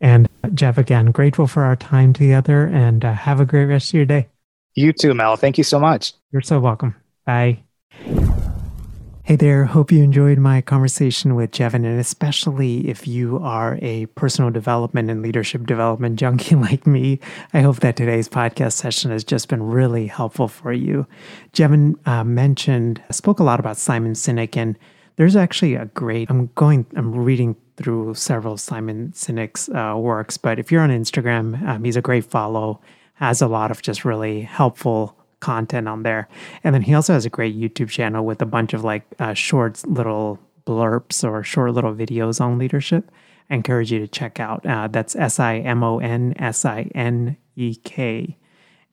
And 0.01 0.29
uh, 0.43 0.49
Jev, 0.49 0.79
again, 0.79 1.11
grateful 1.11 1.47
for 1.47 1.64
our 1.64 1.77
time 1.77 2.12
together 2.12 2.66
and 2.66 3.05
uh, 3.05 3.12
have 3.12 3.40
a 3.40 3.45
great 3.45 3.66
rest 3.66 3.90
of 3.90 3.95
your 3.95 4.07
day. 4.07 4.29
You 4.75 4.93
too, 4.93 5.14
Mel. 5.14 5.37
Thank 5.37 5.59
you 5.59 5.64
so 5.64 5.79
much. 5.79 6.12
You're 6.33 6.43
so 6.43 6.61
welcome. 6.61 6.97
Bye. 7.25 7.64
Hey 9.31 9.37
there, 9.37 9.64
hope 9.64 9.93
you 9.93 10.03
enjoyed 10.03 10.38
my 10.38 10.61
conversation 10.61 11.37
with 11.37 11.53
Jevin, 11.53 11.87
and 11.87 12.01
especially 12.01 12.88
if 12.88 13.07
you 13.07 13.38
are 13.38 13.79
a 13.81 14.07
personal 14.07 14.51
development 14.51 15.09
and 15.09 15.23
leadership 15.23 15.66
development 15.66 16.19
junkie 16.19 16.57
like 16.57 16.85
me, 16.85 17.21
I 17.55 17.61
hope 17.61 17.77
that 17.77 17.95
today's 17.95 18.29
podcast 18.29 18.73
session 18.73 19.12
has 19.12 19.23
just 19.23 19.49
been 19.49 19.62
really 19.62 20.09
helpful 20.09 20.49
for 20.49 20.73
you. 20.73 21.07
Jevin 21.53 21.95
uh, 22.09 22.25
mentioned, 22.25 23.01
spoke 23.12 23.38
a 23.38 23.45
lot 23.45 23.61
about 23.61 23.77
Simon 23.77 24.14
Sinek, 24.14 24.57
and 24.57 24.77
there's 25.14 25.37
actually 25.37 25.77
a 25.77 25.85
great, 25.85 26.29
I'm 26.29 26.49
going, 26.57 26.85
I'm 26.97 27.14
reading 27.14 27.55
through 27.77 28.14
several 28.14 28.57
Simon 28.57 29.12
Sinek's 29.12 29.69
uh, 29.69 29.97
works, 29.97 30.38
but 30.38 30.59
if 30.59 30.73
you're 30.73 30.83
on 30.83 30.90
Instagram, 30.90 31.64
um, 31.69 31.85
he's 31.85 31.95
a 31.95 32.03
great 32.03 32.25
follow, 32.25 32.81
has 33.14 33.40
a 33.40 33.47
lot 33.47 33.71
of 33.71 33.81
just 33.81 34.05
really 34.05 34.40
helpful 34.40 35.16
content 35.40 35.88
on 35.88 36.03
there. 36.03 36.29
And 36.62 36.74
then 36.74 36.83
he 36.83 36.94
also 36.94 37.12
has 37.12 37.26
a 37.26 37.31
great 37.31 37.59
YouTube 37.59 37.88
channel 37.88 38.24
with 38.24 38.40
a 38.40 38.46
bunch 38.46 38.72
of 38.72 38.85
like 38.85 39.03
uh, 39.18 39.35
short 39.35 39.87
little 39.87 40.38
blurps 40.66 41.29
or 41.29 41.42
short 41.42 41.72
little 41.72 41.94
videos 41.94 42.40
on 42.40 42.59
leadership. 42.59 43.11
I 43.48 43.55
encourage 43.55 43.90
you 43.90 43.98
to 43.98 44.09
check 44.09 44.38
out. 44.38 44.64
Uh, 44.64 44.88
that's 44.88 45.16
S 45.16 45.40
I 45.40 45.57
M 45.59 45.83
O 45.83 45.98
N 45.98 46.35
S 46.38 46.64
I 46.64 46.90
N 46.94 47.37
E 47.57 47.74
K. 47.74 48.37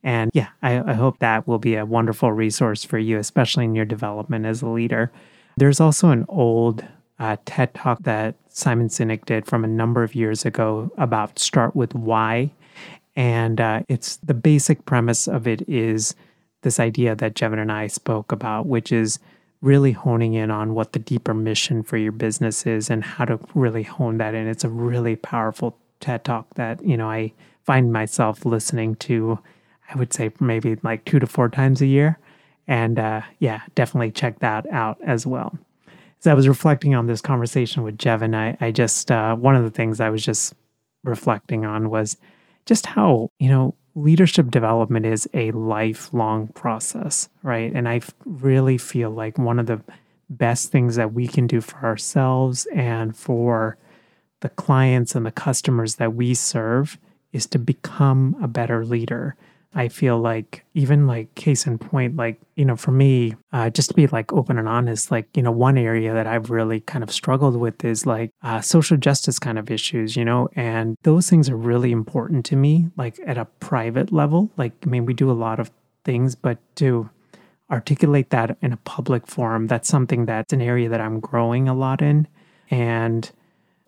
And 0.03 0.31
yeah, 0.33 0.49
I, 0.61 0.79
I 0.79 0.93
hope 0.93 1.19
that 1.19 1.47
will 1.47 1.59
be 1.59 1.75
a 1.75 1.85
wonderful 1.85 2.31
resource 2.31 2.83
for 2.83 2.97
you, 2.97 3.17
especially 3.17 3.65
in 3.65 3.75
your 3.75 3.85
development 3.85 4.45
as 4.45 4.61
a 4.61 4.67
leader. 4.67 5.11
There's 5.57 5.79
also 5.79 6.09
an 6.09 6.25
old 6.29 6.85
uh, 7.19 7.37
TED 7.45 7.73
talk 7.73 8.03
that 8.03 8.35
Simon 8.49 8.89
Sinek 8.89 9.25
did 9.25 9.45
from 9.45 9.63
a 9.63 9.67
number 9.67 10.03
of 10.03 10.15
years 10.15 10.45
ago 10.45 10.91
about 10.97 11.39
start 11.39 11.75
with 11.75 11.93
why. 11.93 12.51
And 13.15 13.59
uh, 13.59 13.81
it's 13.87 14.17
the 14.17 14.35
basic 14.35 14.85
premise 14.85 15.27
of 15.27 15.47
it 15.47 15.67
is 15.67 16.15
this 16.67 16.81
idea 16.81 17.15
that 17.15 17.33
Jevin 17.33 17.59
and 17.61 17.71
I 17.71 17.87
spoke 17.87 18.33
about, 18.33 18.65
which 18.65 18.91
is 18.91 19.19
really 19.61 19.93
honing 19.93 20.33
in 20.33 20.51
on 20.51 20.73
what 20.73 20.91
the 20.91 20.99
deeper 20.99 21.33
mission 21.33 21.81
for 21.81 21.95
your 21.95 22.11
business 22.11 22.65
is 22.65 22.89
and 22.89 23.05
how 23.05 23.23
to 23.23 23.39
really 23.55 23.83
hone 23.83 24.17
that 24.17 24.35
in. 24.35 24.49
It's 24.49 24.65
a 24.65 24.69
really 24.69 25.15
powerful 25.15 25.77
TED 26.01 26.25
talk 26.25 26.53
that, 26.55 26.83
you 26.83 26.97
know, 26.97 27.09
I 27.09 27.31
find 27.63 27.93
myself 27.93 28.45
listening 28.45 28.97
to, 28.97 29.39
I 29.89 29.97
would 29.97 30.11
say 30.11 30.29
maybe 30.41 30.75
like 30.83 31.05
two 31.05 31.19
to 31.19 31.25
four 31.25 31.47
times 31.47 31.81
a 31.81 31.85
year. 31.85 32.19
And 32.67 32.99
uh, 32.99 33.21
yeah, 33.39 33.61
definitely 33.73 34.11
check 34.11 34.39
that 34.39 34.69
out 34.69 34.97
as 35.05 35.25
well. 35.25 35.57
As 36.19 36.27
I 36.27 36.33
was 36.33 36.49
reflecting 36.49 36.95
on 36.95 37.07
this 37.07 37.21
conversation 37.21 37.81
with 37.81 37.97
Jevin, 37.97 38.35
I, 38.35 38.57
I 38.59 38.71
just, 38.71 39.09
uh, 39.09 39.37
one 39.37 39.55
of 39.55 39.63
the 39.63 39.71
things 39.71 40.01
I 40.01 40.09
was 40.09 40.25
just 40.25 40.53
reflecting 41.05 41.65
on 41.65 41.89
was 41.89 42.17
just 42.65 42.85
how, 42.85 43.29
you 43.39 43.47
know, 43.47 43.73
leadership 43.97 44.51
development 44.51 45.07
is 45.07 45.27
a 45.33 45.49
lifelong 45.51 46.49
process, 46.49 47.29
right? 47.41 47.73
And 47.73 47.89
I 47.89 48.01
really 48.25 48.77
feel 48.77 49.09
like 49.09 49.39
one 49.39 49.57
of 49.57 49.65
the 49.65 49.81
best 50.29 50.71
things 50.71 50.97
that 50.97 51.13
we 51.13 51.27
can 51.27 51.47
do 51.47 51.61
for 51.61 51.77
ourselves 51.83 52.67
and 52.75 53.17
for 53.17 53.75
the 54.41 54.49
clients 54.49 55.15
and 55.15 55.25
the 55.25 55.31
customers 55.31 55.95
that 55.95 56.13
we 56.13 56.35
serve 56.35 56.99
is 57.33 57.47
to 57.47 57.57
become 57.57 58.35
a 58.39 58.47
better 58.47 58.85
leader. 58.85 59.35
I 59.77 59.89
feel 59.89 60.17
like 60.17 60.65
even 60.73 61.05
like 61.05 61.35
case 61.35 61.67
in 61.67 61.77
point, 61.77 62.15
like, 62.15 62.41
you 62.55 62.65
know, 62.65 62.75
for 62.75 62.89
me, 62.89 63.35
uh, 63.53 63.69
just 63.69 63.89
to 63.89 63.95
be 63.95 64.07
like 64.07 64.33
open 64.33 64.57
and 64.57 64.67
honest, 64.67 65.11
like, 65.11 65.27
you 65.37 65.43
know, 65.43 65.51
one 65.51 65.77
area 65.77 66.15
that 66.15 66.25
I've 66.25 66.49
really 66.49 66.79
kind 66.79 67.03
of 67.03 67.11
struggled 67.11 67.55
with 67.55 67.85
is 67.85 68.03
like 68.03 68.31
uh, 68.41 68.59
social 68.59 68.97
justice 68.97 69.37
kind 69.37 69.59
of 69.59 69.69
issues, 69.69 70.15
you 70.15 70.25
know, 70.25 70.49
and 70.55 70.97
those 71.03 71.29
things 71.29 71.47
are 71.47 71.55
really 71.55 71.91
important 71.91 72.43
to 72.47 72.55
me, 72.55 72.89
like 72.97 73.19
at 73.23 73.37
a 73.37 73.45
private 73.45 74.11
level. 74.11 74.49
Like, 74.57 74.73
I 74.83 74.89
mean, 74.89 75.05
we 75.05 75.13
do 75.13 75.29
a 75.29 75.33
lot 75.33 75.59
of 75.59 75.69
things, 76.03 76.33
but 76.33 76.57
to 76.77 77.11
articulate 77.69 78.31
that 78.31 78.57
in 78.63 78.73
a 78.73 78.77
public 78.77 79.27
forum, 79.27 79.67
that's 79.67 79.87
something 79.87 80.25
that's 80.25 80.53
an 80.53 80.61
area 80.61 80.89
that 80.89 81.01
I'm 81.01 81.19
growing 81.19 81.69
a 81.69 81.75
lot 81.75 82.01
in. 82.01 82.27
And 82.71 83.29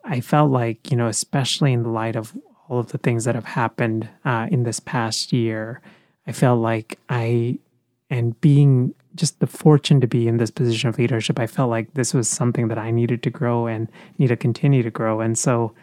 I 0.04 0.20
felt 0.20 0.52
like, 0.52 0.92
you 0.92 0.96
know, 0.96 1.08
especially 1.08 1.72
in 1.72 1.82
the 1.82 1.88
light 1.88 2.14
of 2.14 2.32
all 2.70 2.78
of 2.78 2.92
the 2.92 2.98
things 2.98 3.24
that 3.24 3.34
have 3.34 3.44
happened 3.44 4.08
uh, 4.24 4.46
in 4.50 4.62
this 4.62 4.78
past 4.78 5.32
year, 5.32 5.80
I 6.26 6.32
felt 6.32 6.60
like 6.60 6.98
I, 7.08 7.58
and 8.08 8.40
being 8.40 8.94
just 9.16 9.40
the 9.40 9.46
fortune 9.48 10.00
to 10.00 10.06
be 10.06 10.28
in 10.28 10.36
this 10.36 10.52
position 10.52 10.88
of 10.88 10.96
leadership, 10.96 11.40
I 11.40 11.48
felt 11.48 11.68
like 11.68 11.94
this 11.94 12.14
was 12.14 12.28
something 12.28 12.68
that 12.68 12.78
I 12.78 12.92
needed 12.92 13.24
to 13.24 13.30
grow 13.30 13.66
and 13.66 13.88
need 14.18 14.28
to 14.28 14.36
continue 14.36 14.84
to 14.84 14.90
grow. 14.90 15.20
And 15.20 15.36
so, 15.36 15.74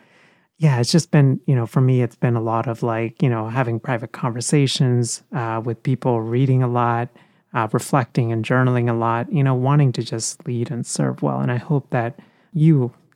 yeah, 0.59 0.79
it's 0.79 0.91
just 0.91 1.11
been, 1.11 1.41
you 1.45 1.55
know, 1.55 1.65
for 1.65 1.81
me, 1.81 2.01
it's 2.01 2.15
been 2.15 2.37
a 2.37 2.41
lot 2.41 2.67
of 2.67 2.83
like, 2.83 3.21
you 3.21 3.29
know, 3.29 3.49
having 3.49 3.81
private 3.81 4.13
conversations 4.13 5.23
uh, 5.33 5.61
with 5.63 5.83
people, 5.83 6.21
reading 6.21 6.63
a 6.63 6.69
lot, 6.69 7.09
uh, 7.53 7.67
reflecting 7.73 8.31
and 8.31 8.45
journaling 8.45 8.89
a 8.89 8.93
lot, 8.93 9.31
you 9.31 9.43
know, 9.43 9.53
wanting 9.53 9.91
to 9.91 10.03
just 10.03 10.47
lead 10.47 10.71
and 10.71 10.85
serve 10.85 11.21
well. 11.21 11.41
And 11.41 11.51
I 11.51 11.57
hope 11.57 11.89
that 11.89 12.17
you 12.53 12.93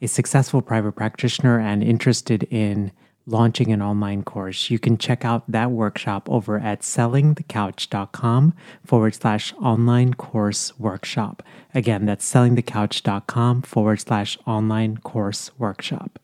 a 0.00 0.08
successful 0.08 0.62
private 0.62 0.92
practitioner 0.92 1.58
and 1.58 1.82
interested 1.82 2.44
in 2.44 2.92
launching 3.28 3.70
an 3.72 3.82
online 3.82 4.22
course, 4.22 4.70
you 4.70 4.78
can 4.78 4.96
check 4.96 5.24
out 5.24 5.50
that 5.50 5.70
workshop 5.70 6.28
over 6.30 6.58
at 6.58 6.80
sellingthecouch.com 6.80 8.54
forward 8.84 9.14
slash 9.14 9.52
online 9.54 10.14
course 10.14 10.78
workshop. 10.78 11.42
Again, 11.74 12.06
that's 12.06 12.30
sellingthecouch.com 12.32 13.62
forward 13.62 14.00
slash 14.00 14.38
online 14.46 14.96
course 14.98 15.50
workshop. 15.58 16.18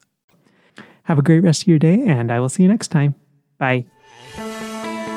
Have 1.05 1.19
a 1.19 1.23
great 1.23 1.41
rest 1.41 1.63
of 1.63 1.69
your 1.69 1.79
day, 1.79 2.03
and 2.07 2.33
I 2.33 2.41
will 2.41 2.49
see 2.49 2.63
you 2.63 2.69
next 2.69 2.89
time. 2.89 3.15
Bye. 3.59 3.85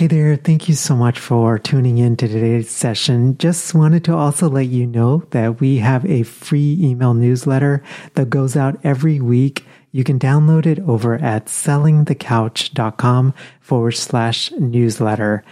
Hey 0.00 0.06
there, 0.06 0.34
thank 0.36 0.66
you 0.66 0.74
so 0.74 0.96
much 0.96 1.18
for 1.18 1.58
tuning 1.58 1.98
in 1.98 2.16
to 2.16 2.26
today's 2.26 2.70
session. 2.70 3.36
Just 3.36 3.74
wanted 3.74 4.02
to 4.04 4.16
also 4.16 4.48
let 4.48 4.68
you 4.68 4.86
know 4.86 5.24
that 5.32 5.60
we 5.60 5.76
have 5.76 6.06
a 6.06 6.22
free 6.22 6.78
email 6.80 7.12
newsletter 7.12 7.82
that 8.14 8.30
goes 8.30 8.56
out 8.56 8.80
every 8.82 9.20
week. 9.20 9.66
You 9.92 10.02
can 10.02 10.18
download 10.18 10.64
it 10.64 10.78
over 10.78 11.16
at 11.16 11.48
sellingthecouch.com 11.48 13.34
forward 13.60 13.92
slash 13.92 14.50
newsletter. 14.52 15.44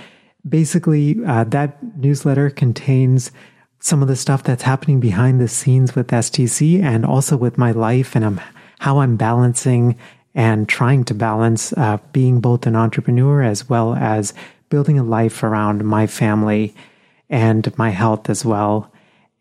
Basically, 0.49 1.19
uh, 1.27 1.45
that 1.45 1.99
newsletter 1.99 2.49
contains 2.49 3.31
some 3.81 4.01
of 4.01 4.09
the 4.09 4.17
stuff 4.17 4.45
that's 4.45 4.63
happening 4.63 4.99
behind 4.99 5.43
the 5.43 5.49
scenes 5.49 5.95
with 5.95 6.09
STC 6.09 6.83
and 6.83 7.05
also 7.05 7.37
with 7.37 7.59
my 7.59 7.73
life 7.73 8.17
and 8.17 8.25
I'm, 8.25 8.41
how 8.79 9.01
I'm 9.01 9.19
balancing 9.19 9.99
and 10.39 10.69
trying 10.69 11.03
to 11.03 11.15
balance 11.15 11.73
uh, 11.73 11.99
being 12.13 12.39
both 12.39 12.65
an 12.65 12.77
entrepreneur 12.77 13.43
as 13.43 13.69
well 13.69 13.97
as 13.97 14.33
building 14.69 14.97
a 14.97 15.03
life 15.03 15.43
around 15.43 15.85
my 15.85 16.07
family 16.07 16.73
and 17.29 17.77
my 17.77 17.91
health 17.91 18.31
as 18.31 18.45
well. 18.45 18.89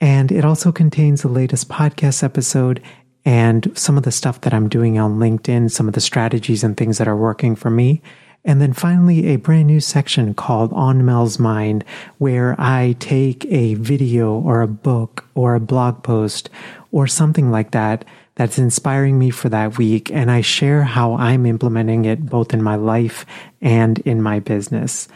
And 0.02 0.32
it 0.32 0.44
also 0.44 0.72
contains 0.72 1.22
the 1.22 1.28
latest 1.28 1.70
podcast 1.70 2.24
episode 2.24 2.82
and 3.26 3.72
some 3.78 3.96
of 3.96 4.04
the 4.04 4.12
stuff 4.12 4.42
that 4.42 4.56
I'm 4.56 4.70
doing 4.70 4.98
on 4.98 5.20
LinkedIn, 5.20 5.70
some 5.70 5.88
of 5.88 5.94
the 5.94 6.02
strategies 6.02 6.64
and 6.64 6.76
things 6.76 6.98
that 6.98 7.08
are 7.08 7.16
working 7.16 7.56
for 7.56 7.70
me. 7.70 8.02
And 8.44 8.60
then 8.60 8.74
finally, 8.74 9.28
a 9.28 9.36
brand 9.36 9.68
new 9.68 9.82
section 9.82 10.34
called 10.34 10.74
On 10.74 11.06
Mel's 11.06 11.38
Mind, 11.38 11.86
where 12.18 12.56
I 12.58 12.96
take 12.98 13.46
a 13.52 13.76
video 13.76 14.34
or 14.34 14.62
a 14.62 14.68
book 14.68 15.28
or 15.36 15.54
a 15.54 15.60
blog 15.60 16.02
post 16.02 16.50
or 16.92 17.06
something 17.06 17.52
like 17.52 17.70
that 17.72 18.04
that's 18.38 18.60
inspiring 18.60 19.18
me 19.18 19.32
for 19.32 19.50
that 19.50 19.80
week. 19.80 20.12
And 20.12 20.30
I 20.30 20.42
share 20.42 20.84
how 20.84 21.16
I'm 21.16 21.46
implementing 21.48 22.06
it 22.06 22.28
both 22.28 22.54
in 22.54 22.62
my 22.62 22.76
life 22.76 23.26
and 23.62 23.98
in 24.00 24.22
my 24.22 24.40
business. 24.40 25.08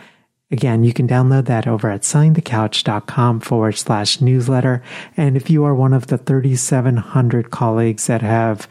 Again, 0.50 0.84
you 0.84 0.92
can 0.92 1.08
download 1.08 1.46
that 1.46 1.68
over 1.68 1.92
at 1.92 2.02
sellingthecouch.com 2.02 3.40
forward 3.42 3.78
slash 3.78 4.22
newsletter. 4.22 4.82
And 5.16 5.38
if 5.38 5.52
you 5.52 5.64
are 5.66 5.76
one 5.76 5.94
of 5.94 6.08
the 6.08 6.18
3,700 6.18 7.52
colleagues 7.52 8.08
that 8.08 8.24
have 8.24 8.68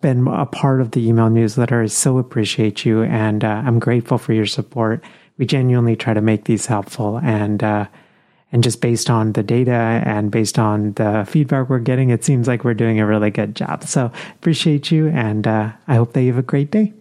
been 0.00 0.26
a 0.26 0.46
part 0.46 0.80
of 0.80 0.92
the 0.92 1.06
email 1.06 1.28
newsletter, 1.28 1.82
I 1.82 1.86
so 1.86 2.16
appreciate 2.16 2.86
you. 2.86 3.02
And 3.02 3.44
uh, 3.44 3.62
I'm 3.66 3.78
grateful 3.78 4.16
for 4.16 4.32
your 4.32 4.46
support. 4.46 5.04
We 5.36 5.44
genuinely 5.44 5.94
try 5.94 6.14
to 6.14 6.22
make 6.22 6.44
these 6.44 6.64
helpful. 6.64 7.18
And, 7.18 7.62
uh, 7.62 7.86
and 8.52 8.62
just 8.62 8.80
based 8.80 9.10
on 9.10 9.32
the 9.32 9.42
data 9.42 10.02
and 10.04 10.30
based 10.30 10.58
on 10.58 10.92
the 10.94 11.26
feedback 11.28 11.68
we're 11.68 11.78
getting, 11.78 12.10
it 12.10 12.24
seems 12.24 12.48
like 12.48 12.64
we're 12.64 12.74
doing 12.74 13.00
a 13.00 13.06
really 13.06 13.30
good 13.30 13.54
job. 13.54 13.84
So 13.84 14.10
appreciate 14.34 14.90
you. 14.90 15.08
And 15.08 15.46
uh, 15.46 15.72
I 15.86 15.94
hope 15.94 16.12
that 16.14 16.22
you 16.22 16.28
have 16.28 16.38
a 16.38 16.42
great 16.42 16.70
day. 16.70 16.92